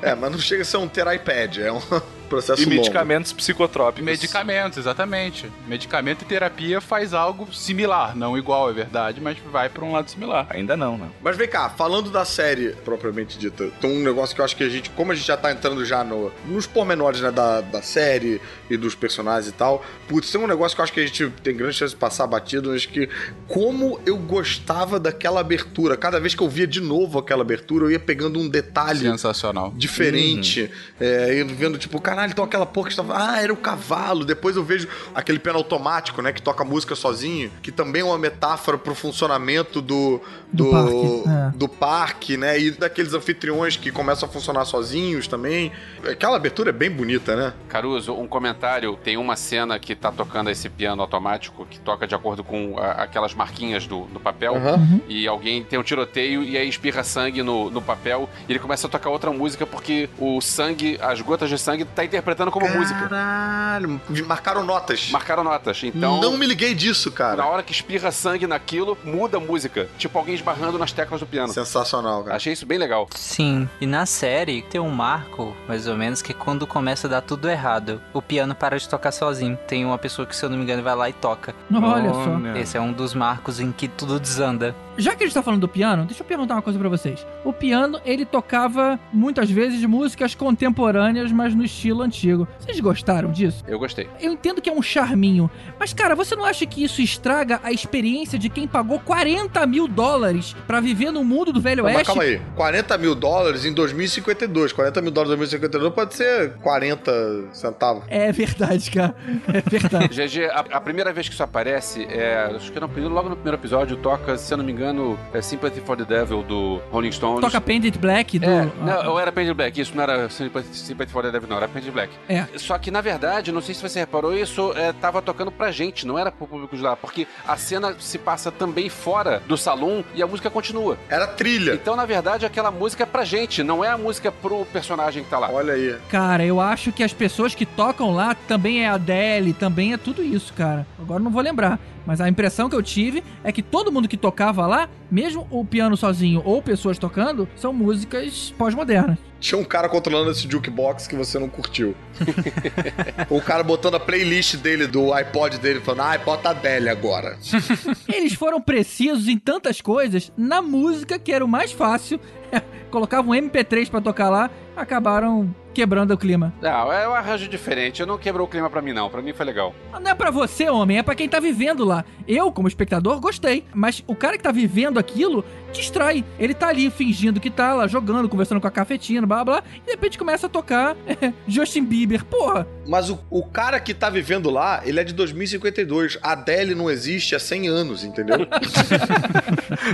É, 0.03 0.15
mas 0.15 0.31
não 0.31 0.39
chega 0.39 0.63
a 0.63 0.65
ser 0.65 0.77
um 0.77 0.89
ter 0.89 1.07
iPad, 1.13 1.59
é 1.59 1.73
um 1.73 1.81
processo 2.29 2.63
e 2.63 2.65
longo. 2.65 2.77
medicamentos 2.77 3.33
psicotrópicos. 3.33 4.05
Medicamentos, 4.05 4.79
exatamente. 4.79 5.51
Medicamento 5.67 6.23
e 6.23 6.25
terapia 6.25 6.81
faz 6.81 7.13
algo 7.13 7.53
similar, 7.53 8.17
não 8.17 8.39
igual, 8.39 8.71
é 8.71 8.73
verdade, 8.73 9.21
mas 9.21 9.37
vai 9.51 9.69
pra 9.69 9.85
um 9.85 9.93
lado 9.93 10.11
similar. 10.11 10.47
Ainda 10.51 10.77
não, 10.77 10.97
não. 10.97 11.11
Mas 11.23 11.37
vem 11.37 11.49
cá, 11.49 11.69
falando 11.71 12.11
da 12.11 12.25
série 12.25 12.71
propriamente 12.85 13.39
dita, 13.39 13.71
tem 13.81 13.91
um 13.91 14.03
negócio 14.03 14.35
que 14.35 14.41
eu 14.41 14.45
acho 14.45 14.57
que 14.57 14.65
a 14.65 14.69
gente, 14.69 14.91
como 14.91 15.13
a 15.13 15.15
gente 15.15 15.27
já 15.27 15.37
tá 15.37 15.51
entrando 15.51 15.85
já 15.85 16.05
no, 16.05 16.31
nos 16.47 16.67
pormenores 16.67 17.21
né, 17.21 17.31
da, 17.31 17.61
da 17.61 17.83
série 17.83 18.41
e 18.71 18.77
dos 18.77 18.95
personagens 18.95 19.49
e 19.49 19.53
tal, 19.53 19.85
putz, 20.07 20.31
tem 20.31 20.41
um 20.41 20.47
negócio 20.47 20.77
que 20.77 20.81
eu 20.81 20.85
acho 20.85 20.93
que 20.93 21.01
a 21.01 21.07
gente 21.07 21.29
tem 21.43 21.57
grande 21.57 21.75
chance 21.75 21.95
de 21.95 22.01
passar 22.01 22.27
batido, 22.27 22.71
mas 22.71 22.87
que 22.87 23.09
como 23.47 24.01
eu 24.07 24.17
gostava 24.17 25.01
daquela 25.01 25.41
abertura, 25.41 25.97
cada 25.97 26.21
vez 26.21 26.35
que 26.35 26.43
eu 26.43 26.49
via 26.59 26.67
de 26.67 26.81
novo 26.81 27.19
aquela 27.19 27.43
abertura, 27.43 27.85
eu 27.85 27.91
ia 27.93 28.01
pegando 28.01 28.39
um 28.41 28.49
detalhe 28.49 29.01
Sensacional. 29.01 29.73
diferente. 29.77 30.71
É, 31.01 31.41
eu 31.41 31.47
vendo, 31.49 31.79
tipo, 31.79 32.01
caralho, 32.01 32.31
então 32.33 32.45
aquela 32.45 32.67
porra 32.67 32.87
que 32.89 32.93
estava. 32.93 33.15
Ah, 33.17 33.41
era 33.41 33.53
o 33.53 33.57
cavalo. 33.57 34.25
Depois 34.25 34.57
eu 34.57 34.65
vejo 34.65 34.89
aquele 35.15 35.39
piano 35.39 35.59
automático, 35.59 36.21
né? 36.21 36.33
Que 36.33 36.43
toca 36.43 36.65
música 36.65 36.95
sozinho, 36.97 37.51
que 37.63 37.71
também 37.71 38.03
é 38.03 38.05
uma 38.05 38.19
metáfora 38.19 38.77
pro 38.77 38.95
funcionamento 38.95 39.81
do. 39.81 40.21
Do 40.51 40.65
Do, 40.65 40.71
parque, 40.71 41.23
é. 41.29 41.51
do 41.59 41.69
parque, 41.69 42.37
né? 42.39 42.59
E 42.59 42.71
daqueles 42.71 43.13
anfitriões 43.13 43.77
que 43.77 43.91
começam 43.93 44.27
a 44.29 44.33
funcionar 44.33 44.65
sozinhos 44.65 45.29
também. 45.29 45.71
Aquela 46.11 46.37
abertura 46.37 46.71
é 46.71 46.73
bem 46.73 46.91
bonita, 46.91 47.37
né? 47.37 47.53
Caruso, 47.69 48.15
um 48.15 48.27
comentário. 48.27 48.97
Tem 49.05 49.17
uma 49.19 49.37
cena 49.37 49.79
que 49.79 49.95
tá 49.95 50.11
tocando 50.11 50.49
esse 50.51 50.69
piano 50.71 51.03
automático 51.03 51.67
que 51.69 51.79
toca 51.79 52.07
de 52.07 52.15
acordo 52.15 52.43
com 52.43 52.79
a- 52.79 53.03
aquelas 53.03 53.35
marquinhas 53.35 53.87
do, 53.87 54.05
do 54.07 54.19
papel. 54.19 54.57
Aham. 54.57 55.01
E 55.07 55.29
alguém 55.29 55.63
tem 55.63 55.79
um 55.79 55.83
tiroteio 55.83 56.43
e 56.49 56.57
aí 56.57 56.69
espirra 56.69 57.03
sangue 57.05 57.43
no, 57.43 57.71
no 57.71 57.81
papel. 57.83 58.29
E 58.49 58.53
ele 58.53 58.59
começa 58.59 58.87
a 58.87 58.91
tocar 58.91 59.11
outra 59.11 59.31
música 59.31 59.67
porque 59.67 60.09
o 60.19 60.41
sangue, 60.41 60.99
as 61.01 61.21
gotas 61.21 61.49
de 61.49 61.59
sangue, 61.59 61.85
tá 61.85 62.05
interpretando 62.05 62.51
como 62.51 62.69
música. 62.69 63.09
Caralho, 63.09 64.01
marcaram 64.27 64.65
notas. 64.65 65.11
Marcaram 65.11 65.45
notas. 65.45 65.83
Então, 65.85 66.21
Não 66.21 66.37
me 66.37 66.47
liguei 66.47 66.75
disso, 66.75 67.11
cara. 67.11 67.37
na 67.37 67.47
hora 67.47 67.63
que 67.63 67.73
espirra 67.73 68.11
sangue 68.11 68.47
naquilo, 68.47 68.97
muda 69.05 69.37
a 69.37 69.41
música. 69.41 69.89
Tipo 69.99 70.19
alguém 70.19 70.35
esbarrando 70.35 70.79
nas 70.79 70.93
teclas 70.93 71.21
do 71.21 71.27
piano. 71.27 71.53
Sensacional, 71.53 72.25
cara. 72.25 72.37
Achei 72.37 72.53
isso 72.53 72.67
bem 72.67 72.79
legal. 72.79 73.09
Sim, 73.15 73.69
e 73.81 73.87
na 73.87 74.07
série 74.07 74.63
tem 74.63 74.81
um 74.81 74.91
marco, 74.91 75.57
mais 75.67 75.87
ou 75.87 75.97
menos, 75.97 76.23
que 76.23 76.33
quando 76.33 76.67
começa 76.67 77.07
a 77.07 77.11
dar 77.11 77.21
tudo 77.21 77.49
errado, 77.49 78.01
o 78.13 78.23
piano 78.23 78.55
para 78.55 78.79
de 78.79 78.89
tocar 78.89 79.13
sozinho. 79.13 79.59
Tem 79.67 79.85
uma 79.85 79.99
pessoa 79.99 80.27
que, 80.27 80.35
se 80.35 80.45
eu 80.45 80.49
não 80.51 80.57
me 80.57 80.63
engano, 80.65 80.83
vai 80.83 80.95
lá 80.95 81.09
e 81.09 81.13
toca. 81.13 81.55
Olha 81.73 82.13
só. 82.13 82.59
Esse 82.59 82.77
é 82.77 82.81
um 82.81 82.93
dos 82.93 83.15
marcos 83.15 83.61
em 83.61 83.73
que 83.73 83.89
tudo 83.89 84.19
desanda. 84.19 84.75
Já 84.99 85.15
que 85.15 85.23
a 85.23 85.27
gente 85.27 85.35
tá 85.35 85.43
falando 85.43 85.61
do 85.61 85.69
piano, 85.69 86.05
deixa 86.05 86.23
eu 86.23 86.27
perguntar 86.27 86.55
uma 86.55 86.63
coisa 86.63 86.79
pra 86.79 86.89
vocês. 86.89 87.25
O 87.45 87.53
piano, 87.53 88.01
ele 88.05 88.25
tocava 88.25 88.99
muitas 89.13 89.51
vezes 89.51 89.83
músicas 89.85 90.35
contemporâneas, 90.35 91.31
mas 91.33 91.55
no 91.55 91.65
estilo 91.65 92.03
antigo. 92.03 92.47
Vocês 92.59 92.79
gostaram 92.81 93.31
disso? 93.31 93.65
Eu 93.67 93.79
gostei. 93.79 94.09
Eu 94.21 94.33
entendo 94.33 94.61
que 94.61 94.69
é 94.69 94.73
um 94.73 94.83
charminho, 94.83 95.51
mas 95.79 95.93
cara, 95.95 96.15
você 96.15 96.35
não 96.35 96.45
acha 96.45 96.67
que 96.67 96.83
isso 96.83 97.01
estraga 97.01 97.61
a 97.63 97.71
experiência 97.73 98.39
de 98.39 98.49
quem 98.49 98.67
pagou 98.67 98.99
40 99.01 99.65
mil 99.67 99.87
dólares 99.89 100.55
pra 100.67 100.81
viver 100.81 101.11
no 101.11 101.23
mundo 101.25 101.53
do 101.53 101.61
Velho 101.61 101.79
Não, 101.85 101.85
mas 101.85 101.97
Oeste? 101.99 102.07
calma 102.09 102.23
aí. 102.25 102.41
40 102.57 102.99
mil 102.99 103.15
dólares 103.15 103.65
em 103.65 103.73
2052. 103.73 104.73
40 104.73 105.01
mil 105.01 105.11
dólares 105.13 105.35
em 105.35 105.39
2052 105.39 105.95
pode 105.95 106.15
ser 106.15 106.55
40 106.57 107.45
centavos. 107.53 108.03
É 108.09 108.33
verdade, 108.33 108.91
cara. 108.91 109.15
É 109.53 109.61
verdade. 109.71 110.09
GG, 110.27 110.45
a, 110.51 110.65
a 110.77 110.81
primeira 110.81 111.13
vez 111.13 111.29
que 111.29 111.35
isso 111.35 111.43
aparece, 111.43 112.05
é, 112.11 112.51
acho 112.57 112.73
que 112.73 112.81
no, 112.81 112.89
primeiro- 112.89 113.15
logo 113.15 113.29
no 113.29 113.37
primeiro 113.37 113.57
episódio, 113.59 113.97
toca, 113.97 114.37
se 114.37 114.53
eu 114.53 114.59
não 114.59 114.65
me 114.65 114.73
engano, 114.73 114.88
é 115.33 115.43
Sympathy 115.43 115.81
for 115.81 115.97
the 115.97 116.05
Devil 116.05 116.43
do 116.43 116.81
Rolling 116.91 117.13
Stones. 117.13 117.41
Toca 117.41 117.61
Pendant 117.61 117.97
Black 117.97 118.39
do. 118.39 118.47
É, 118.47 118.69
não, 118.81 119.13
ou 119.13 119.21
era 119.21 119.33
Painted 119.33 119.55
Black, 119.55 119.81
isso 119.81 119.95
não 119.95 120.03
era 120.03 120.29
Sympathy, 120.29 120.77
Sympathy 120.77 121.13
for 121.13 121.23
the 121.23 121.31
Devil, 121.31 121.49
não, 121.49 121.57
era 121.57 121.69
Painted 121.69 121.93
Black. 121.93 122.13
É. 122.29 122.47
Só 122.57 122.79
que, 122.79 122.91
na 122.91 123.01
verdade, 123.01 123.53
não 123.53 123.61
sei 123.61 123.75
se 123.75 123.83
você 123.83 124.01
reparou 124.01 124.37
isso, 124.37 124.73
é, 124.77 124.93
tava 124.93 125.23
tocando 125.23 125.51
pra 125.51 125.71
gente, 125.71 126.07
não 126.07 126.19
era 126.19 126.31
pro 126.31 126.47
público 126.47 126.77
de 126.77 126.83
lá, 126.83 126.97
porque 126.97 127.27
a 127.47 127.57
cena 127.57 127.95
se 127.99 128.19
passa 128.19 128.51
também 128.51 128.89
fora 128.89 129.43
do 129.47 129.57
salão 129.57 130.05
e 130.15 130.23
a 130.23 130.27
música 130.27 130.51
continua. 130.51 130.99
Era 131.09 131.27
trilha. 131.27 131.75
Então, 131.75 131.97
na 131.97 132.05
verdade, 132.05 132.47
aquela 132.47 132.71
música 132.71 133.03
é 133.03 133.07
pra 133.07 133.25
gente, 133.25 133.63
não 133.63 133.85
é 133.85 133.89
a 133.89 133.99
música 133.99 134.33
pro 134.33 134.65
personagem 134.67 135.25
que 135.25 135.31
tá 135.31 135.39
lá. 135.39 135.51
Olha 135.51 135.75
aí. 135.75 135.97
Cara, 136.09 136.45
eu 136.45 136.61
acho 136.61 136.93
que 136.93 137.03
as 137.03 137.13
pessoas 137.13 137.55
que 137.55 137.67
tocam 137.67 138.15
lá 138.15 138.35
também 138.35 138.85
é 138.85 138.89
a 138.89 138.95
Adele, 138.95 139.53
também 139.53 139.93
é 139.93 139.97
tudo 139.97 140.23
isso, 140.23 140.53
cara. 140.55 140.87
Agora 140.99 141.21
eu 141.21 141.25
não 141.25 141.31
vou 141.31 141.43
lembrar. 141.43 141.79
Mas 142.09 142.23
a 142.23 142.29
impressão 142.29 142.71
que 142.71 142.75
eu 142.75 142.83
tive 142.83 143.23
é 143.45 143.53
que 143.53 143.63
todo 143.63 143.93
mundo 143.93 144.09
que 144.09 144.17
tocava 144.17 144.67
lá, 144.67 144.89
mesmo 145.11 145.47
o 145.51 145.63
piano 145.63 145.95
sozinho 145.95 146.41
ou 146.43 146.63
pessoas 146.63 146.97
tocando, 146.99 147.47
são 147.55 147.71
músicas 147.71 148.55
pós-modernas. 148.57 149.19
Tinha 149.41 149.59
um 149.59 149.65
cara 149.65 149.89
controlando 149.89 150.31
esse 150.31 150.51
jukebox 150.51 151.07
que 151.07 151.15
você 151.15 151.39
não 151.39 151.49
curtiu. 151.49 151.95
o 153.31 153.41
cara 153.41 153.63
botando 153.63 153.95
a 153.95 154.01
playlist 154.01 154.57
dele, 154.57 154.87
do 154.87 155.13
iPod 155.13 155.59
dele, 155.59 155.81
falando, 155.81 156.03
ai, 156.03 156.19
bota 156.19 156.49
a 156.49 156.51
Adele 156.51 156.89
agora. 156.89 157.39
Eles 158.09 158.35
foram 158.35 158.61
precisos 158.61 159.29
em 159.29 159.39
tantas 159.39 159.81
coisas, 159.81 160.33
na 160.37 160.61
música, 160.61 161.19
que 161.19 161.33
era 161.33 161.45
o 161.45 161.49
mais 161.49 161.73
fácil. 161.73 162.21
Colocavam 162.91 163.33
um 163.33 163.35
MP3 163.35 163.91
pra 163.91 164.01
tocar 164.01 164.31
lá, 164.31 164.51
acabaram 164.77 165.55
quebrando 165.79 166.13
o 166.13 166.19
clima. 166.19 166.53
Não, 166.61 166.93
é 166.93 167.09
um 167.09 167.15
arranjo 167.15 167.47
diferente, 167.47 168.05
não 168.05 168.19
quebrou 168.19 168.47
o 168.47 168.51
clima 168.51 168.69
pra 168.69 168.83
mim, 168.83 168.93
não. 168.93 169.09
Pra 169.09 169.23
mim 169.23 169.33
foi 169.33 169.47
legal. 169.47 169.73
Não 169.93 170.11
é 170.11 170.15
pra 170.15 170.31
você, 170.31 170.69
homem, 170.69 170.99
é 170.99 171.03
pra 171.05 171.15
quem 171.15 171.29
tá 171.29 171.39
vivendo 171.39 171.85
lá. 171.85 172.05
Eu, 172.27 172.51
como 172.51 172.67
espectador, 172.67 173.21
gostei. 173.21 173.65
Mas 173.73 174.03
o 174.07 174.15
cara 174.17 174.37
que 174.37 174.43
tá 174.43 174.51
vivendo 174.51 174.99
aquilo 174.99 175.45
distrai. 175.73 176.25
Ele 176.39 176.55
tá 176.55 176.69
ali 176.69 176.91
fingindo 176.91 177.41
que 177.41 177.51
tá 177.51 177.75
lá 177.75 177.87
jogando, 177.87 178.29
conversando 178.29 178.61
com 178.61 178.67
a 178.67 178.71
cafetina, 178.71 179.27
blá 179.27 179.45
blá, 179.45 179.63
e 179.77 179.81
de 179.81 179.91
repente 179.91 180.19
começa 180.19 180.47
a 180.47 180.51
tocar 180.51 180.97
Justin 181.47 181.85
Bieber. 181.85 182.25
Porra, 182.25 182.67
Mas 182.87 183.11
o, 183.11 183.19
o 183.31 183.45
cara 183.45 183.79
que 183.81 183.95
tá 183.95 184.11
vivendo 184.11 184.51
lá, 184.51 184.83
ele 184.85 185.01
é 185.01 185.05
de 185.05 185.13
2052. 185.15 186.19
A 186.23 186.33
Adele 186.33 186.75
não 186.75 186.91
existe 186.91 187.35
há 187.35 187.39
100 187.39 187.69
anos, 187.69 188.05
entendeu? 188.05 188.39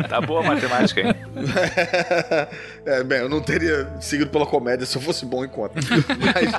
Tá 0.08 0.20
boa 0.20 0.40
a 0.40 0.42
matemática, 0.42 1.00
hein? 1.00 1.14
é, 2.86 3.02
bem, 3.04 3.18
eu 3.18 3.28
não 3.28 3.40
teria 3.40 3.88
seguido 4.00 4.30
pela 4.30 4.46
comédia 4.46 4.86
se 4.86 4.96
eu 4.96 5.02
fosse 5.02 5.24
bom 5.26 5.44
em 5.44 5.48
conta. 5.48 5.78
Mas, 6.18 6.52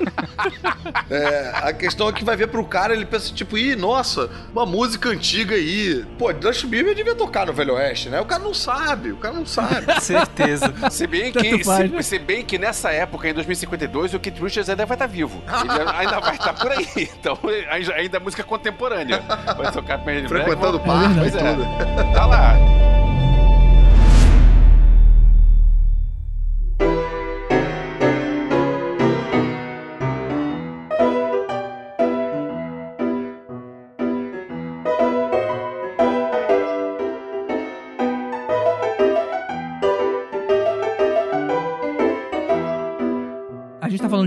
é, 1.10 1.52
a 1.56 1.74
questão 1.74 2.10
é 2.10 2.14
que 2.14 2.24
vai 2.24 2.36
ver 2.36 2.48
pro 2.48 2.64
cara, 2.66 2.94
ele 2.94 3.06
pensa 3.06 3.34
tipo, 3.34 3.58
ih, 3.58 3.76
nossa, 3.76 4.30
uma 4.52 4.66
música 4.66 5.10
antiga 5.10 5.56
aí. 5.56 6.06
Pô, 6.18 6.32
Justin 6.40 6.68
Bieber 6.68 6.96
devia 6.96 7.16
tocar 7.16 7.46
no 7.48 7.54
Velho 7.54 7.74
Oeste, 7.76 8.10
né? 8.10 8.20
O 8.22 8.26
cara 8.26 8.44
não 8.44 8.54
sabe, 8.54 9.05
o 9.12 9.18
cara 9.18 9.34
não 9.34 9.46
sabe. 9.46 9.86
Certeza. 10.02 10.74
Se 10.90 11.08
bem, 11.08 11.32
que, 11.32 11.64
faz, 11.64 11.90
se, 11.90 11.96
né? 11.96 12.02
se 12.02 12.20
bem 12.20 12.44
que 12.44 12.58
nessa 12.58 12.92
época, 12.92 13.30
em 13.30 13.34
2052, 13.34 14.14
o 14.14 14.20
Keith 14.20 14.40
Richards 14.40 14.70
ainda 14.70 14.86
vai 14.86 14.96
estar 14.96 15.08
vivo. 15.08 15.42
Ele 15.48 15.90
ainda 15.96 16.20
vai 16.20 16.36
estar 16.36 16.54
por 16.54 16.72
aí. 16.72 16.88
Então, 16.96 17.38
ainda 17.70 18.18
é 18.18 18.20
música 18.20 18.44
contemporânea. 18.44 19.22
Vai 19.58 19.72
tocar 19.72 20.00
Painted 20.00 20.28
Black, 20.28 20.46
Frequentando 20.46 20.78
o 20.78 20.80
parque 20.80 21.20
e 21.20 21.28
é. 21.28 21.32
tudo. 21.32 22.14
Tá 22.14 22.26
lá. 22.26 22.56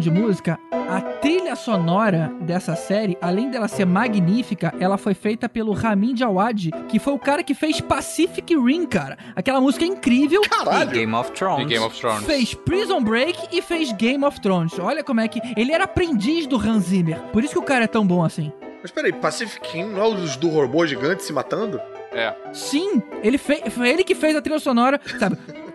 De 0.08 0.20
música, 0.20 0.58
a 0.72 1.00
trilha 1.00 1.54
sonora 1.54 2.32
dessa 2.40 2.74
série, 2.74 3.18
além 3.20 3.50
dela 3.50 3.68
ser 3.68 3.84
magnífica, 3.84 4.72
ela 4.80 4.96
foi 4.96 5.12
feita 5.12 5.48
pelo 5.48 5.72
Ramin 5.72 6.14
Djawad, 6.14 6.70
que 6.88 6.98
foi 6.98 7.12
o 7.12 7.18
cara 7.18 7.42
que 7.42 7.54
fez 7.54 7.78
Pacific 7.80 8.56
Rim, 8.56 8.86
cara. 8.86 9.18
Aquela 9.36 9.60
música 9.60 9.84
é 9.84 9.88
incrível. 9.88 10.40
E 10.42 10.48
Caralho. 10.48 10.90
Game 10.90 11.14
of 11.14 11.30
Thrones. 11.32 11.66
E 11.66 11.68
Game 11.68 11.84
of 11.84 11.98
Thrones. 11.98 12.24
Fez 12.24 12.54
Prison 12.54 13.02
Break 13.02 13.48
e 13.52 13.60
fez 13.60 13.92
Game 13.92 14.24
of 14.24 14.40
Thrones. 14.40 14.78
Olha 14.78 15.04
como 15.04 15.20
é 15.20 15.28
que. 15.28 15.40
Ele 15.56 15.72
era 15.72 15.84
aprendiz 15.84 16.46
do 16.46 16.56
Hans 16.56 16.84
Zimmer. 16.84 17.18
Por 17.32 17.44
isso 17.44 17.52
que 17.52 17.58
o 17.58 17.62
cara 17.62 17.84
é 17.84 17.88
tão 17.88 18.06
bom 18.06 18.24
assim. 18.24 18.50
Mas 18.80 18.90
peraí, 18.90 19.12
Pacific 19.12 19.68
Rim 19.70 19.86
não 19.90 20.02
é 20.02 20.08
os 20.08 20.36
do 20.36 20.48
robô 20.48 20.86
gigante 20.86 21.22
se 21.22 21.32
matando? 21.32 21.78
É. 22.12 22.34
Sim, 22.54 23.02
ele 23.22 23.36
fez. 23.36 23.60
Foi 23.74 23.88
ele 23.90 24.04
que 24.04 24.14
fez 24.14 24.34
a 24.34 24.40
trilha 24.40 24.58
sonora, 24.58 24.98
sabe? 25.18 25.36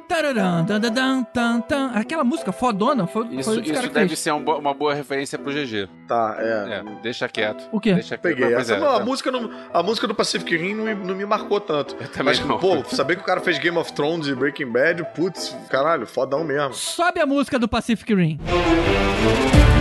Aquela 1.93 2.24
música 2.24 2.51
fodona 2.51 3.08
foi, 3.08 3.26
foi 3.26 3.36
Isso, 3.38 3.62
dos 3.62 3.70
isso 3.70 3.89
deve 3.89 4.16
ser 4.16 4.32
um 4.34 4.43
bo- 4.43 4.58
uma 4.58 4.74
boa 4.74 4.93
referência 4.93 5.38
pro 5.39 5.51
GG. 5.51 5.88
Tá, 6.08 6.36
é. 6.39 6.43
É, 6.80 6.84
deixa 7.01 7.28
quieto. 7.28 7.68
O 7.72 7.80
quê? 7.80 7.93
Deixa 7.93 8.18
quieto. 8.18 8.22
Peguei 8.36 8.54
Pois 8.54 8.70
essa. 8.70 8.76
é, 8.76 8.80
não, 8.80 8.97
a, 8.97 8.99
é. 8.99 9.04
música 9.04 9.32
não- 9.32 9.49
a 9.74 9.82
música 9.84 10.08
do 10.08 10.14
Pacific 10.16 10.56
Rim 10.58 10.74
não 10.76 10.86
me, 10.86 10.93
não 10.93 11.16
me 11.16 11.26
marcou 11.26 11.60
tanto. 11.60 11.95
também 11.95 12.36
Mas, 12.36 12.39
não. 12.45 12.58
pô, 12.60 12.84
saber 12.86 13.16
que 13.16 13.22
o 13.22 13.26
cara 13.26 13.41
fez 13.41 13.58
Game 13.60 13.78
of 13.78 13.91
Thrones 13.93 14.28
e 14.28 14.36
Breaking 14.36 14.72
Bad, 14.72 15.04
putz, 15.16 15.56
caralho, 15.70 16.06
fodão 16.06 16.43
mesmo. 16.43 16.74
Sobe 16.74 17.20
a 17.20 17.26
música 17.26 17.58
do 17.58 17.68
Pacific 17.68 18.14
Rim. 18.14 18.38
Pô, 18.38 19.72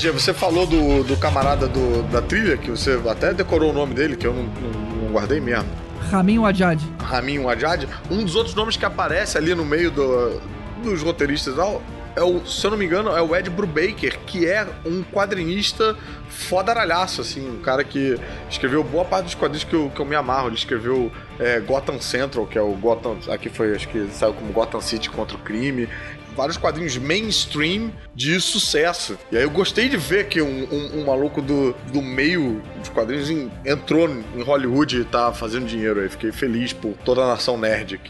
GG, 0.00 0.10
você 0.12 0.32
falou 0.32 0.66
do, 0.66 1.04
do 1.04 1.16
camarada 1.16 1.66
do- 1.68 2.02
da 2.10 2.22
trilha, 2.22 2.56
que 2.56 2.70
você 2.70 2.98
até 3.08 3.34
decorou 3.34 3.70
o 3.70 3.72
nome 3.72 3.94
dele, 3.94 4.16
que 4.16 4.26
eu 4.26 4.32
não, 4.32 4.44
não- 4.44 5.02
não 5.04 5.12
guardei 5.12 5.40
mesmo. 5.40 5.68
Ramin 6.10 6.38
Wajad. 6.38 6.80
Ramin 6.98 7.38
Wajad. 7.40 7.86
Um 8.10 8.24
dos 8.24 8.34
outros 8.34 8.54
nomes 8.54 8.76
que 8.76 8.84
aparece 8.84 9.36
ali 9.36 9.54
no 9.54 9.64
meio 9.64 9.90
do- 9.90 10.40
dos 10.82 11.02
roteiristas 11.02 11.52
e 11.54 11.56
tal, 11.56 11.82
é 12.16 12.22
o, 12.22 12.44
se 12.46 12.64
eu 12.66 12.70
não 12.70 12.78
me 12.78 12.86
engano, 12.86 13.10
é 13.10 13.20
o 13.22 13.36
Ed 13.36 13.48
Brubaker, 13.50 14.18
que 14.26 14.46
é 14.46 14.66
um 14.86 15.02
quadrinista 15.02 15.94
fodaralhaço, 16.28 17.20
assim, 17.20 17.48
um 17.48 17.58
cara 17.60 17.84
que 17.84 18.18
escreveu 18.50 18.82
boa 18.82 19.04
parte 19.04 19.26
dos 19.26 19.34
quadrinhos 19.34 19.64
que 19.64 19.74
eu, 19.74 19.90
que 19.94 20.00
eu 20.00 20.06
me 20.06 20.16
amarro. 20.16 20.48
Ele 20.48 20.56
escreveu 20.56 21.12
é, 21.38 21.60
Gotham 21.60 22.00
Central, 22.00 22.46
que 22.46 22.56
é 22.58 22.62
o 22.62 22.72
Gotham. 22.72 23.18
Aqui 23.28 23.48
foi, 23.48 23.74
acho 23.76 23.88
que 23.88 24.08
saiu 24.12 24.32
como 24.32 24.52
Gotham 24.52 24.80
City 24.80 25.10
contra 25.10 25.36
o 25.36 25.40
crime. 25.40 25.88
Vários 26.40 26.56
quadrinhos 26.56 26.96
mainstream 26.96 27.92
de 28.14 28.40
sucesso. 28.40 29.18
E 29.30 29.36
aí 29.36 29.42
eu 29.42 29.50
gostei 29.50 29.90
de 29.90 29.98
ver 29.98 30.26
que 30.28 30.40
um, 30.40 30.64
um- 30.72 31.00
um 31.00 31.04
maluco 31.04 31.42
do, 31.42 31.74
do 31.92 32.00
meio 32.00 32.62
dos 32.78 32.88
quadrinhos 32.88 33.28
em- 33.28 33.50
entrou 33.66 34.08
em 34.08 34.42
Hollywood 34.42 35.00
e 35.00 35.04
tá 35.04 35.32
fazendo 35.34 35.66
dinheiro 35.66 36.00
aí. 36.00 36.08
Fiquei 36.08 36.32
feliz 36.32 36.72
por 36.72 36.94
toda 37.04 37.22
a 37.22 37.26
nação 37.28 37.58
nerd 37.58 38.00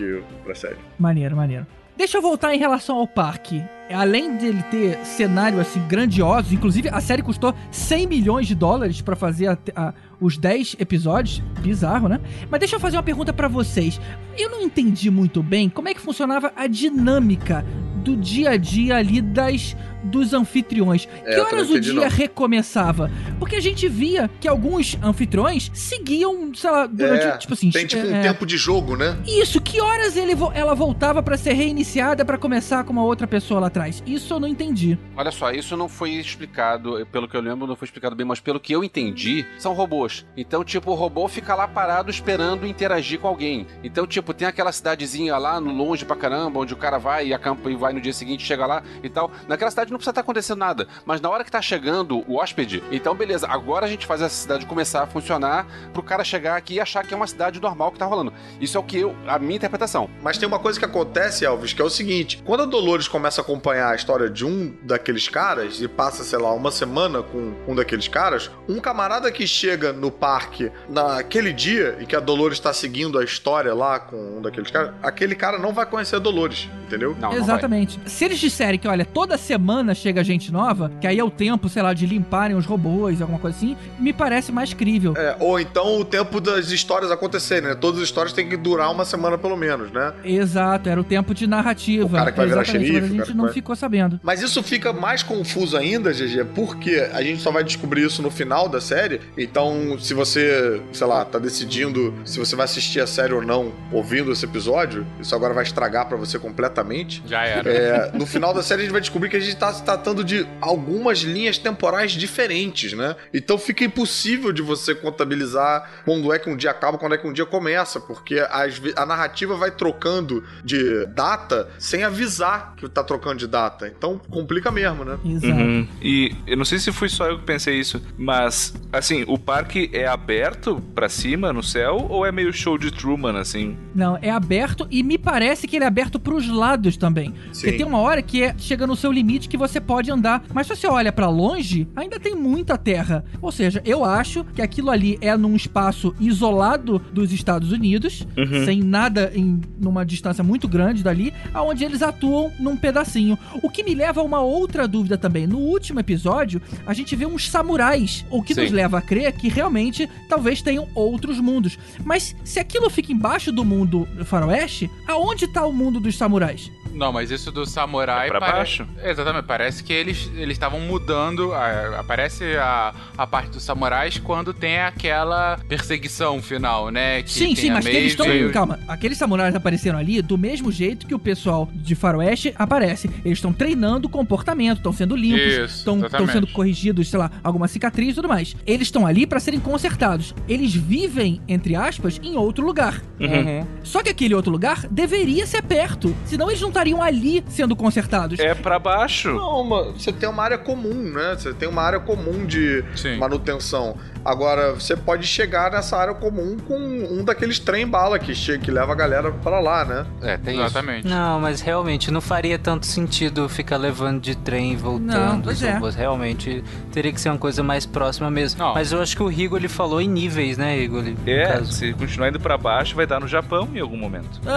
pra 0.44 0.54
série. 0.54 0.76
Maneiro, 0.96 1.34
maneiro. 1.34 1.66
Deixa 1.96 2.16
eu 2.18 2.22
voltar 2.22 2.54
em 2.54 2.58
relação 2.58 2.96
ao 2.96 3.06
parque. 3.06 3.62
Além 3.92 4.36
dele 4.36 4.62
ter 4.70 4.96
cenário 5.04 5.58
assim 5.60 5.80
grandioso, 5.88 6.54
inclusive 6.54 6.88
a 6.88 7.00
série 7.00 7.22
custou 7.22 7.52
100 7.72 8.06
milhões 8.06 8.46
de 8.46 8.54
dólares 8.54 9.00
pra 9.02 9.16
fazer 9.16 9.48
a- 9.48 9.58
a- 9.74 9.92
os 10.20 10.38
10 10.38 10.76
episódios, 10.78 11.42
bizarro, 11.60 12.08
né? 12.08 12.20
Mas 12.48 12.60
deixa 12.60 12.76
eu 12.76 12.80
fazer 12.80 12.96
uma 12.96 13.02
pergunta 13.02 13.32
pra 13.32 13.48
vocês. 13.48 14.00
Eu 14.38 14.48
não 14.48 14.62
entendi 14.62 15.10
muito 15.10 15.42
bem 15.42 15.68
como 15.68 15.88
é 15.88 15.94
que 15.94 16.00
funcionava 16.00 16.52
a 16.56 16.66
dinâmica 16.68 17.66
do 18.00 18.16
dia 18.16 18.50
a 18.50 18.56
dia 18.56 18.96
ali 18.96 19.20
das 19.20 19.76
dos 20.04 20.32
anfitriões? 20.32 21.08
É, 21.24 21.34
que 21.34 21.40
horas 21.40 21.70
o 21.70 21.80
dia 21.80 21.94
não. 21.94 22.08
recomeçava? 22.08 23.10
Porque 23.38 23.56
a 23.56 23.60
gente 23.60 23.88
via 23.88 24.30
que 24.40 24.48
alguns 24.48 24.98
anfitriões 25.02 25.70
seguiam, 25.74 26.54
sei 26.54 26.70
lá, 26.70 26.86
durante, 26.86 27.24
É, 27.24 27.36
tipo 27.38 27.54
assim... 27.54 27.70
Tem 27.70 27.86
tipo 27.86 28.06
um 28.06 28.16
é, 28.16 28.22
tempo 28.22 28.46
de 28.46 28.56
jogo, 28.56 28.96
né? 28.96 29.18
Isso, 29.26 29.60
que 29.60 29.80
horas 29.80 30.16
ele, 30.16 30.32
ela 30.54 30.74
voltava 30.74 31.22
pra 31.22 31.36
ser 31.36 31.52
reiniciada 31.52 32.24
pra 32.24 32.38
começar 32.38 32.84
com 32.84 32.92
uma 32.92 33.04
outra 33.04 33.26
pessoa 33.26 33.60
lá 33.60 33.66
atrás? 33.66 34.02
Isso 34.06 34.32
eu 34.32 34.40
não 34.40 34.48
entendi. 34.48 34.98
Olha 35.16 35.30
só, 35.30 35.50
isso 35.50 35.76
não 35.76 35.88
foi 35.88 36.12
explicado, 36.12 37.06
pelo 37.12 37.28
que 37.28 37.36
eu 37.36 37.40
lembro, 37.40 37.66
não 37.66 37.76
foi 37.76 37.86
explicado 37.86 38.16
bem, 38.16 38.26
mas 38.26 38.40
pelo 38.40 38.58
que 38.60 38.72
eu 38.72 38.82
entendi, 38.82 39.46
são 39.58 39.72
robôs. 39.72 40.26
Então, 40.36 40.64
tipo, 40.64 40.90
o 40.90 40.94
robô 40.94 41.28
fica 41.28 41.54
lá 41.54 41.68
parado 41.68 42.10
esperando 42.10 42.66
interagir 42.66 43.18
com 43.18 43.28
alguém. 43.28 43.66
Então, 43.82 44.06
tipo, 44.06 44.32
tem 44.32 44.46
aquela 44.46 44.72
cidadezinha 44.72 45.36
lá 45.36 45.60
no 45.60 45.72
longe 45.72 46.04
pra 46.04 46.16
caramba, 46.16 46.60
onde 46.60 46.72
o 46.74 46.76
cara 46.76 46.98
vai 46.98 47.28
e 47.28 47.34
acampa 47.34 47.70
e 47.70 47.76
vai 47.76 47.92
no 47.92 48.00
dia 48.00 48.12
seguinte, 48.12 48.44
chega 48.44 48.66
lá 48.66 48.82
e 49.02 49.08
tal. 49.08 49.30
Naquela 49.48 49.70
cidade 49.70 49.89
não 49.90 49.98
precisa 49.98 50.10
estar 50.10 50.20
acontecendo 50.20 50.58
nada. 50.58 50.86
Mas 51.04 51.20
na 51.20 51.28
hora 51.30 51.44
que 51.44 51.50
tá 51.50 51.60
chegando 51.60 52.24
o 52.28 52.36
hóspede, 52.36 52.82
então 52.90 53.14
beleza, 53.14 53.46
agora 53.48 53.86
a 53.86 53.88
gente 53.88 54.06
faz 54.06 54.22
essa 54.22 54.34
cidade 54.34 54.66
começar 54.66 55.02
a 55.02 55.06
funcionar 55.06 55.66
pro 55.92 56.02
cara 56.02 56.24
chegar 56.24 56.56
aqui 56.56 56.74
e 56.74 56.80
achar 56.80 57.04
que 57.04 57.12
é 57.14 57.16
uma 57.16 57.26
cidade 57.26 57.60
normal 57.60 57.92
que 57.92 57.98
tá 57.98 58.06
rolando. 58.06 58.32
Isso 58.60 58.76
é 58.76 58.80
o 58.80 58.82
que 58.82 58.98
eu, 58.98 59.14
a 59.26 59.38
minha 59.38 59.56
interpretação. 59.56 60.08
Mas 60.22 60.38
tem 60.38 60.46
uma 60.46 60.58
coisa 60.58 60.78
que 60.78 60.84
acontece, 60.84 61.44
Elvis, 61.44 61.72
que 61.72 61.82
é 61.82 61.84
o 61.84 61.90
seguinte: 61.90 62.42
quando 62.44 62.62
a 62.62 62.66
Dolores 62.66 63.08
começa 63.08 63.40
a 63.40 63.44
acompanhar 63.44 63.92
a 63.92 63.94
história 63.94 64.28
de 64.28 64.44
um 64.44 64.74
daqueles 64.82 65.28
caras 65.28 65.80
e 65.80 65.88
passa, 65.88 66.24
sei 66.24 66.38
lá, 66.38 66.52
uma 66.52 66.70
semana 66.70 67.22
com 67.22 67.54
um 67.66 67.74
daqueles 67.74 68.08
caras, 68.08 68.50
um 68.68 68.80
camarada 68.80 69.30
que 69.30 69.46
chega 69.46 69.92
no 69.92 70.10
parque 70.10 70.70
naquele 70.88 71.52
dia 71.52 71.96
e 72.00 72.06
que 72.06 72.16
a 72.16 72.20
Dolores 72.20 72.58
está 72.58 72.72
seguindo 72.72 73.18
a 73.18 73.24
história 73.24 73.74
lá 73.74 73.98
com 73.98 74.38
um 74.38 74.42
daqueles 74.42 74.70
caras, 74.70 74.94
aquele 75.02 75.34
cara 75.34 75.58
não 75.58 75.72
vai 75.72 75.86
conhecer 75.86 76.16
a 76.16 76.18
Dolores, 76.18 76.68
entendeu? 76.86 77.16
Não, 77.18 77.30
não. 77.30 77.38
Exatamente. 77.38 78.00
Se 78.06 78.24
eles 78.24 78.38
disserem 78.38 78.78
que, 78.78 78.88
olha, 78.88 79.04
toda 79.04 79.36
semana 79.36 79.79
chega 79.94 80.22
gente 80.24 80.52
nova, 80.52 80.90
que 81.00 81.06
aí 81.06 81.18
é 81.18 81.24
o 81.24 81.30
tempo, 81.30 81.68
sei 81.68 81.82
lá, 81.82 81.92
de 81.92 82.06
limparem 82.06 82.56
os 82.56 82.66
robôs, 82.66 83.20
alguma 83.20 83.38
coisa 83.38 83.56
assim, 83.56 83.76
me 83.98 84.12
parece 84.12 84.52
mais 84.52 84.72
crível. 84.74 85.14
É, 85.16 85.36
ou 85.40 85.58
então 85.58 85.98
o 86.00 86.04
tempo 86.04 86.40
das 86.40 86.70
histórias 86.70 87.10
acontecerem, 87.10 87.68
né? 87.70 87.74
Todas 87.74 88.00
as 88.00 88.04
histórias 88.06 88.32
têm 88.32 88.48
que 88.48 88.56
durar 88.56 88.90
uma 88.92 89.04
semana 89.04 89.36
pelo 89.38 89.56
menos, 89.56 89.90
né? 89.92 90.12
Exato, 90.24 90.88
era 90.88 91.00
o 91.00 91.04
tempo 91.04 91.34
de 91.34 91.46
narrativa. 91.46 92.06
O 92.06 92.10
cara 92.10 92.30
que 92.32 92.36
vai 92.38 92.46
virar 92.46 92.64
xerife, 92.64 92.92
mas 93.00 93.04
a 93.04 93.08
gente 93.24 93.34
não 93.34 93.44
vai- 93.44 93.54
ficou 93.54 93.74
sabendo. 93.76 94.20
Mas 94.22 94.42
isso 94.42 94.62
fica 94.62 94.92
mais 94.92 95.22
confuso 95.22 95.76
ainda, 95.76 96.12
GG, 96.12 96.44
porque 96.54 97.08
a 97.12 97.22
gente 97.22 97.40
só 97.42 97.50
vai 97.50 97.64
descobrir 97.64 98.04
isso 98.04 98.22
no 98.22 98.30
final 98.30 98.68
da 98.68 98.80
série. 98.80 99.20
Então, 99.36 99.96
se 99.98 100.14
você, 100.14 100.80
sei 100.92 101.06
lá, 101.06 101.24
tá 101.24 101.38
decidindo 101.38 102.14
se 102.24 102.38
você 102.38 102.54
vai 102.56 102.64
assistir 102.64 103.00
a 103.00 103.06
série 103.06 103.32
ou 103.32 103.42
não 103.42 103.72
ouvindo 103.92 104.32
esse 104.32 104.44
episódio, 104.44 105.06
isso 105.20 105.34
agora 105.34 105.52
vai 105.54 105.64
estragar 105.64 106.06
pra 106.06 106.16
você 106.16 106.38
completamente. 106.38 107.22
Já 107.26 107.44
era. 107.44 107.70
É, 107.70 108.10
no 108.12 108.26
final 108.26 108.52
da 108.54 108.62
série 108.62 108.82
a 108.82 108.84
gente 108.84 108.92
vai 108.92 109.00
descobrir 109.00 109.28
que 109.28 109.36
a 109.36 109.40
gente 109.40 109.56
tá 109.56 109.69
se 109.72 109.82
tratando 109.84 110.22
de 110.24 110.46
algumas 110.60 111.18
linhas 111.20 111.58
temporais 111.58 112.12
diferentes, 112.12 112.92
né? 112.92 113.16
Então 113.32 113.58
fica 113.58 113.84
impossível 113.84 114.52
de 114.52 114.62
você 114.62 114.94
contabilizar 114.94 116.02
quando 116.04 116.32
é 116.32 116.38
que 116.38 116.48
um 116.50 116.56
dia 116.56 116.70
acaba, 116.70 116.98
quando 116.98 117.14
é 117.14 117.18
que 117.18 117.26
um 117.26 117.32
dia 117.32 117.46
começa, 117.46 118.00
porque 118.00 118.36
ve- 118.80 118.94
a 118.96 119.06
narrativa 119.06 119.56
vai 119.56 119.70
trocando 119.70 120.42
de 120.64 121.06
data 121.06 121.68
sem 121.78 122.02
avisar 122.04 122.74
que 122.76 122.88
tá 122.88 123.02
trocando 123.04 123.38
de 123.38 123.46
data. 123.46 123.86
Então 123.88 124.18
complica 124.30 124.70
mesmo, 124.70 125.04
né? 125.04 125.18
Exato. 125.24 125.46
Uhum. 125.54 125.86
E 126.02 126.34
eu 126.46 126.56
não 126.56 126.64
sei 126.64 126.78
se 126.78 126.92
foi 126.92 127.08
só 127.08 127.26
eu 127.28 127.38
que 127.38 127.44
pensei 127.44 127.78
isso, 127.78 128.00
mas 128.16 128.74
assim, 128.92 129.24
o 129.26 129.38
parque 129.38 129.90
é 129.92 130.06
aberto 130.06 130.82
pra 130.94 131.08
cima 131.08 131.52
no 131.52 131.62
céu 131.62 132.06
ou 132.08 132.24
é 132.26 132.32
meio 132.32 132.52
show 132.52 132.76
de 132.78 132.90
Truman 132.90 133.38
assim? 133.38 133.76
Não, 133.94 134.18
é 134.20 134.30
aberto 134.30 134.86
e 134.90 135.02
me 135.02 135.18
parece 135.18 135.66
que 135.66 135.76
ele 135.76 135.84
é 135.84 135.88
aberto 135.88 136.18
pros 136.18 136.48
lados 136.48 136.96
também. 136.96 137.32
Porque 137.32 137.54
Sim. 137.70 137.76
tem 137.76 137.86
uma 137.86 137.98
hora 137.98 138.22
que 138.22 138.42
é, 138.42 138.54
chega 138.58 138.86
no 138.86 138.96
seu 138.96 139.10
limite 139.12 139.48
que 139.48 139.56
você 139.60 139.80
pode 139.80 140.10
andar, 140.10 140.42
mas 140.52 140.66
se 140.66 140.74
você 140.76 140.86
olha 140.88 141.12
pra 141.12 141.28
longe, 141.28 141.86
ainda 141.94 142.18
tem 142.18 142.34
muita 142.34 142.76
terra. 142.76 143.24
Ou 143.40 143.52
seja, 143.52 143.80
eu 143.84 144.04
acho 144.04 144.42
que 144.54 144.60
aquilo 144.62 144.90
ali 144.90 145.16
é 145.20 145.36
num 145.36 145.54
espaço 145.54 146.14
isolado 146.18 146.98
dos 147.12 147.32
Estados 147.32 147.70
Unidos, 147.72 148.26
Uhum. 148.36 148.64
sem 148.64 148.82
nada 148.82 149.30
em 149.34 149.60
numa 149.78 150.04
distância 150.04 150.42
muito 150.42 150.66
grande 150.66 151.02
dali, 151.02 151.32
aonde 151.54 151.84
eles 151.84 152.02
atuam 152.02 152.50
num 152.58 152.76
pedacinho. 152.76 153.38
O 153.62 153.68
que 153.70 153.82
me 153.84 153.94
leva 153.94 154.20
a 154.20 154.24
uma 154.24 154.40
outra 154.40 154.88
dúvida 154.88 155.16
também. 155.18 155.46
No 155.46 155.58
último 155.58 156.00
episódio, 156.00 156.60
a 156.86 156.92
gente 156.94 157.14
vê 157.14 157.26
uns 157.26 157.48
samurais, 157.50 158.24
o 158.30 158.42
que 158.42 158.54
Sim. 158.54 158.62
nos 158.62 158.70
leva 158.72 158.98
a 158.98 159.02
crer 159.02 159.32
que 159.32 159.48
realmente 159.48 160.08
talvez 160.28 160.62
tenham 160.62 160.88
outros 160.94 161.38
mundos. 161.38 161.78
Mas 162.04 162.34
se 162.44 162.58
aquilo 162.58 162.88
fica 162.90 163.12
embaixo 163.12 163.52
do 163.52 163.64
mundo 163.64 164.08
faroeste, 164.24 164.90
aonde 165.06 165.46
tá 165.46 165.64
o 165.66 165.72
mundo 165.72 166.00
dos 166.00 166.16
samurais? 166.16 166.70
Não, 166.92 167.12
mas 167.12 167.30
isso 167.30 167.50
do 167.52 167.64
samurai 167.66 168.26
É 168.26 168.30
pra 168.30 168.40
pare- 168.40 168.52
baixo? 168.52 168.86
Exatamente, 169.02 169.44
parece 169.46 169.82
que 169.84 169.92
eles 169.92 170.30
eles 170.34 170.52
estavam 170.56 170.80
mudando. 170.80 171.52
a- 171.52 172.00
aparece 172.00 172.56
a, 172.56 172.92
a 173.16 173.26
parte 173.26 173.50
dos 173.50 173.62
samurais 173.62 174.18
quando 174.18 174.52
tem 174.52 174.78
aquela 174.80 175.58
perseguição 175.68 176.42
final, 176.42 176.90
né? 176.90 177.22
Que 177.22 177.30
sim, 177.30 177.46
tem 177.46 177.56
sim, 177.56 177.70
a 177.70 177.74
mas 177.74 177.84
que 177.86 177.90
eles 177.90 178.12
estão. 178.12 178.26
Calma, 178.52 178.78
aqueles 178.88 179.16
samurais 179.18 179.54
apareceram 179.54 179.98
ali 179.98 180.20
do 180.22 180.36
mesmo 180.38 180.70
jeito 180.70 181.06
que 181.06 181.14
o 181.14 181.18
pessoal 181.18 181.68
de 181.72 181.94
faroeste 181.94 182.54
aparece. 182.58 183.08
Eles 183.24 183.38
estão 183.38 183.52
treinando 183.52 184.06
o 184.08 184.10
comportamento, 184.10 184.78
estão 184.78 184.92
sendo 184.92 185.16
limpos, 185.16 185.40
Isso, 185.40 185.78
estão 185.78 186.26
sendo 186.26 186.46
corrigidos, 186.48 187.08
sei 187.08 187.18
lá, 187.18 187.30
alguma 187.42 187.68
cicatriz 187.68 188.12
e 188.12 188.14
tudo 188.14 188.28
mais. 188.28 188.54
Eles 188.66 188.88
estão 188.88 189.06
ali 189.06 189.26
pra 189.26 189.40
serem 189.40 189.60
consertados. 189.60 190.34
Eles 190.48 190.74
vivem, 190.74 191.40
entre 191.48 191.74
aspas, 191.76 192.20
em 192.22 192.36
outro 192.36 192.64
lugar. 192.64 193.00
Uhum. 193.18 193.66
Só 193.82 194.02
que 194.02 194.08
aquele 194.10 194.34
outro 194.34 194.50
lugar 194.50 194.86
deveria 194.90 195.46
ser 195.46 195.62
perto. 195.62 196.14
Senão 196.24 196.48
eles 196.50 196.60
não 196.60 196.70
estariam 196.80 197.02
ali 197.02 197.44
sendo 197.48 197.76
consertados. 197.76 198.38
É 198.38 198.54
pra 198.54 198.78
baixo. 198.78 199.32
Não, 199.32 199.60
uma- 199.60 199.92
você 199.92 200.10
tem 200.12 200.28
uma 200.28 200.42
área 200.42 200.56
comum, 200.58 200.94
né? 201.12 201.36
Você 201.38 201.52
tem 201.52 201.68
uma 201.68 201.82
área 201.82 202.00
comum 202.00 202.46
de 202.46 202.82
Sim. 202.96 203.18
manutenção. 203.18 203.96
Agora, 204.24 204.74
você 204.74 204.94
pode 204.96 205.26
chegar 205.26 205.70
nessa 205.70 205.96
área 205.96 206.12
comum 206.14 206.56
com 206.66 206.76
um 206.76 207.24
daqueles 207.24 207.58
trem-bala 207.58 208.18
que, 208.18 208.34
chega, 208.34 208.58
que 208.58 208.70
leva 208.70 208.92
a 208.92 208.94
galera 208.94 209.30
pra 209.32 209.60
lá, 209.60 209.84
né? 209.84 210.06
É, 210.22 210.36
tem 210.36 210.54
isso. 210.56 210.64
Exatamente. 210.64 211.06
Não, 211.08 211.40
mas 211.40 211.60
realmente 211.60 212.10
não 212.10 212.20
faria 212.20 212.58
tanto 212.58 212.84
sentido 212.86 213.48
ficar 213.48 213.76
levando 213.78 214.20
de 214.20 214.34
trem 214.36 214.72
e 214.72 214.76
voltando. 214.76 215.50
Não, 215.52 215.88
é. 215.88 215.90
Realmente 215.90 216.62
teria 216.92 217.12
que 217.12 217.20
ser 217.20 217.30
uma 217.30 217.38
coisa 217.38 217.62
mais 217.62 217.86
próxima 217.86 218.30
mesmo. 218.30 218.58
Não. 218.62 218.74
Mas 218.74 218.92
eu 218.92 219.00
acho 219.00 219.16
que 219.16 219.22
o 219.22 219.26
Rigo 219.28 219.56
ele 219.56 219.68
falou 219.68 220.00
em 220.00 220.08
níveis, 220.08 220.58
né, 220.58 220.76
Rigo? 220.76 221.00
No 221.02 221.16
É, 221.26 221.46
caso. 221.54 221.72
se 221.72 221.92
continuar 221.94 222.28
indo 222.28 222.38
pra 222.40 222.58
baixo, 222.58 222.94
vai 222.94 223.06
dar 223.06 223.20
no 223.20 223.28
Japão 223.28 223.68
em 223.74 223.80
algum 223.80 223.96
momento. 223.96 224.40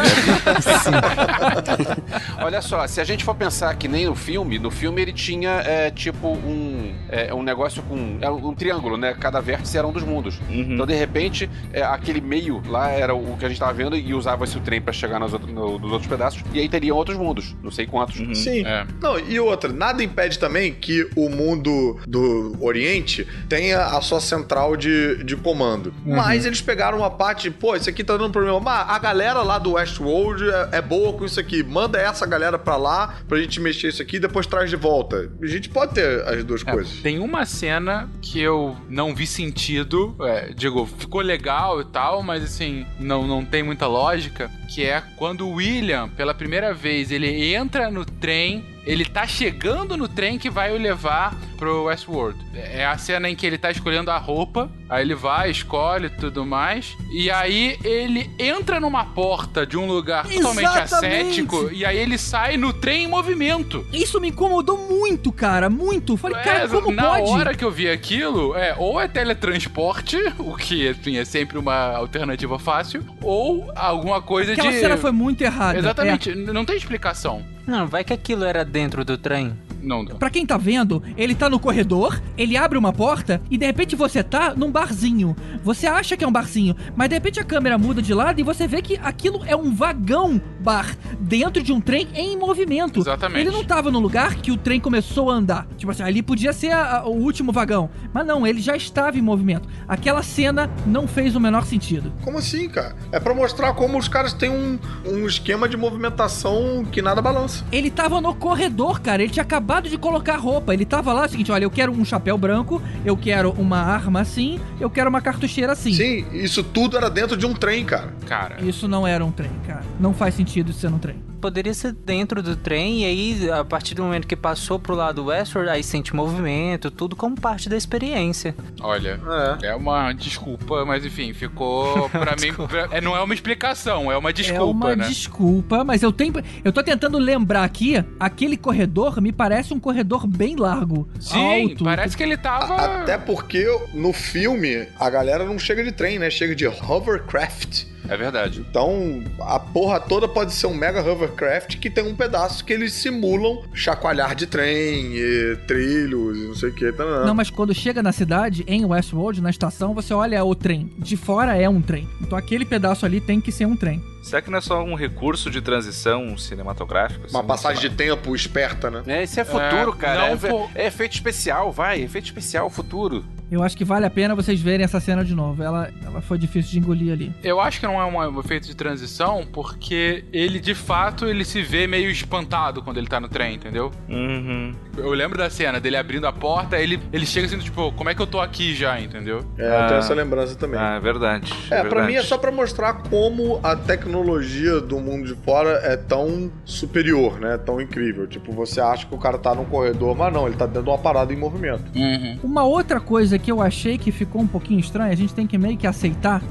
Olha 2.41 2.61
só, 2.61 2.85
se 2.87 2.99
a 2.99 3.03
gente 3.03 3.23
for 3.23 3.35
pensar 3.35 3.73
que 3.75 3.87
nem 3.87 4.05
no 4.05 4.15
filme, 4.15 4.59
no 4.59 4.69
filme 4.71 5.01
ele 5.01 5.13
tinha 5.13 5.61
é, 5.65 5.89
tipo 5.89 6.27
um, 6.27 6.93
é, 7.09 7.33
um 7.33 7.41
negócio 7.43 7.81
com. 7.83 8.17
É 8.21 8.29
um 8.29 8.53
triângulo, 8.53 8.97
né? 8.97 9.15
Cada 9.19 9.39
vértice 9.55 9.77
era 9.77 9.87
um 9.87 9.91
dos 9.91 10.03
mundos. 10.03 10.39
Uhum. 10.49 10.73
Então, 10.73 10.85
de 10.85 10.93
repente, 10.95 11.49
é, 11.71 11.81
aquele 11.83 12.19
meio 12.21 12.61
lá 12.67 12.89
era 12.89 13.13
o 13.13 13.37
que 13.37 13.45
a 13.45 13.49
gente 13.49 13.59
tava 13.59 13.73
vendo 13.73 13.95
e 13.95 14.13
usava-se 14.13 14.57
o 14.57 14.61
trem 14.61 14.81
pra 14.81 14.91
chegar 14.93 15.19
nos, 15.19 15.33
outros- 15.33 15.51
no- 15.53 15.77
nos 15.79 15.91
outros 15.91 16.07
pedaços. 16.09 16.41
E 16.53 16.59
aí 16.59 16.67
teriam 16.69 16.95
outros 16.97 17.17
mundos, 17.17 17.55
não 17.63 17.71
sei 17.71 17.85
quantos. 17.85 18.19
Uhum. 18.19 18.33
Sim. 18.33 18.65
É. 18.65 18.85
Não, 19.01 19.19
e 19.19 19.39
outra, 19.39 19.71
nada 19.71 20.03
impede 20.03 20.39
também 20.39 20.73
que 20.73 21.07
o 21.15 21.29
mundo 21.29 21.99
do 22.07 22.55
Oriente 22.59 23.27
tenha 23.47 23.85
a 23.85 24.01
sua 24.01 24.19
central 24.19 24.75
de, 24.75 25.23
de 25.23 25.35
comando. 25.35 25.93
Mas 26.05 26.45
eles 26.45 26.61
pegaram 26.61 26.97
uma 26.99 27.09
parte, 27.11 27.49
pô, 27.51 27.75
isso 27.75 27.89
aqui 27.89 28.03
tá 28.03 28.17
dando 28.17 28.31
problema. 28.31 28.59
Mas 28.59 28.89
a 28.89 28.97
galera 28.99 29.41
lá 29.41 29.59
do 29.59 29.73
Westworld 29.73 30.43
é, 30.49 30.69
é 30.77 30.81
boa 30.81 31.13
com 31.13 31.25
isso 31.25 31.39
aqui. 31.39 31.63
Manda 31.63 31.99
essa 31.99 32.25
galera 32.25 32.57
pra 32.57 32.75
lá 32.77 33.15
pra 33.27 33.37
gente 33.39 33.59
mexer 33.59 33.89
isso 33.89 34.01
aqui 34.01 34.17
e 34.17 34.19
depois 34.19 34.45
traz 34.47 34.69
de 34.69 34.75
volta. 34.75 35.31
A 35.41 35.45
gente 35.47 35.69
pode 35.69 35.93
ter 35.93 36.21
as 36.27 36.43
duas 36.43 36.61
É, 36.65 36.71
coisas. 36.71 36.93
Tem 37.01 37.19
uma 37.19 37.45
cena 37.45 38.09
que 38.21 38.39
eu 38.39 38.75
não 38.89 39.13
vi 39.13 39.27
sentido, 39.43 40.15
é, 40.21 40.53
digo, 40.53 40.85
ficou 40.85 41.21
legal 41.21 41.81
e 41.81 41.85
tal, 41.85 42.23
mas 42.23 42.43
assim, 42.43 42.85
não, 42.99 43.27
não 43.27 43.43
tem 43.43 43.61
muita 43.61 43.87
lógica, 43.87 44.49
que 44.69 44.83
é 44.83 45.03
quando 45.17 45.47
o 45.47 45.55
William, 45.55 46.09
pela 46.09 46.33
primeira 46.33 46.73
vez, 46.73 47.11
ele 47.11 47.53
entra 47.53 47.91
no 47.91 48.05
trem, 48.05 48.63
ele 48.85 49.05
tá 49.05 49.27
chegando 49.27 49.97
no 49.97 50.07
trem 50.07 50.37
que 50.37 50.49
vai 50.49 50.73
o 50.73 50.77
levar 50.77 51.37
pro 51.63 51.83
Westworld. 51.85 52.37
É 52.53 52.85
a 52.85 52.97
cena 52.97 53.29
em 53.29 53.35
que 53.37 53.45
ele 53.45 53.57
tá 53.57 53.71
escolhendo 53.71 54.11
a 54.11 54.17
roupa, 54.17 54.69
aí 54.89 55.01
ele 55.01 55.15
vai, 55.15 55.49
escolhe 55.49 56.07
e 56.07 56.09
tudo 56.09 56.45
mais, 56.45 56.97
e 57.13 57.31
aí 57.31 57.77
ele 57.85 58.29
entra 58.37 58.81
numa 58.81 59.05
porta 59.05 59.65
de 59.65 59.77
um 59.77 59.87
lugar 59.87 60.27
totalmente 60.27 60.65
Exatamente. 60.65 60.93
ascético, 61.39 61.69
e 61.71 61.85
aí 61.85 61.97
ele 61.97 62.17
sai 62.17 62.57
no 62.57 62.73
trem 62.73 63.05
em 63.05 63.07
movimento. 63.07 63.85
Isso 63.93 64.19
me 64.19 64.27
incomodou 64.27 64.77
muito, 64.77 65.31
cara. 65.31 65.69
Muito. 65.69 66.17
Falei, 66.17 66.41
cara, 66.43 66.65
É, 66.65 66.67
como 66.67 66.91
na 66.91 67.03
pode? 67.11 67.29
hora 67.31 67.55
que 67.55 67.63
eu 67.63 67.71
vi 67.71 67.89
aquilo, 67.89 68.53
é, 68.57 68.75
ou 68.77 68.99
é 68.99 69.07
teletransporte, 69.07 70.17
o 70.39 70.55
que 70.57 70.89
enfim, 70.89 71.15
é 71.17 71.23
sempre 71.23 71.57
uma 71.57 71.95
alternativa 71.95 72.59
fácil, 72.59 73.05
ou 73.21 73.71
alguma 73.75 74.21
coisa 74.21 74.51
Aquela 74.51 74.69
de. 74.71 74.79
cena 74.79 74.97
foi 74.97 75.11
muito 75.13 75.41
errada. 75.41 75.79
Exatamente, 75.79 76.29
n- 76.31 76.51
não 76.51 76.65
tem 76.65 76.75
explicação. 76.75 77.41
Não, 77.65 77.87
vai 77.87 78.03
que 78.03 78.11
aquilo 78.11 78.43
era 78.43 78.65
dentro 78.65 79.05
do 79.05 79.17
trem. 79.17 79.57
Não 79.83 80.03
dá. 80.05 80.15
Pra 80.15 80.29
quem 80.29 80.45
tá 80.45 80.55
vendo, 80.57 81.03
ele 81.17 81.35
tá 81.35 81.49
no 81.49 81.59
corredor, 81.59 82.21
ele 82.37 82.55
abre 82.55 82.77
uma 82.77 82.93
porta 82.93 83.41
e 83.51 83.57
de 83.57 83.65
repente 83.65 83.95
você 83.95 84.23
tá 84.23 84.53
num 84.55 84.71
barzinho. 84.71 85.35
Você 85.63 85.85
acha 85.87 86.15
que 86.15 86.23
é 86.23 86.27
um 86.27 86.31
barzinho, 86.31 86.75
mas 86.95 87.09
de 87.09 87.15
repente 87.15 87.39
a 87.39 87.43
câmera 87.43 87.77
muda 87.77 88.01
de 88.01 88.13
lado 88.13 88.39
e 88.39 88.43
você 88.43 88.67
vê 88.67 88.81
que 88.81 88.97
aquilo 89.03 89.41
é 89.45 89.55
um 89.55 89.73
vagão 89.75 90.41
bar 90.59 90.95
dentro 91.19 91.61
de 91.61 91.73
um 91.73 91.81
trem 91.81 92.07
em 92.15 92.37
movimento. 92.37 92.99
Exatamente. 93.01 93.41
Ele 93.41 93.51
não 93.51 93.63
tava 93.63 93.91
no 93.91 93.99
lugar 93.99 94.35
que 94.35 94.51
o 94.51 94.57
trem 94.57 94.79
começou 94.79 95.29
a 95.29 95.33
andar. 95.33 95.67
Tipo 95.77 95.91
assim, 95.91 96.03
ali 96.03 96.21
podia 96.21 96.53
ser 96.53 96.71
a- 96.71 96.99
a- 96.99 97.05
o 97.05 97.11
último 97.21 97.51
vagão. 97.51 97.89
Mas 98.13 98.25
não, 98.25 98.47
ele 98.47 98.61
já 98.61 98.75
estava 98.77 99.17
em 99.17 99.21
movimento. 99.21 99.67
Aquela 99.87 100.23
cena 100.23 100.69
não 100.85 101.07
fez 101.07 101.35
o 101.35 101.39
menor 101.39 101.65
sentido. 101.65 102.13
Como 102.23 102.37
assim, 102.37 102.69
cara? 102.69 102.95
É 103.11 103.19
pra 103.19 103.33
mostrar 103.33 103.73
como 103.73 103.97
os 103.97 104.07
caras 104.07 104.31
têm 104.33 104.49
um, 104.49 104.79
um 105.05 105.25
esquema 105.27 105.67
de 105.67 105.75
movimentação 105.75 106.85
que 106.91 107.01
nada 107.01 107.21
balança. 107.21 107.65
Ele 107.71 107.89
tava 107.89 108.21
no 108.21 108.33
corredor, 108.33 108.99
cara. 109.01 109.21
Ele 109.23 109.31
tinha 109.31 109.43
acabado 109.43 109.72
de 109.81 109.97
colocar 109.97 110.37
roupa. 110.37 110.73
Ele 110.73 110.85
tava 110.85 111.13
lá, 111.13 111.23
é 111.23 111.25
o 111.25 111.29
seguinte, 111.29 111.51
olha, 111.51 111.63
eu 111.63 111.71
quero 111.71 111.91
um 111.91 112.05
chapéu 112.05 112.37
branco, 112.37 112.81
eu 113.05 113.15
quero 113.17 113.51
uma 113.51 113.79
arma 113.79 114.21
assim, 114.21 114.59
eu 114.79 114.89
quero 114.89 115.09
uma 115.09 115.21
cartucheira 115.21 115.73
assim. 115.73 115.93
Sim, 115.93 116.25
isso 116.33 116.63
tudo 116.63 116.97
era 116.97 117.09
dentro 117.09 117.35
de 117.37 117.45
um 117.45 117.53
trem, 117.53 117.85
cara. 117.85 118.13
Cara, 118.25 118.61
Isso 118.61 118.87
não 118.87 119.05
era 119.05 119.23
um 119.23 119.31
trem, 119.31 119.51
cara. 119.67 119.83
Não 119.99 120.13
faz 120.13 120.35
sentido 120.35 120.71
isso 120.71 120.79
ser 120.79 120.87
um 120.87 120.99
trem. 120.99 121.32
Poderia 121.43 121.73
ser 121.73 121.91
dentro 121.91 122.41
do 122.41 122.55
trem 122.55 123.01
e 123.01 123.05
aí, 123.05 123.51
a 123.51 123.65
partir 123.65 123.93
do 123.95 124.01
momento 124.01 124.25
que 124.25 124.35
passou 124.35 124.79
pro 124.79 124.95
lado 124.95 125.25
Westward, 125.25 125.69
aí 125.69 125.83
sente 125.83 126.15
movimento, 126.15 126.89
tudo 126.89 127.17
como 127.17 127.35
parte 127.35 127.67
da 127.67 127.75
experiência. 127.75 128.55
olha. 128.79 129.19
É. 129.61 129.67
É 129.67 129.75
uma 129.75 130.13
desculpa, 130.13 130.85
mas 130.85 131.05
enfim, 131.05 131.33
ficou 131.33 132.07
pra 132.11 132.37
mim. 132.41 132.53
Pra- 132.53 132.87
é, 132.91 133.01
não 133.01 133.13
é 133.13 133.21
uma 133.21 133.33
explicação, 133.33 134.09
é 134.09 134.15
uma 134.17 134.31
desculpa, 134.31 134.61
é 134.61 134.93
uma 134.93 134.95
né? 134.95 135.07
desculpa, 135.09 135.83
mas 135.83 136.01
eu 136.01 136.13
tenho. 136.13 136.33
Eu 136.63 136.71
tô 136.71 136.81
tentando 136.81 137.17
lembrar 137.17 137.65
aqui, 137.65 138.01
aquele 138.17 138.55
corredor 138.55 139.19
me 139.19 139.33
parece 139.33 139.73
um 139.73 139.79
corredor 139.81 140.25
bem 140.25 140.55
largo. 140.55 141.09
Sim, 141.19 141.71
alto. 141.71 141.83
parece 141.83 142.15
que 142.15 142.23
ele 142.23 142.37
tava. 142.37 142.73
A- 142.75 143.01
Até 143.01 143.17
porque 143.17 143.65
no 143.93 144.13
filme 144.13 144.87
a 144.97 145.09
galera 145.09 145.43
não 145.43 145.59
chega 145.59 145.83
de 145.83 145.91
trem, 145.91 146.17
né? 146.19 146.29
Chega 146.29 146.55
de 146.55 146.65
hovercraft. 146.67 147.83
É 148.09 148.17
verdade. 148.17 148.59
Então, 148.69 149.23
a 149.39 149.59
porra 149.59 149.99
toda 149.99 150.27
pode 150.27 150.53
ser 150.53 150.67
um 150.67 150.73
mega 150.73 151.01
hovercraft 151.01 151.77
que 151.77 151.89
tem 151.89 152.03
um 152.05 152.15
pedaço 152.15 152.63
que 152.65 152.73
eles 152.73 152.93
simulam 152.93 153.63
chacoalhar 153.73 154.35
de 154.35 154.45
trem, 154.47 155.13
e 155.15 155.57
trilhos 155.67 156.37
e 156.37 156.47
não 156.47 156.55
sei 156.55 156.69
o 156.69 156.73
que. 156.73 156.91
Tá, 156.91 157.03
Não, 157.25 157.33
mas 157.33 157.49
quando 157.49 157.73
chega 157.73 158.03
na 158.03 158.11
cidade, 158.11 158.63
em 158.67 158.85
Westworld, 158.85 159.41
na 159.41 159.49
estação, 159.49 159.93
você 159.93 160.13
olha 160.13 160.43
o 160.43 160.53
trem. 160.55 160.91
De 160.97 161.15
fora 161.17 161.55
é 161.57 161.67
um 161.69 161.81
trem. 161.81 162.07
Então 162.21 162.37
aquele 162.37 162.65
pedaço 162.65 163.05
ali 163.05 163.19
tem 163.21 163.39
que 163.39 163.51
ser 163.51 163.65
um 163.65 163.75
trem. 163.75 164.01
Será 164.21 164.41
que 164.41 164.49
não 164.49 164.57
é 164.57 164.61
só 164.61 164.81
um 164.81 164.95
recurso 164.95 165.51
de 165.51 165.61
transição 165.61 166.37
cinematográfico? 166.37 167.27
Uma 167.29 167.39
assim? 167.39 167.47
passagem 167.47 167.81
Sei 167.81 167.89
de 167.89 167.95
tempo 167.95 168.33
esperta, 168.33 168.89
né? 168.89 169.03
É, 169.05 169.23
isso 169.23 169.37
é 169.39 169.43
futuro, 169.43 169.91
É, 169.91 169.95
cara. 169.99 170.19
não 170.21 170.27
É, 170.27 170.35
por- 170.37 170.69
é 170.75 170.87
efeito 170.87 171.13
especial, 171.13 171.71
vai. 171.73 172.01
Efeito 172.01 172.25
especial, 172.25 172.69
futuro. 172.69 173.25
Eu 173.51 173.61
acho 173.63 173.77
que 173.77 173.85
vale 173.85 174.05
a 174.05 174.09
pena 174.09 174.33
vocês 174.35 174.59
verem 174.61 174.83
essa 174.83 174.99
cena 174.99 175.23
de 175.23 175.35
novo. 175.35 175.61
Ela, 175.61 175.89
ela 176.03 176.21
foi 176.21 176.37
difícil 176.37 176.71
de 176.71 176.79
engolir 176.79 177.13
ali. 177.13 177.31
Eu 177.43 177.59
acho 177.61 177.79
que 177.79 177.85
não 177.85 178.01
é 178.01 178.05
um 178.05 178.39
efeito 178.39 178.65
de 178.67 178.75
transição, 178.75 179.45
porque 179.51 180.23
ele, 180.33 180.59
de 180.59 180.73
fato, 180.73 181.25
ele 181.25 181.45
se 181.45 181.61
vê 181.61 181.85
meio 181.85 182.09
espantado 182.09 182.81
quando 182.81 182.97
ele 182.97 183.07
tá 183.07 183.19
no 183.19 183.27
trem, 183.29 183.55
entendeu? 183.55 183.91
Uhum. 184.09 184.73
Eu 184.97 185.11
lembro 185.11 185.37
da 185.37 185.49
cena 185.49 185.79
dele 185.79 185.97
abrindo 185.97 186.25
a 186.25 186.31
porta, 186.33 186.77
ele, 186.79 186.99
ele 187.11 187.25
chega 187.25 187.47
assim, 187.47 187.57
tipo, 187.59 187.91
como 187.93 188.09
é 188.09 188.15
que 188.15 188.21
eu 188.21 188.27
tô 188.27 188.39
aqui 188.39 188.73
já, 188.73 188.99
entendeu? 188.99 189.39
É, 189.57 189.65
eu 189.65 189.87
tenho 189.87 189.93
Ah. 189.95 189.97
essa 189.99 190.13
lembrança 190.13 190.55
também. 190.55 190.79
Ah, 190.79 190.95
é 190.95 190.99
verdade. 190.99 191.53
É, 191.65 191.81
pra 191.81 191.83
verdade. 191.83 192.07
mim 192.07 192.15
é 192.15 192.21
só 192.23 192.37
pra 192.37 192.51
mostrar 192.51 192.93
como 193.09 193.59
a 193.63 193.75
tecnologia 193.75 194.79
do 194.79 194.99
mundo 194.99 195.27
de 195.27 195.35
fora 195.43 195.79
é 195.83 195.95
tão 195.97 196.51
superior, 196.65 197.39
né? 197.39 197.57
Tão 197.57 197.79
incrível. 197.81 198.27
Tipo, 198.27 198.51
você 198.51 198.79
acha 198.81 199.05
que 199.05 199.13
o 199.13 199.17
cara 199.17 199.37
tá 199.37 199.53
num 199.55 199.65
corredor, 199.65 200.15
mas 200.15 200.33
não, 200.33 200.47
ele 200.47 200.55
tá 200.55 200.65
dentro 200.65 200.83
de 200.83 200.89
uma 200.89 200.97
parada 200.97 201.33
em 201.33 201.37
movimento. 201.37 201.83
Uhum. 201.95 202.39
Uma 202.43 202.63
outra 202.63 202.99
coisa 202.99 203.32
que 203.39 203.51
eu 203.51 203.61
achei 203.61 203.97
que 203.97 204.11
ficou 204.11 204.41
um 204.41 204.47
pouquinho 204.47 204.79
estranha, 204.79 205.11
a 205.11 205.15
gente 205.15 205.33
tem 205.33 205.47
que 205.47 205.57
meio 205.57 205.77
que 205.77 205.87
aceitar, 205.87 206.41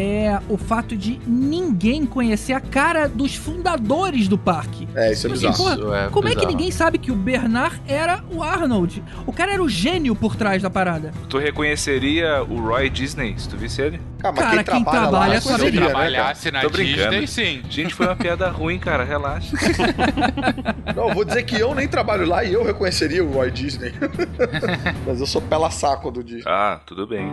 é 0.00 0.40
o 0.48 0.56
fato 0.56 0.96
de 0.96 1.20
ninguém 1.26 2.06
conhecer 2.06 2.52
a 2.52 2.60
cara 2.60 3.08
dos 3.08 3.34
fundadores 3.36 4.26
do 4.28 4.38
parque. 4.38 4.88
É, 4.94 5.12
isso 5.12 5.26
é 5.26 5.30
Tipo 5.30 5.46
assim, 5.48 5.62
bizarro. 5.62 5.78
porra, 5.80 5.96
Isso 5.98 6.06
é 6.06 6.10
como 6.10 6.28
é 6.28 6.30
que 6.30 6.36
bizarro. 6.36 6.56
ninguém 6.56 6.70
sabe 6.70 6.98
que 6.98 7.12
o 7.12 7.14
Bernard 7.16 7.80
era 7.86 8.24
o 8.32 8.42
Arnold? 8.42 9.02
O 9.26 9.32
cara 9.32 9.52
era 9.52 9.62
o 9.62 9.68
gênio 9.68 10.14
por 10.16 10.36
trás 10.36 10.62
da 10.62 10.70
parada. 10.70 11.12
Tu 11.28 11.38
reconheceria 11.38 12.42
o 12.42 12.60
Roy 12.60 12.88
Disney 12.88 13.34
se 13.36 13.48
tu 13.48 13.56
visse 13.56 13.80
ele? 13.82 14.00
Cara, 14.18 14.34
mas 14.36 14.44
Cara, 14.44 14.64
quem 14.64 14.74
quem 14.74 14.84
trabalha, 14.84 15.08
trabalha 15.10 15.34
lá 15.34 15.40
sabe 15.40 15.42
Se 15.42 15.50
eu 15.52 15.58
seria, 15.64 15.80
né, 15.80 15.86
trabalhasse 15.86 16.50
na 16.50 16.60
Tô 16.60 16.70
brincando. 16.70 17.10
Disney, 17.20 17.26
sim. 17.26 17.62
Gente, 17.70 17.94
foi 17.94 18.06
uma 18.06 18.16
piada 18.16 18.48
ruim, 18.50 18.78
cara. 18.78 19.02
Relaxa. 19.04 19.56
Não, 20.94 21.08
eu 21.08 21.14
vou 21.14 21.24
dizer 21.24 21.42
que 21.44 21.58
eu 21.58 21.74
nem 21.74 21.88
trabalho 21.88 22.26
lá 22.26 22.44
e 22.44 22.52
eu 22.52 22.62
reconheceria 22.64 23.24
o 23.24 23.32
Roy 23.32 23.50
Disney. 23.50 23.92
mas 25.06 25.20
eu 25.20 25.26
sou 25.26 25.40
pela 25.40 25.70
saco 25.70 26.10
do 26.10 26.22
dia. 26.22 26.42
Ah, 26.46 26.80
tudo 26.84 27.06
bem. 27.06 27.30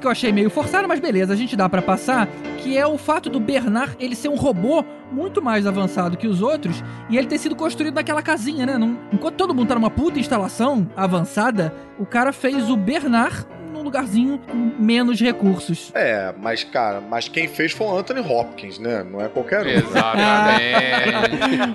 Que 0.00 0.06
eu 0.06 0.10
achei 0.10 0.32
meio 0.32 0.50
forçada, 0.50 0.88
mas 0.88 0.98
beleza, 0.98 1.32
a 1.32 1.36
gente 1.36 1.54
dá 1.54 1.68
pra 1.68 1.82
passar, 1.82 2.26
que 2.58 2.76
é 2.76 2.86
o 2.86 2.98
fato 2.98 3.28
do 3.30 3.38
Bernard 3.38 3.94
ele 4.00 4.16
ser 4.16 4.28
um 4.28 4.36
robô 4.36 4.84
muito 5.12 5.42
mais 5.42 5.66
avançado 5.66 6.16
que 6.16 6.26
os 6.26 6.40
outros 6.40 6.82
e 7.08 7.16
ele 7.16 7.26
ter 7.26 7.38
sido 7.38 7.54
construído 7.54 7.94
naquela 7.94 8.22
casinha, 8.22 8.64
né? 8.64 8.74
Enquanto 9.12 9.34
todo 9.34 9.54
mundo 9.54 9.68
tá 9.68 9.74
numa 9.74 9.90
puta 9.90 10.18
instalação 10.18 10.88
avançada, 10.96 11.74
o 11.98 12.06
cara 12.06 12.32
fez 12.32 12.70
o 12.70 12.76
Bernard 12.76 13.46
num 13.80 13.84
lugarzinho 13.84 14.38
com 14.38 14.56
menos 14.78 15.20
recursos. 15.20 15.90
É, 15.94 16.32
mas, 16.38 16.62
cara, 16.62 17.00
mas 17.00 17.28
quem 17.28 17.48
fez 17.48 17.72
foi 17.72 17.86
o 17.86 17.98
Anthony 17.98 18.20
Hopkins, 18.20 18.78
né? 18.78 19.04
Não 19.10 19.20
é 19.20 19.28
qualquer 19.28 19.66
um. 19.66 19.70
Exatamente. 19.70 20.10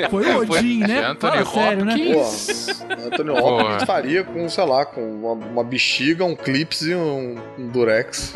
Foi 0.10 0.26
o 0.26 0.40
Odin, 0.40 0.80
né? 0.80 1.00
Anthony 1.00 1.44
Fala 1.44 1.46
sério, 1.46 1.86
né? 1.86 1.94
Hopkins. 1.94 2.74
Pô, 2.78 2.94
Anthony. 2.94 3.30
Hopkins 3.32 3.84
faria 3.84 4.24
com, 4.24 4.48
sei 4.48 4.66
lá, 4.66 4.86
com 4.86 5.02
uma, 5.02 5.34
uma 5.34 5.64
bexiga, 5.64 6.24
um 6.24 6.36
clips 6.36 6.82
e 6.82 6.94
um, 6.94 7.38
um 7.58 7.68
durex. 7.68 8.34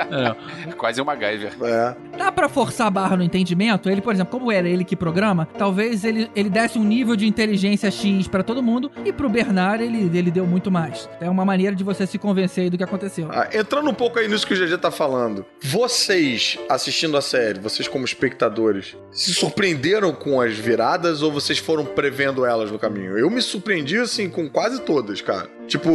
Quase 0.76 1.00
um 1.00 1.04
MacGyver. 1.04 1.52
É. 1.62 1.96
Dá 2.16 2.30
pra 2.30 2.48
forçar 2.48 2.86
a 2.86 2.90
barra 2.90 3.16
no 3.16 3.22
entendimento? 3.22 3.88
Ele, 3.88 4.00
por 4.00 4.12
exemplo, 4.12 4.38
como 4.38 4.52
era 4.52 4.68
ele 4.68 4.84
que 4.84 4.94
programa, 4.94 5.48
talvez 5.58 6.04
ele, 6.04 6.30
ele 6.36 6.50
desse 6.50 6.78
um 6.78 6.84
nível 6.84 7.16
de 7.16 7.26
inteligência 7.26 7.90
X 7.90 8.28
pra 8.28 8.42
todo 8.42 8.62
mundo 8.62 8.90
e 9.04 9.12
pro 9.12 9.28
Bernard 9.28 9.82
ele, 9.82 10.10
ele 10.16 10.30
deu 10.30 10.46
muito 10.46 10.70
mais. 10.70 11.08
É 11.20 11.28
uma 11.28 11.44
maneira 11.44 11.74
de 11.74 11.82
você 11.82 12.06
se 12.06 12.18
convencer 12.18 12.64
aí 12.64 12.70
do 12.70 12.76
que 12.76 12.81
aconteceu. 12.82 13.28
Ah, 13.30 13.48
entrando 13.52 13.88
um 13.88 13.94
pouco 13.94 14.18
aí 14.18 14.28
nisso 14.28 14.46
que 14.46 14.54
o 14.54 14.56
GG 14.56 14.78
tá 14.78 14.90
falando, 14.90 15.44
vocês 15.62 16.58
assistindo 16.68 17.16
a 17.16 17.22
série, 17.22 17.60
vocês 17.60 17.88
como 17.88 18.04
espectadores, 18.04 18.96
se 19.10 19.32
surpreenderam 19.34 20.12
com 20.12 20.40
as 20.40 20.54
viradas 20.54 21.22
ou 21.22 21.32
vocês 21.32 21.58
foram 21.58 21.84
prevendo 21.84 22.44
elas 22.44 22.70
no 22.70 22.78
caminho? 22.78 23.18
Eu 23.18 23.30
me 23.30 23.40
surpreendi, 23.40 23.98
assim, 23.98 24.28
com 24.28 24.48
quase 24.48 24.80
todas, 24.80 25.20
cara. 25.20 25.48
Tipo, 25.66 25.90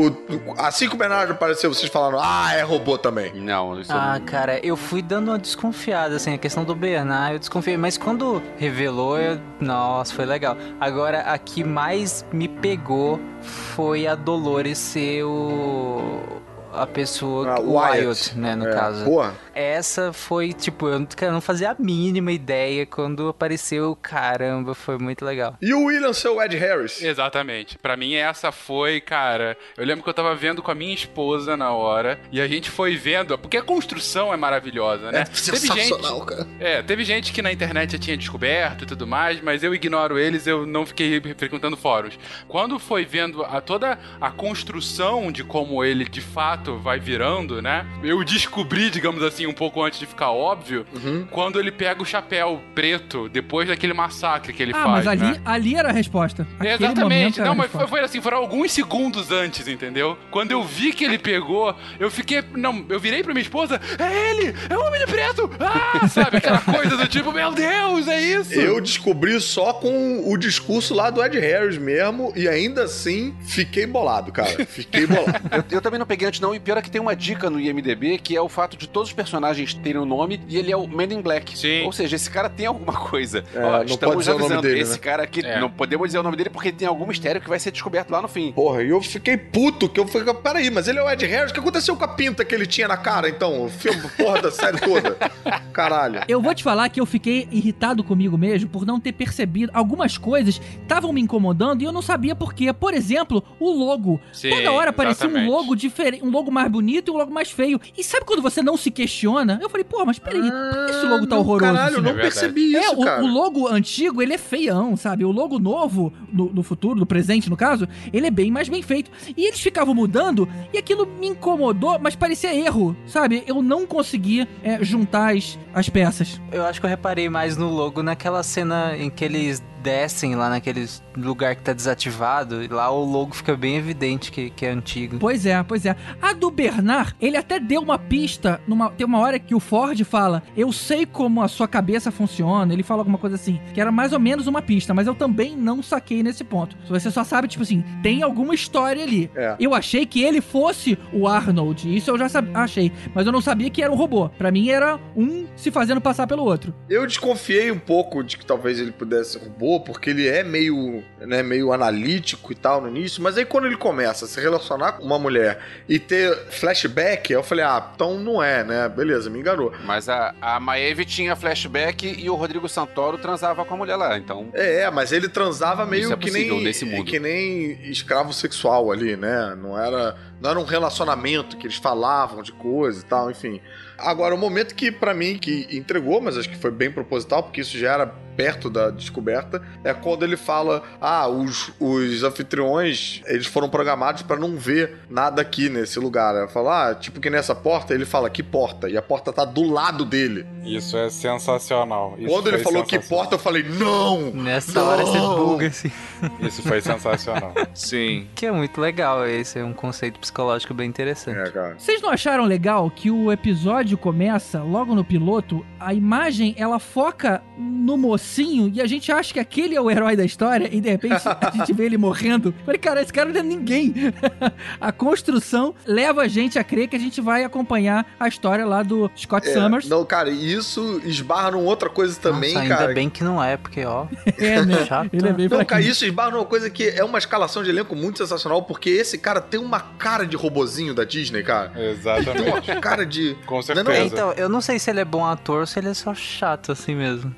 assim 0.57 0.87
que 0.87 0.95
o 0.95 0.97
Bernardo 0.97 1.33
apareceu, 1.33 1.73
vocês 1.73 1.91
falaram, 1.91 2.19
ah, 2.21 2.53
é 2.53 2.61
robô 2.61 2.97
também. 2.97 3.33
Não, 3.35 3.79
isso 3.79 3.91
Ah, 3.93 4.19
cara, 4.25 4.59
eu 4.65 4.75
fui 4.75 5.01
dando 5.01 5.29
uma 5.29 5.37
desconfiada, 5.37 6.15
assim, 6.15 6.33
a 6.33 6.37
questão 6.37 6.63
do 6.63 6.73
Bernard, 6.73 7.33
eu 7.33 7.39
desconfiei, 7.39 7.77
mas 7.77 7.97
quando 7.97 8.41
revelou, 8.57 9.19
eu... 9.19 9.39
nossa, 9.59 10.13
foi 10.13 10.25
legal. 10.25 10.57
Agora, 10.79 11.21
a 11.21 11.37
que 11.37 11.63
mais 11.63 12.25
me 12.31 12.47
pegou 12.47 13.19
foi 13.41 14.07
a 14.07 14.15
Dolores 14.15 14.77
ser 14.77 15.23
o... 15.23 16.41
a 16.81 16.87
pessoa, 16.87 17.55
Ah, 17.55 17.59
o 17.59 17.73
Wyatt. 17.73 17.99
Wyatt, 18.05 18.37
né, 18.37 18.55
no 18.55 18.67
É, 18.67 18.73
caso. 18.73 19.05
Porra, 19.05 19.33
Essa 19.57 20.13
foi, 20.13 20.53
tipo, 20.53 20.87
eu 20.87 20.99
não, 20.99 21.07
cara, 21.07 21.31
eu 21.31 21.33
não 21.33 21.41
fazia 21.41 21.71
a 21.71 21.75
mínima 21.79 22.31
ideia 22.31 22.85
quando 22.85 23.29
apareceu, 23.29 23.97
caramba, 23.99 24.75
foi 24.75 24.99
muito 24.99 25.25
legal. 25.25 25.57
E 25.59 25.73
o 25.73 25.85
William 25.85 26.13
ser 26.13 26.29
o 26.29 26.39
Ed 26.39 26.55
Harris? 26.55 27.01
Exatamente. 27.01 27.75
Pra 27.79 27.97
mim, 27.97 28.13
essa 28.13 28.51
foi, 28.51 29.01
cara. 29.01 29.57
Eu 29.75 29.83
lembro 29.83 30.03
que 30.03 30.09
eu 30.11 30.13
tava 30.13 30.35
vendo 30.35 30.61
com 30.61 30.69
a 30.69 30.75
minha 30.75 30.93
esposa 30.93 31.57
na 31.57 31.71
hora. 31.71 32.19
E 32.31 32.39
a 32.39 32.47
gente 32.47 32.69
foi 32.69 32.95
vendo. 32.95 33.35
Porque 33.35 33.57
a 33.57 33.63
construção 33.63 34.31
é 34.31 34.37
maravilhosa, 34.37 35.11
né? 35.11 35.23
teve 35.25 35.67
gente. 35.67 36.25
cara. 36.27 36.47
É, 36.59 36.83
teve 36.83 37.03
gente 37.03 37.33
que 37.33 37.41
na 37.41 37.51
internet 37.51 37.93
já 37.93 37.97
tinha 37.97 38.15
descoberto 38.15 38.83
e 38.83 38.85
tudo 38.85 39.07
mais, 39.07 39.41
mas 39.41 39.63
eu 39.63 39.73
ignoro 39.73 40.19
eles, 40.19 40.45
eu 40.45 40.67
não 40.67 40.85
fiquei 40.85 41.19
frequentando 41.35 41.75
fóruns. 41.75 42.19
Quando 42.47 42.77
foi 42.77 43.05
vendo 43.05 43.43
a, 43.43 43.59
toda 43.59 43.97
a 44.21 44.29
construção 44.29 45.31
de 45.31 45.43
como 45.43 45.83
ele 45.83 46.05
de 46.05 46.21
fato 46.21 46.77
vai 46.77 46.99
virando, 46.99 47.59
né? 47.59 47.87
Eu 48.03 48.23
descobri, 48.23 48.91
digamos 48.91 49.23
assim, 49.23 49.46
um 49.47 49.53
pouco 49.53 49.83
antes 49.83 49.99
de 49.99 50.05
ficar 50.05 50.31
óbvio, 50.31 50.85
Uhum. 50.93 51.27
quando 51.31 51.59
ele 51.59 51.71
pega 51.71 52.01
o 52.01 52.05
chapéu 52.05 52.61
preto 52.73 53.29
depois 53.29 53.67
daquele 53.67 53.93
massacre 53.93 54.53
que 54.53 54.61
ele 54.63 54.71
ah, 54.75 54.83
faz. 54.83 55.05
mas 55.05 55.07
ali, 55.07 55.21
né? 55.21 55.41
ali 55.45 55.75
era 55.75 55.89
a 55.89 55.91
resposta. 55.91 56.47
Aquele 56.59 56.73
Exatamente. 56.73 57.39
Não, 57.41 57.55
mas 57.55 57.71
foi, 57.71 57.87
foi 57.87 57.99
assim, 58.01 58.21
foram 58.21 58.37
alguns 58.37 58.71
segundos 58.71 59.31
antes, 59.31 59.67
entendeu? 59.67 60.17
Quando 60.31 60.51
eu 60.51 60.63
vi 60.63 60.91
que 60.93 61.03
ele 61.03 61.17
pegou, 61.17 61.75
eu 61.99 62.09
fiquei. 62.11 62.43
Não, 62.55 62.85
eu 62.89 62.99
virei 62.99 63.23
pra 63.23 63.33
minha 63.33 63.41
esposa, 63.41 63.79
é 63.97 64.29
ele! 64.31 64.55
É 64.69 64.77
o 64.77 64.81
Homem 64.85 64.99
de 64.99 65.07
Preto! 65.11 65.49
Ah! 65.59 66.07
Sabe, 66.07 66.37
aquela 66.37 66.59
coisa 66.61 66.97
do 66.97 67.07
tipo, 67.07 67.31
meu 67.31 67.51
Deus, 67.51 68.07
é 68.07 68.21
isso! 68.21 68.53
Eu 68.53 68.81
descobri 68.81 69.39
só 69.39 69.73
com 69.73 70.23
o 70.31 70.37
discurso 70.37 70.93
lá 70.93 71.09
do 71.09 71.23
Ed 71.23 71.37
Harris 71.39 71.77
mesmo, 71.77 72.31
e 72.35 72.47
ainda 72.47 72.83
assim 72.83 73.35
fiquei 73.45 73.85
bolado, 73.85 74.31
cara. 74.31 74.65
Fiquei 74.65 75.05
bolado. 75.07 75.39
Eu, 75.51 75.77
eu 75.77 75.81
também 75.81 75.99
não 75.99 76.05
peguei 76.05 76.27
antes, 76.27 76.39
não. 76.39 76.53
E 76.55 76.59
pior 76.59 76.77
é 76.77 76.81
que 76.81 76.89
tem 76.91 77.01
uma 77.01 77.15
dica 77.15 77.49
no 77.49 77.59
IMDB 77.59 78.17
que 78.17 78.35
é 78.35 78.41
o 78.41 78.49
fato 78.49 78.75
de 78.77 78.87
todos 78.87 79.09
os 79.09 79.13
personagens 79.13 79.36
terem 79.75 80.01
um 80.01 80.05
nome 80.05 80.39
e 80.47 80.57
ele 80.57 80.71
é 80.71 80.77
o 80.77 80.87
Man 80.87 81.05
in 81.05 81.21
Black. 81.21 81.57
Sim. 81.57 81.83
Ou 81.85 81.91
seja, 81.91 82.15
esse 82.15 82.29
cara 82.29 82.49
tem 82.49 82.65
alguma 82.65 82.93
coisa. 82.93 83.43
É, 83.53 83.59
Ó, 83.59 83.77
não 83.77 83.83
estamos 83.85 84.27
o 84.27 84.31
nome 84.31 84.43
avisando. 84.43 84.61
dele, 84.61 84.79
esse 84.81 84.91
né? 84.93 84.97
cara 84.97 85.23
aqui, 85.23 85.45
É. 85.45 85.59
não 85.59 85.69
podemos 85.69 86.07
dizer 86.07 86.19
o 86.19 86.23
nome 86.23 86.35
dele 86.37 86.49
porque 86.49 86.71
tem 86.71 86.87
algum 86.87 87.05
mistério 87.05 87.39
que 87.41 87.49
vai 87.49 87.59
ser 87.59 87.71
descoberto 87.71 88.09
lá 88.11 88.21
no 88.21 88.27
fim. 88.27 88.51
Porra, 88.51 88.83
e 88.83 88.89
eu 88.89 89.01
fiquei 89.01 89.37
puto, 89.37 89.87
que 89.89 89.99
eu 89.99 90.07
falei, 90.07 90.33
peraí, 90.33 90.69
mas 90.69 90.87
ele 90.87 90.99
é 90.99 91.03
o 91.03 91.09
Ed 91.09 91.25
Harris, 91.25 91.51
o 91.51 91.53
que 91.53 91.59
aconteceu 91.59 91.95
com 91.95 92.03
a 92.03 92.07
pinta 92.07 92.43
que 92.45 92.53
ele 92.53 92.65
tinha 92.65 92.87
na 92.87 92.97
cara, 92.97 93.29
então? 93.29 93.65
O 93.65 93.69
filme, 93.69 94.01
porra 94.17 94.41
da 94.41 94.51
série 94.51 94.79
toda. 94.79 95.15
Caralho. 95.73 96.21
Eu 96.27 96.41
vou 96.41 96.53
te 96.55 96.63
falar 96.63 96.89
que 96.89 96.99
eu 96.99 97.05
fiquei 97.05 97.47
irritado 97.51 98.03
comigo 98.03 98.37
mesmo 98.37 98.69
por 98.69 98.85
não 98.85 98.99
ter 98.99 99.11
percebido 99.11 99.71
algumas 99.73 100.17
coisas 100.17 100.59
estavam 100.81 101.11
me 101.13 101.21
incomodando 101.21 101.81
e 101.81 101.85
eu 101.85 101.91
não 101.91 102.01
sabia 102.01 102.35
por 102.35 102.53
quê. 102.53 102.71
Por 102.73 102.93
exemplo, 102.93 103.43
o 103.59 103.69
logo. 103.71 104.19
Sim, 104.31 104.49
Toda 104.49 104.71
hora 104.71 104.89
aparecia 104.89 105.27
um 105.27 105.29
exatamente. 105.31 105.51
logo 105.51 105.75
diferente, 105.75 106.23
um 106.23 106.29
logo 106.31 106.51
mais 106.51 106.69
bonito 106.71 107.11
e 107.11 107.13
um 107.13 107.17
logo 107.17 107.31
mais 107.33 107.51
feio. 107.51 107.79
E 107.97 108.03
sabe 108.03 108.25
quando 108.25 108.41
você 108.41 108.61
não 108.61 108.75
se 108.77 108.89
questiona? 108.91 109.26
Eu 109.61 109.69
falei, 109.69 109.83
pô, 109.83 110.05
mas 110.05 110.19
peraí, 110.19 110.41
por 110.41 110.85
que 110.85 110.91
esse 110.91 111.05
logo 111.05 111.27
tá 111.27 111.35
Ah, 111.35 111.39
não, 111.39 111.39
horroroso? 111.39 111.73
Caralho, 111.73 111.95
eu 111.97 112.01
não 112.01 112.11
É 112.11 112.21
percebi 112.21 112.75
É, 112.75 112.79
isso, 112.81 112.99
o, 112.99 113.03
cara. 113.03 113.23
o 113.23 113.27
logo 113.27 113.67
antigo, 113.67 114.21
ele 114.21 114.33
é 114.33 114.37
feião, 114.37 114.95
sabe? 114.95 115.25
O 115.25 115.31
logo 115.31 115.59
novo, 115.59 116.11
no, 116.31 116.45
no 116.53 116.63
futuro, 116.63 116.99
no 116.99 117.05
presente, 117.05 117.49
no 117.49 117.57
caso, 117.57 117.87
ele 118.13 118.27
é 118.27 118.31
bem 118.31 118.51
mais 118.51 118.69
bem 118.69 118.81
feito. 118.81 119.11
E 119.35 119.45
eles 119.45 119.59
ficavam 119.59 119.93
mudando 119.93 120.47
e 120.73 120.77
aquilo 120.77 121.05
me 121.05 121.27
incomodou, 121.27 121.97
mas 121.99 122.15
parecia 122.15 122.53
erro, 122.55 122.95
sabe? 123.05 123.43
Eu 123.47 123.61
não 123.61 123.85
conseguia 123.85 124.47
é, 124.63 124.83
juntar 124.83 125.35
as, 125.35 125.57
as 125.73 125.89
peças. 125.89 126.39
Eu 126.51 126.63
acho 126.65 126.79
que 126.79 126.85
eu 126.85 126.89
reparei 126.89 127.29
mais 127.29 127.57
no 127.57 127.69
logo 127.69 128.01
naquela 128.03 128.43
cena 128.43 128.95
em 128.97 129.09
que 129.09 129.23
eles 129.25 129.63
descem 129.87 130.35
lá 130.35 130.49
naquele 130.49 130.85
lugar 131.15 131.55
que 131.55 131.61
tá 131.61 131.71
desativado. 131.71 132.61
E 132.61 132.67
lá 132.67 132.91
o 132.91 133.05
logo 133.05 133.33
fica 133.33 133.55
bem 133.55 133.77
evidente 133.77 134.29
que, 134.29 134.49
que 134.49 134.65
é 134.65 134.69
antigo. 134.69 135.17
Pois 135.17 135.45
é, 135.45 135.63
pois 135.63 135.85
é. 135.85 135.95
A 136.21 136.33
do 136.33 136.51
Bernard, 136.51 137.15
ele 137.21 137.37
até 137.37 137.57
deu 137.57 137.81
uma 137.81 137.97
pista. 137.97 138.59
Numa, 138.67 138.89
tem 138.89 139.07
uma 139.07 139.19
hora 139.19 139.39
que 139.39 139.55
o 139.55 139.61
Ford 139.61 139.97
fala: 140.03 140.43
Eu 140.57 140.73
sei 140.73 141.05
como 141.05 141.41
a 141.41 141.47
sua 141.47 141.69
cabeça 141.69 142.11
funciona. 142.11 142.73
Ele 142.73 142.83
fala 142.83 142.99
alguma 142.99 143.17
coisa 143.17 143.37
assim, 143.37 143.61
que 143.73 143.79
era 143.79 143.89
mais 143.89 144.11
ou 144.11 144.19
menos 144.19 144.45
uma 144.45 144.61
pista, 144.61 144.93
mas 144.93 145.07
eu 145.07 145.15
também 145.15 145.55
não 145.55 145.81
saquei 145.81 146.21
nesse 146.21 146.43
ponto. 146.43 146.75
Você 146.89 147.09
só 147.09 147.23
sabe, 147.23 147.47
tipo 147.47 147.63
assim, 147.63 147.81
tem 148.03 148.21
alguma 148.23 148.53
história 148.53 149.01
ali. 149.01 149.31
É. 149.33 149.55
Eu 149.57 149.73
achei 149.73 150.05
que 150.05 150.21
ele 150.21 150.41
fosse 150.41 150.99
o 151.13 151.29
Arnold. 151.29 151.95
Isso 151.95 152.11
eu 152.11 152.17
já 152.17 152.27
achei. 152.53 152.91
Mas 153.15 153.25
eu 153.25 153.31
não 153.31 153.39
sabia 153.39 153.69
que 153.69 153.81
era 153.81 153.91
um 153.91 153.95
robô. 153.95 154.27
Pra 154.27 154.51
mim 154.51 154.67
era 154.67 154.99
um 155.15 155.45
se 155.55 155.71
fazendo 155.71 156.01
passar 156.01 156.27
pelo 156.27 156.43
outro. 156.43 156.75
Eu 156.89 157.07
desconfiei 157.07 157.71
um 157.71 157.79
pouco 157.79 158.21
de 158.21 158.37
que 158.37 158.45
talvez 158.45 158.81
ele 158.81 158.91
pudesse 158.91 159.39
ser 159.39 159.43
robô, 159.45 159.76
porque 159.79 160.09
ele 160.09 160.27
é 160.27 160.43
meio, 160.43 161.03
né, 161.19 161.43
meio 161.43 161.71
analítico 161.71 162.51
e 162.51 162.55
tal 162.55 162.81
no 162.81 162.87
início, 162.87 163.21
mas 163.21 163.37
aí 163.37 163.45
quando 163.45 163.65
ele 163.65 163.77
começa 163.77 164.25
a 164.25 164.27
se 164.27 164.39
relacionar 164.39 164.93
com 164.93 165.05
uma 165.05 165.19
mulher 165.19 165.59
e 165.87 165.99
ter 165.99 166.35
flashback, 166.49 167.31
eu 167.31 167.43
falei, 167.43 167.65
ah, 167.65 167.91
então 167.93 168.17
não 168.17 168.41
é, 168.41 168.63
né? 168.63 168.89
Beleza, 168.89 169.29
me 169.29 169.39
enganou. 169.39 169.73
Mas 169.85 170.09
a, 170.09 170.33
a 170.41 170.59
Maeve 170.59 171.05
tinha 171.05 171.35
flashback 171.35 172.15
e 172.17 172.29
o 172.29 172.35
Rodrigo 172.35 172.67
Santoro 172.67 173.17
transava 173.17 173.65
com 173.65 173.73
a 173.73 173.77
mulher 173.77 173.95
lá, 173.95 174.17
então. 174.17 174.49
É, 174.53 174.89
mas 174.89 175.11
ele 175.11 175.29
transava 175.29 175.85
meio 175.85 176.11
é 176.11 176.17
que 176.17 176.31
nem 176.31 176.63
nesse 176.63 176.85
mundo. 176.85 177.05
que 177.05 177.19
nem 177.19 177.71
escravo 177.89 178.33
sexual 178.33 178.91
ali, 178.91 179.15
né? 179.15 179.55
Não 179.55 179.77
era, 179.77 180.15
não 180.41 180.49
era 180.49 180.59
um 180.59 180.65
relacionamento 180.65 181.57
que 181.57 181.67
eles 181.67 181.77
falavam 181.77 182.41
de 182.41 182.51
coisa 182.51 183.01
e 183.01 183.03
tal, 183.03 183.31
enfim. 183.31 183.61
Agora, 183.97 184.35
o 184.35 184.37
momento 184.37 184.75
que 184.75 184.91
pra 184.91 185.13
mim 185.13 185.37
que 185.37 185.67
entregou, 185.71 186.21
mas 186.21 186.37
acho 186.37 186.49
que 186.49 186.57
foi 186.57 186.71
bem 186.71 186.91
proposital, 186.91 187.43
porque 187.43 187.61
isso 187.61 187.77
já 187.77 187.93
era 187.93 188.26
perto 188.37 188.69
da 188.69 188.89
descoberta, 188.91 189.61
é 189.83 189.93
quando 189.93 190.23
ele 190.23 190.37
fala: 190.37 190.83
"Ah, 191.01 191.27
os, 191.27 191.71
os 191.79 192.23
anfitriões, 192.23 193.21
eles 193.25 193.47
foram 193.47 193.67
programados 193.67 194.21
pra 194.21 194.37
não 194.37 194.55
ver 194.55 194.97
nada 195.09 195.41
aqui 195.41 195.67
nesse 195.67 195.99
lugar". 195.99 196.35
Eu 196.35 196.47
falo: 196.47 196.69
"Ah, 196.69 196.95
tipo 196.95 197.19
que 197.19 197.29
nessa 197.29 197.55
porta", 197.55 197.93
ele 197.93 198.05
fala: 198.05 198.29
"Que 198.29 198.43
porta?". 198.43 198.87
E 198.89 198.95
a 198.95 199.01
porta 199.01 199.33
tá 199.33 199.43
do 199.43 199.63
lado 199.63 200.05
dele. 200.05 200.45
Isso 200.63 200.95
é 200.95 201.09
sensacional. 201.09 202.15
Isso 202.17 202.29
quando 202.29 202.47
ele 202.47 202.59
falou 202.59 202.83
que 202.83 202.99
porta, 202.99 203.35
eu 203.35 203.39
falei: 203.39 203.63
"Não!". 203.63 204.31
Nessa 204.31 204.79
Não! 204.79 204.87
hora 204.87 205.05
você 205.05 205.19
buga, 205.19 205.67
assim. 205.67 205.91
Isso 206.39 206.61
foi 206.61 206.79
sensacional. 206.81 207.53
Sim. 207.73 208.27
Que 208.35 208.45
é 208.45 208.51
muito 208.51 208.79
legal, 208.79 209.25
esse 209.25 209.57
é 209.59 209.63
um 209.63 209.73
conceito 209.73 210.19
psicológico 210.19 210.73
bem 210.73 210.87
interessante. 210.87 211.39
É, 211.39 211.51
cara. 211.51 211.75
Vocês 211.79 212.01
não 212.01 212.09
acharam 212.09 212.43
legal 212.43 212.89
que 212.91 213.09
o 213.09 213.31
episódio 213.31 213.97
começa 213.97 214.61
logo 214.61 214.93
no 214.93 215.03
piloto? 215.03 215.65
A 215.79 215.93
imagem 215.93 216.53
ela 216.57 216.77
foca 216.79 217.41
no 217.57 217.97
mocinho 218.27 218.71
e 218.73 218.81
a 218.81 218.87
gente 218.87 219.11
acha 219.11 219.33
que 219.33 219.39
aquele 219.39 219.75
é 219.75 219.81
o 219.81 219.89
herói 219.89 220.15
da 220.15 220.25
história 220.25 220.69
e 220.71 220.81
de 220.81 220.89
repente 220.89 221.15
a 221.27 221.51
gente 221.55 221.73
vê 221.73 221.85
ele 221.85 221.97
morrendo. 221.97 222.49
Eu 222.59 222.65
Falei, 222.65 222.79
cara, 222.79 223.01
esse 223.01 223.13
cara 223.13 223.29
não 223.31 223.39
é 223.39 223.43
ninguém. 223.43 223.93
a 224.79 224.91
construção 224.91 225.73
leva 225.85 226.23
a 226.23 226.27
gente 226.27 226.59
a 226.59 226.63
crer 226.63 226.87
que 226.87 226.95
a 226.95 226.99
gente 226.99 227.21
vai 227.21 227.43
acompanhar 227.43 228.05
a 228.19 228.27
história 228.27 228.65
lá 228.65 228.83
do 228.83 229.09
Scott 229.15 229.47
É, 229.47 229.53
Summers. 229.53 229.87
Não, 229.87 230.03
cara, 230.05 230.29
e 230.29 230.53
isso 230.53 231.01
esbarra 231.05 231.51
numa 231.51 231.63
outra 231.63 231.89
coisa 231.89 232.19
também, 232.19 232.53
Nossa, 232.53 232.63
ainda 232.63 232.77
cara. 232.77 232.93
bem 232.93 233.09
que 233.09 233.23
não 233.23 233.41
é, 233.43 233.55
porque, 233.57 233.85
ó, 233.85 234.07
É, 234.37 234.63
né? 234.65 234.85
chato. 234.85 235.09
Ele 235.13 235.27
é 235.27 235.33
bem 235.33 235.47
Não, 235.47 235.63
cara, 235.63 235.81
isso 235.81 236.05
esbarra 236.05 236.31
numa 236.31 236.45
coisa 236.45 236.69
que 236.69 236.87
é 236.89 237.03
uma 237.03 237.17
escalação 237.17 237.63
de 237.63 237.69
elenco 237.69 237.95
muito 237.95 238.17
sensacional, 238.17 238.61
porque 238.63 238.89
esse 238.89 239.17
cara 239.17 239.39
tem 239.41 239.59
uma 239.59 239.79
cara 239.79 240.25
de 240.25 240.35
robozinho 240.35 240.93
da 240.93 241.03
Disney, 241.03 241.43
cara. 241.43 241.69
Tem 241.69 241.89
Exatamente. 241.91 242.71
uma 242.71 242.81
cara 242.81 243.05
de. 243.05 243.35
Com 243.45 243.55
Não, 243.55 243.61
certeza. 243.61 243.83
não, 243.89 243.91
É, 243.95 244.03
então, 244.05 244.31
eu 244.33 244.49
não 244.49 244.61
sei 244.61 244.79
se 244.79 244.89
ele 244.89 244.99
é 244.99 245.05
bom 245.05 245.25
ator 245.25 245.61
ou 245.61 245.65
se 245.65 245.79
ele 245.79 245.89
é 245.89 245.93
só 245.93 246.13
chato 246.13 246.71
assim 246.71 246.95
mesmo. 246.95 247.33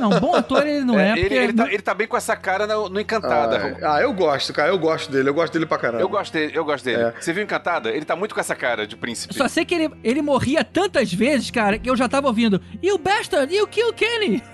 Não, 0.00 0.20
bom 0.20 0.34
ator 0.34 0.66
ele 0.66 0.84
não 0.84 0.98
é, 0.98 1.12
ele, 1.12 1.20
porque... 1.20 1.34
ele, 1.34 1.52
tá, 1.52 1.66
ele 1.72 1.82
tá 1.82 1.94
bem 1.94 2.06
com 2.06 2.16
essa 2.16 2.34
cara 2.36 2.66
no, 2.66 2.88
no 2.88 3.00
Encantada. 3.00 3.78
Ah, 3.82 3.96
ah, 3.96 4.02
eu 4.02 4.12
gosto, 4.12 4.52
cara. 4.52 4.68
Eu 4.68 4.78
gosto 4.78 5.10
dele. 5.10 5.28
Eu 5.28 5.34
gosto 5.34 5.52
dele 5.52 5.66
pra 5.66 5.78
caramba. 5.78 6.02
Eu 6.02 6.08
gosto 6.08 6.32
dele, 6.32 6.52
eu 6.54 6.64
gosto 6.64 6.84
dele. 6.84 7.02
É. 7.02 7.14
Você 7.20 7.32
viu 7.32 7.42
Encantada? 7.42 7.90
Ele 7.90 8.04
tá 8.04 8.16
muito 8.16 8.34
com 8.34 8.40
essa 8.40 8.54
cara 8.54 8.86
de 8.86 8.96
príncipe. 8.96 9.34
Só 9.34 9.48
sei 9.48 9.64
que 9.64 9.74
ele, 9.74 9.90
ele 10.02 10.22
morria 10.22 10.64
tantas 10.64 11.12
vezes, 11.12 11.50
cara, 11.50 11.78
que 11.78 11.88
eu 11.88 11.96
já 11.96 12.08
tava 12.08 12.26
ouvindo 12.26 12.60
You 12.82 12.98
bastard, 12.98 13.54
you 13.54 13.66
kill 13.66 13.92
Kenny! 13.92 14.42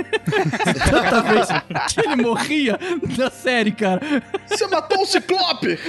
Tanta 0.90 1.22
vez 1.22 1.48
que 1.92 2.00
ele 2.00 2.16
morria 2.22 2.78
na 3.16 3.30
série, 3.30 3.72
cara. 3.72 4.00
Você 4.46 4.66
matou 4.66 5.00
um 5.00 5.06
ciclope! 5.06 5.78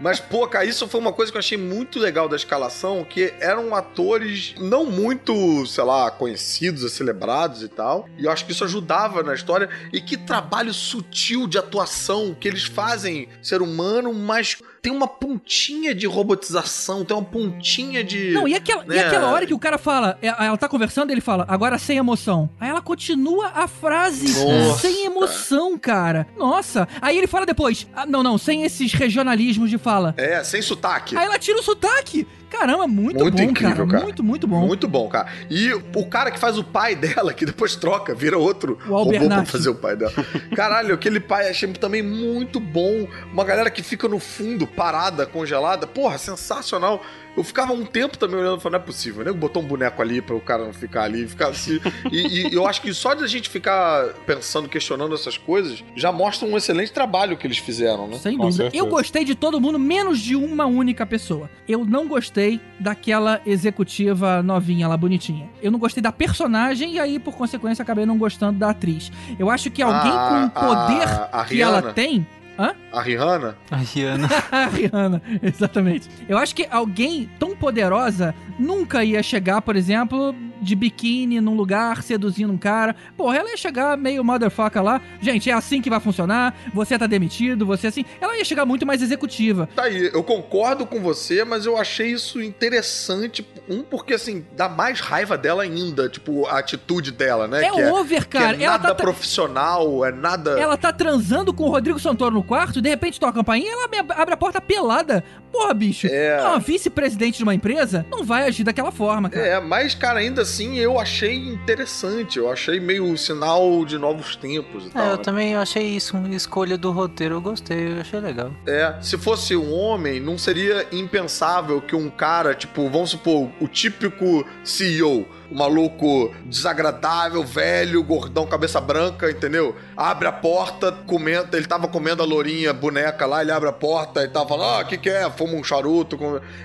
Mas, 0.00 0.18
pô, 0.18 0.46
cara, 0.48 0.64
isso 0.64 0.88
foi 0.88 0.98
uma 0.98 1.12
coisa 1.12 1.30
que 1.30 1.36
eu 1.36 1.40
achei 1.40 1.58
muito 1.58 1.98
legal 1.98 2.26
da 2.26 2.34
escalação, 2.34 3.04
que 3.04 3.34
eram 3.38 3.74
atores 3.74 4.54
não 4.58 4.86
muito, 4.86 5.66
sei 5.66 5.84
lá, 5.84 6.10
conhecidos, 6.10 6.79
celebrados 6.88 7.62
e 7.62 7.68
tal. 7.68 8.08
E 8.18 8.24
eu 8.24 8.30
acho 8.30 8.44
que 8.44 8.52
isso 8.52 8.64
ajudava 8.64 9.22
na 9.22 9.34
história. 9.34 9.68
E 9.92 10.00
que 10.00 10.16
trabalho 10.16 10.72
sutil 10.72 11.46
de 11.46 11.58
atuação 11.58 12.34
que 12.38 12.48
eles 12.48 12.64
fazem 12.64 13.28
ser 13.42 13.62
humano, 13.62 14.12
mas 14.12 14.56
tem 14.82 14.92
uma 14.92 15.06
pontinha 15.06 15.94
de 15.94 16.06
robotização, 16.06 17.04
tem 17.04 17.16
uma 17.16 17.24
pontinha 17.24 18.02
de... 18.02 18.32
Não, 18.32 18.48
e 18.48 18.54
aquela, 18.54 18.84
e 18.84 18.88
né? 18.88 19.06
aquela 19.06 19.30
hora 19.30 19.46
que 19.46 19.52
o 19.52 19.58
cara 19.58 19.76
fala, 19.76 20.18
é, 20.22 20.28
ela 20.28 20.56
tá 20.56 20.68
conversando, 20.68 21.10
ele 21.10 21.20
fala, 21.20 21.44
agora 21.48 21.78
sem 21.78 21.98
emoção. 21.98 22.48
Aí 22.58 22.70
ela 22.70 22.80
continua 22.80 23.48
a 23.54 23.68
frase 23.68 24.42
Nossa. 24.42 24.80
sem 24.80 25.04
emoção, 25.04 25.78
cara. 25.78 26.26
Nossa. 26.36 26.88
Aí 27.00 27.16
ele 27.18 27.26
fala 27.26 27.44
depois, 27.44 27.86
ah, 27.94 28.06
não, 28.06 28.22
não, 28.22 28.38
sem 28.38 28.62
esses 28.62 28.92
regionalismos 28.92 29.68
de 29.68 29.76
fala. 29.76 30.14
É, 30.16 30.42
sem 30.42 30.62
sotaque. 30.62 31.16
Aí 31.16 31.26
ela 31.26 31.38
tira 31.38 31.58
o 31.58 31.62
sotaque. 31.62 32.26
Caramba, 32.50 32.86
muito, 32.86 33.20
Muito 33.20 33.36
bom, 33.36 33.42
incrível, 33.42 33.86
cara. 33.86 34.02
Muito, 34.04 34.24
muito 34.24 34.46
bom. 34.46 34.66
Muito 34.66 34.88
bom, 34.88 35.08
cara. 35.08 35.28
E 35.48 35.72
o 35.72 36.06
cara 36.06 36.30
que 36.30 36.38
faz 36.38 36.58
o 36.58 36.64
pai 36.64 36.94
dela, 36.96 37.32
que 37.32 37.46
depois 37.46 37.76
troca, 37.76 38.14
vira 38.14 38.36
outro 38.36 38.78
O 38.86 39.04
robô 39.04 39.28
pra 39.28 39.44
fazer 39.44 39.70
o 39.70 39.74
pai 39.74 39.96
dela. 39.96 40.12
Caralho, 40.54 40.94
aquele 40.94 41.20
pai 41.20 41.48
achei 41.48 41.72
também 41.74 42.02
muito 42.02 42.58
bom. 42.58 43.06
Uma 43.32 43.44
galera 43.44 43.70
que 43.70 43.82
fica 43.82 44.08
no 44.08 44.18
fundo, 44.18 44.66
parada, 44.66 45.24
congelada. 45.26 45.86
Porra, 45.86 46.18
sensacional. 46.18 47.00
Eu 47.40 47.44
ficava 47.44 47.72
um 47.72 47.86
tempo 47.86 48.18
também 48.18 48.38
olhando 48.38 48.58
e 48.58 48.60
falando, 48.60 48.78
não 48.78 48.82
é 48.84 48.86
possível, 48.86 49.24
né? 49.24 49.32
Botou 49.32 49.62
um 49.62 49.66
boneco 49.66 50.02
ali 50.02 50.20
para 50.20 50.34
o 50.36 50.40
cara 50.40 50.64
não 50.66 50.74
ficar 50.74 51.04
ali, 51.04 51.26
ficar 51.26 51.48
assim. 51.48 51.80
e, 52.12 52.48
e 52.50 52.54
eu 52.54 52.66
acho 52.66 52.82
que 52.82 52.92
só 52.92 53.14
de 53.14 53.24
a 53.24 53.26
gente 53.26 53.48
ficar 53.48 54.08
pensando, 54.26 54.68
questionando 54.68 55.14
essas 55.14 55.38
coisas, 55.38 55.82
já 55.96 56.12
mostra 56.12 56.46
um 56.46 56.54
excelente 56.56 56.92
trabalho 56.92 57.38
que 57.38 57.46
eles 57.46 57.56
fizeram, 57.56 58.06
né? 58.08 58.18
Sem 58.18 58.36
dúvida. 58.36 58.70
Eu 58.74 58.86
gostei 58.88 59.24
de 59.24 59.34
todo 59.34 59.58
mundo, 59.58 59.78
menos 59.78 60.20
de 60.20 60.36
uma 60.36 60.66
única 60.66 61.06
pessoa. 61.06 61.48
Eu 61.66 61.84
não 61.86 62.06
gostei 62.06 62.60
daquela 62.78 63.40
executiva 63.46 64.42
novinha 64.42 64.86
lá, 64.86 64.96
bonitinha. 64.96 65.48
Eu 65.62 65.70
não 65.70 65.78
gostei 65.78 66.02
da 66.02 66.12
personagem 66.12 66.92
e 66.94 66.98
aí, 66.98 67.18
por 67.18 67.34
consequência, 67.34 67.82
acabei 67.82 68.04
não 68.04 68.18
gostando 68.18 68.58
da 68.58 68.70
atriz. 68.70 69.10
Eu 69.38 69.48
acho 69.48 69.70
que 69.70 69.80
alguém 69.82 70.12
A- 70.12 70.28
com 70.28 70.44
o 70.46 70.50
poder 70.68 71.08
a- 71.08 71.28
a 71.32 71.44
que 71.46 71.62
ela 71.62 71.80
tem. 71.92 72.26
Hã? 72.58 72.74
A 72.92 73.00
Rihanna? 73.00 73.56
A 73.70 73.76
Rihanna. 73.76 74.28
a 74.50 74.66
Rihanna, 74.66 75.22
exatamente. 75.42 76.08
Eu 76.28 76.36
acho 76.36 76.54
que 76.54 76.66
alguém 76.70 77.30
tão 77.38 77.54
poderosa 77.54 78.34
nunca 78.58 79.04
ia 79.04 79.22
chegar, 79.22 79.62
por 79.62 79.76
exemplo, 79.76 80.34
de 80.60 80.74
biquíni 80.74 81.40
num 81.40 81.54
lugar, 81.54 82.02
seduzindo 82.02 82.52
um 82.52 82.58
cara. 82.58 82.94
Porra, 83.16 83.38
ela 83.38 83.50
ia 83.50 83.56
chegar 83.56 83.96
meio 83.96 84.24
motherfucker 84.24 84.82
lá. 84.82 85.00
Gente, 85.20 85.48
é 85.50 85.52
assim 85.52 85.80
que 85.80 85.88
vai 85.88 86.00
funcionar. 86.00 86.54
Você 86.74 86.98
tá 86.98 87.06
demitido, 87.06 87.64
você 87.64 87.86
assim. 87.86 88.04
Ela 88.20 88.36
ia 88.36 88.44
chegar 88.44 88.66
muito 88.66 88.86
mais 88.86 89.02
executiva. 89.02 89.68
Tá 89.74 89.84
aí, 89.84 90.10
eu 90.12 90.22
concordo 90.22 90.86
com 90.86 91.00
você, 91.00 91.44
mas 91.44 91.66
eu 91.66 91.76
achei 91.76 92.12
isso 92.12 92.42
interessante. 92.42 93.46
Um, 93.68 93.82
porque 93.82 94.14
assim, 94.14 94.44
dá 94.56 94.68
mais 94.68 95.00
raiva 95.00 95.38
dela 95.38 95.62
ainda, 95.62 96.08
tipo, 96.08 96.46
a 96.46 96.58
atitude 96.58 97.12
dela, 97.12 97.46
né? 97.46 97.64
É 97.64 97.70
que 97.70 97.82
over, 97.84 98.26
que 98.26 98.36
é 98.36 98.40
cara. 98.40 98.56
Ela 98.56 98.72
nada 98.72 98.88
tá, 98.88 98.94
profissional, 98.94 100.04
é 100.04 100.12
nada. 100.12 100.58
ela 100.58 100.76
tá 100.76 100.92
transando 100.92 101.52
com 101.52 101.64
o 101.64 101.70
Rodrigo 101.70 101.98
Santoro 101.98 102.34
no 102.34 102.42
quarto, 102.42 102.79
de 102.80 102.88
repente 102.88 103.18
toca 103.20 103.32
a 103.32 103.34
campainha 103.34 103.66
e 103.66 103.70
ela 103.70 103.88
abre 104.16 104.34
a 104.34 104.36
porta 104.36 104.60
pelada. 104.60 105.24
Porra, 105.52 105.74
bicho. 105.74 106.06
É. 106.06 106.40
Uma 106.40 106.58
vice-presidente 106.60 107.38
de 107.38 107.42
uma 107.42 107.54
empresa 107.54 108.06
não 108.10 108.22
vai 108.24 108.44
agir 108.46 108.62
daquela 108.64 108.92
forma, 108.92 109.28
cara. 109.28 109.44
É, 109.46 109.60
mas, 109.60 109.94
cara, 109.94 110.20
ainda 110.20 110.42
assim 110.42 110.78
eu 110.78 110.98
achei 110.98 111.36
interessante. 111.36 112.38
Eu 112.38 112.50
achei 112.50 112.78
meio 112.80 113.16
sinal 113.16 113.84
de 113.84 113.98
novos 113.98 114.36
tempos 114.36 114.84
e 114.84 114.88
É, 114.88 114.90
tal. 114.90 115.06
eu 115.06 115.16
né? 115.16 115.22
também 115.22 115.56
achei 115.56 115.82
isso 115.96 116.16
uma 116.16 116.28
escolha 116.34 116.78
do 116.78 116.90
roteiro, 116.92 117.34
eu 117.36 117.40
gostei, 117.40 117.92
eu 117.94 118.00
achei 118.00 118.20
legal. 118.20 118.52
É, 118.66 118.94
se 119.00 119.18
fosse 119.18 119.56
um 119.56 119.72
homem, 119.72 120.20
não 120.20 120.38
seria 120.38 120.86
impensável 120.92 121.80
que 121.80 121.96
um 121.96 122.08
cara, 122.08 122.54
tipo, 122.54 122.88
vamos 122.88 123.10
supor, 123.10 123.48
o 123.60 123.66
típico 123.68 124.46
CEO, 124.64 125.26
o 125.50 125.54
maluco 125.54 126.32
desagradável, 126.46 127.42
velho, 127.44 128.02
gordão, 128.02 128.46
cabeça 128.46 128.80
branca, 128.80 129.30
entendeu? 129.30 129.74
Abre 129.96 130.28
a 130.28 130.32
porta, 130.32 130.92
comenta, 131.06 131.56
ele 131.56 131.66
tava 131.66 131.88
comendo 131.88 132.22
a 132.22 132.26
lourinha, 132.26 132.72
boneca 132.72 133.26
lá, 133.26 133.42
ele 133.42 133.50
abre 133.52 133.68
a 133.68 133.72
porta 133.72 134.22
e 134.24 134.28
tava 134.28 134.48
falando, 134.48 134.70
ah, 134.78 134.82
o 134.82 134.86
que 134.86 134.96
que 134.96 135.10
é? 135.10 135.28
Fuma 135.30 135.54
um 135.54 135.64
charuto. 135.64 136.18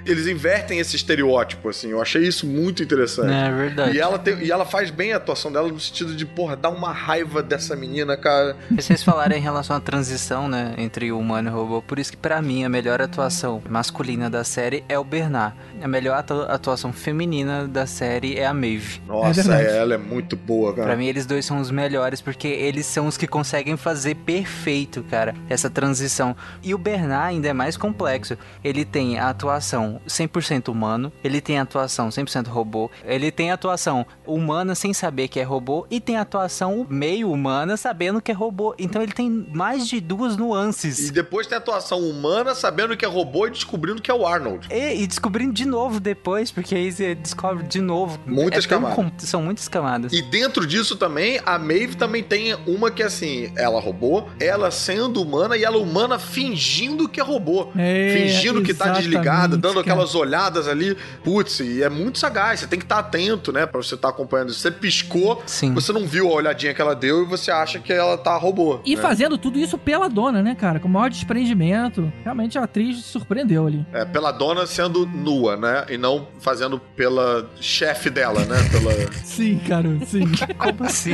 Eles 0.06 0.28
invertem 0.28 0.80
esse 0.80 0.96
estereótipo, 0.96 1.70
assim, 1.70 1.90
eu 1.90 2.02
achei 2.02 2.22
isso 2.24 2.46
muito 2.46 2.84
interessante. 2.84 3.32
É 3.34 3.52
verdade. 3.52 3.96
E 3.98 4.00
ela, 4.00 4.18
tem- 4.20 4.40
e 4.44 4.52
ela 4.52 4.66
faz 4.66 4.90
bem 4.92 5.14
a 5.14 5.18
atuação 5.18 5.52
dela 5.52 5.68
no 5.68 5.80
sentido 5.80 6.16
de, 6.16 6.26
porra, 6.26 6.56
dar 6.56 6.70
uma 6.70 6.92
raiva 6.92 7.42
dessa 7.42 7.76
menina, 7.76 8.16
cara. 8.16 8.56
E 8.72 8.82
Vocês 8.82 9.04
falaram 9.04 9.36
em 9.36 9.42
relação 9.42 9.76
à 9.76 9.80
transição, 9.80 10.48
né, 10.48 10.74
entre 10.78 11.12
o 11.12 11.20
humano 11.20 11.50
e 11.50 11.54
o 11.54 11.56
robô, 11.56 11.82
por 11.82 12.00
isso 12.00 12.12
que 12.12 12.18
pra 12.18 12.42
mim 12.42 12.64
a 12.64 12.70
melhor 12.70 13.02
atuação 13.02 13.62
masculina 13.70 14.30
da 14.30 14.44
série 14.44 14.84
é 14.88 14.98
o 15.00 15.04
Bernard. 15.04 15.56
A 15.82 15.88
melhor 15.88 16.18
atu- 16.18 16.42
atuação 16.48 16.92
feminina 16.94 17.68
da 17.68 17.86
série 17.86 18.38
é 18.38 18.46
a 18.46 18.54
Maeve. 18.76 19.02
Nossa, 19.08 19.44
verdade. 19.44 19.76
ela 19.78 19.94
é 19.96 19.98
muito 19.98 20.36
boa, 20.36 20.74
cara. 20.74 20.88
Pra 20.88 20.96
mim 20.96 21.08
eles 21.08 21.26
dois 21.26 21.46
são 21.46 21.60
os 21.60 21.72
melhores 21.72 22.22
porque 22.22 22.48
eles 22.48 22.86
são 22.86 23.08
os 23.08 23.18
que 23.18 23.28
conseguem 23.28 23.78
fazer 23.78 24.16
perfeito, 24.16 25.04
cara, 25.10 25.34
essa 25.50 25.70
transição. 25.70 26.36
E 26.64 26.74
o 26.74 26.78
Bernard 26.78 27.30
ainda 27.36 27.48
é 27.48 27.54
mais 27.54 27.78
complexo. 27.78 28.38
Ele 28.64 28.86
tem 28.86 29.18
a 29.20 29.30
atuação 29.30 30.00
100% 30.08 30.70
humano, 30.70 31.12
ele 31.24 31.42
tem 31.42 31.60
a 31.60 31.64
atuação 31.64 32.10
100% 32.10 32.48
robô, 32.48 32.90
ele 33.06 33.32
tem 33.32 33.52
a 33.52 33.54
atuação 33.56 34.06
humana 34.26 34.76
sem 34.76 34.94
saber 34.94 35.28
que 35.28 35.40
é 35.40 35.44
robô 35.44 35.86
e 35.90 36.00
tem 36.00 36.18
a 36.18 36.22
atuação 36.22 36.86
meio 36.90 37.32
humana 37.32 37.78
sabendo 37.78 38.22
que 38.22 38.32
é 38.32 38.34
robô. 38.34 38.76
Então 38.78 39.02
ele 39.02 39.12
tem 39.14 39.30
mais 39.54 39.88
de 39.88 40.00
duas 40.00 40.36
E 40.36 40.38
nuances. 40.38 41.10
depois 41.12 41.48
tem 41.48 41.56
a 41.56 41.60
atuação 41.60 42.00
humana 42.00 42.54
sabendo 42.56 42.96
que 42.98 43.06
é 43.06 43.08
robô 43.08 43.48
e 43.48 43.52
descobrindo 43.52 44.02
que 44.02 44.12
é 44.12 44.14
o 44.14 44.26
Arnold. 44.26 44.68
E, 44.72 45.04
e 45.04 45.08
descobrindo 45.08 45.54
de 45.54 45.66
novo 45.66 46.00
depois, 46.00 46.52
porque 46.52 46.76
aí 46.76 46.92
você 46.92 47.16
descobre 47.16 47.64
de 47.64 47.80
novo. 47.82 48.20
Muitas 48.26 48.65
Tão 48.66 48.82
camadas. 48.82 49.30
São 49.30 49.42
muitas 49.42 49.68
camadas. 49.68 50.14
E 50.14 50.22
dentro 50.22 50.66
disso 50.66 50.96
também, 50.96 51.40
a 51.46 51.58
Maeve 51.58 51.96
também 51.96 52.24
tem 52.24 52.56
uma 52.68 52.92
que 52.92 53.04
assim, 53.04 53.52
ela 53.56 53.80
robô, 53.80 54.24
ela 54.40 54.72
sendo 54.72 55.22
humana 55.22 55.58
e 55.58 55.64
ela 55.64 55.78
humana 55.78 56.18
fingindo 56.20 57.08
que 57.08 57.20
é 57.20 57.24
robô. 57.24 57.70
É, 57.76 58.14
fingindo 58.18 58.62
que 58.62 58.74
tá 58.74 58.90
desligada, 58.90 59.58
dando 59.58 59.76
cara. 59.76 59.82
aquelas 59.82 60.16
olhadas 60.16 60.68
ali. 60.68 60.98
Putz, 61.24 61.60
e 61.60 61.84
é 61.84 61.90
muito 61.90 62.20
sagaz, 62.20 62.62
você 62.62 62.68
tem 62.68 62.80
que 62.80 62.86
estar 62.86 63.00
atento, 63.00 63.52
né, 63.52 63.66
pra 63.66 63.82
você 63.82 63.96
estar 63.96 64.10
acompanhando. 64.10 64.54
Você 64.54 64.72
piscou, 64.72 65.42
Sim. 65.46 65.74
você 65.74 65.92
não 65.92 66.06
viu 66.06 66.30
a 66.30 66.34
olhadinha 66.34 66.74
que 66.74 66.82
ela 66.82 66.96
deu 66.96 67.24
e 67.24 67.26
você 67.26 67.52
acha 67.52 67.80
que 67.80 67.92
ela 67.92 68.18
tá 68.18 68.36
robô. 68.38 68.80
E 68.86 68.96
né? 68.96 69.02
fazendo 69.02 69.38
tudo 69.38 69.60
isso 69.60 69.78
pela 69.78 70.08
dona, 70.08 70.42
né, 70.42 70.56
cara? 70.56 70.80
Com 70.80 70.88
o 70.88 70.92
maior 70.92 71.10
desprendimento. 71.10 72.12
Realmente 72.24 72.58
a 72.58 72.64
atriz 72.64 72.98
se 72.98 73.04
surpreendeu 73.04 73.68
ali. 73.68 73.86
É, 73.94 74.06
pela 74.06 74.32
dona 74.32 74.66
sendo 74.66 75.06
nua, 75.06 75.56
né? 75.56 75.86
E 75.90 75.98
não 75.98 76.28
fazendo 76.40 76.80
pela 76.80 77.50
chefe 77.60 78.10
dela, 78.10 78.44
né? 78.46 78.55
Pela... 78.72 78.94
Sim, 79.24 79.60
cara, 79.68 79.90
sim. 80.06 80.24
Como 80.58 80.84
assim? 80.84 81.14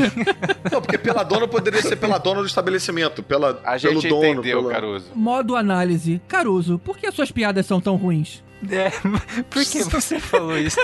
Não, 0.72 0.82
porque 0.82 0.98
pela 0.98 1.24
dona 1.24 1.48
poderia 1.48 1.82
ser 1.82 1.96
pela 1.96 2.18
dona 2.18 2.42
do 2.42 2.48
estabelecimento, 2.48 3.24
pela, 3.24 3.60
A 3.64 3.78
pelo 3.80 3.80
gente 3.80 4.08
dono. 4.10 4.26
entendeu, 4.26 4.60
pela... 4.60 4.74
Caruso. 4.74 5.06
Modo 5.16 5.56
análise. 5.56 6.22
Caruso, 6.28 6.80
por 6.80 6.98
que 6.98 7.08
as 7.08 7.14
suas 7.16 7.32
piadas 7.32 7.66
são 7.66 7.80
tão 7.82 7.96
ruins? 7.96 8.44
É, 8.70 8.92
por 9.50 9.66
que 9.66 9.84
você 9.84 10.20
falou 10.20 10.56
isso? 10.56 10.78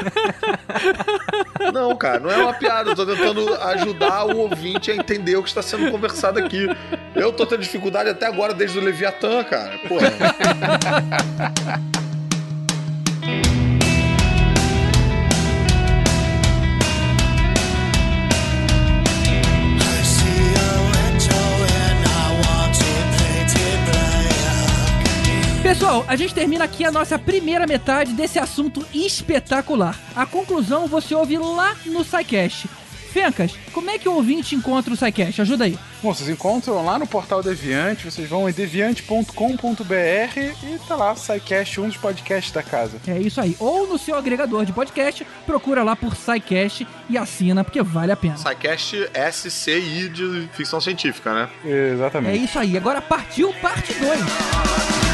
Não, 1.71 1.95
cara, 1.95 2.19
não 2.19 2.31
é 2.31 2.37
uma 2.37 2.53
piada. 2.53 2.89
Eu 2.89 2.95
tô 2.95 3.05
tentando 3.05 3.53
ajudar 3.53 4.25
o 4.25 4.37
ouvinte 4.39 4.89
a 4.89 4.95
entender 4.95 5.35
o 5.35 5.43
que 5.43 5.49
está 5.49 5.61
sendo 5.61 5.91
conversado 5.91 6.39
aqui. 6.39 6.67
Eu 7.15 7.31
tô 7.31 7.45
tendo 7.45 7.61
dificuldade 7.61 8.09
até 8.09 8.25
agora 8.25 8.51
desde 8.53 8.79
o 8.79 8.81
Leviatã, 8.81 9.43
cara. 9.43 9.77
Porra. 9.87 10.11
Pessoal, 25.67 26.05
a 26.07 26.15
gente 26.15 26.33
termina 26.33 26.63
aqui 26.63 26.85
a 26.85 26.91
nossa 26.91 27.19
primeira 27.19 27.67
metade 27.67 28.13
desse 28.13 28.39
assunto 28.39 28.85
espetacular. 28.93 29.99
A 30.15 30.25
conclusão 30.25 30.87
você 30.87 31.13
ouve 31.13 31.37
lá 31.37 31.75
no 31.85 32.05
SciCast. 32.05 32.69
Fencas, 33.11 33.53
como 33.73 33.89
é 33.89 33.97
que 33.97 34.07
o 34.07 34.13
ouvinte 34.13 34.55
encontra 34.55 34.93
o 34.93 34.95
SciCast? 34.95 35.41
Ajuda 35.41 35.65
aí. 35.65 35.77
Bom, 36.01 36.13
vocês 36.13 36.29
encontram 36.29 36.85
lá 36.85 36.97
no 36.97 37.05
portal 37.05 37.43
Deviante, 37.43 38.09
vocês 38.09 38.29
vão 38.29 38.47
em 38.47 38.53
deviante.com.br 38.53 39.33
e 40.63 40.79
tá 40.87 40.95
lá, 40.95 41.13
SciCast, 41.17 41.81
um 41.81 41.87
dos 41.89 41.97
podcasts 41.97 42.53
da 42.53 42.63
casa. 42.63 42.97
É 43.05 43.19
isso 43.19 43.41
aí. 43.41 43.53
Ou 43.59 43.87
no 43.87 43.97
seu 43.97 44.15
agregador 44.15 44.63
de 44.63 44.71
podcast, 44.71 45.27
procura 45.45 45.83
lá 45.83 45.97
por 45.97 46.15
SciCast 46.15 46.87
e 47.09 47.17
assina, 47.17 47.65
porque 47.65 47.83
vale 47.83 48.13
a 48.13 48.15
pena. 48.15 48.37
SciCast 48.37 48.95
SCI 49.33 50.07
de 50.07 50.47
ficção 50.53 50.79
científica, 50.79 51.33
né? 51.33 51.49
É 51.65 51.91
Exatamente. 51.93 52.45
isso 52.45 52.57
aí. 52.57 52.77
Agora 52.77 53.01
partiu 53.01 53.53
parte 53.55 53.93
2. 53.95 55.06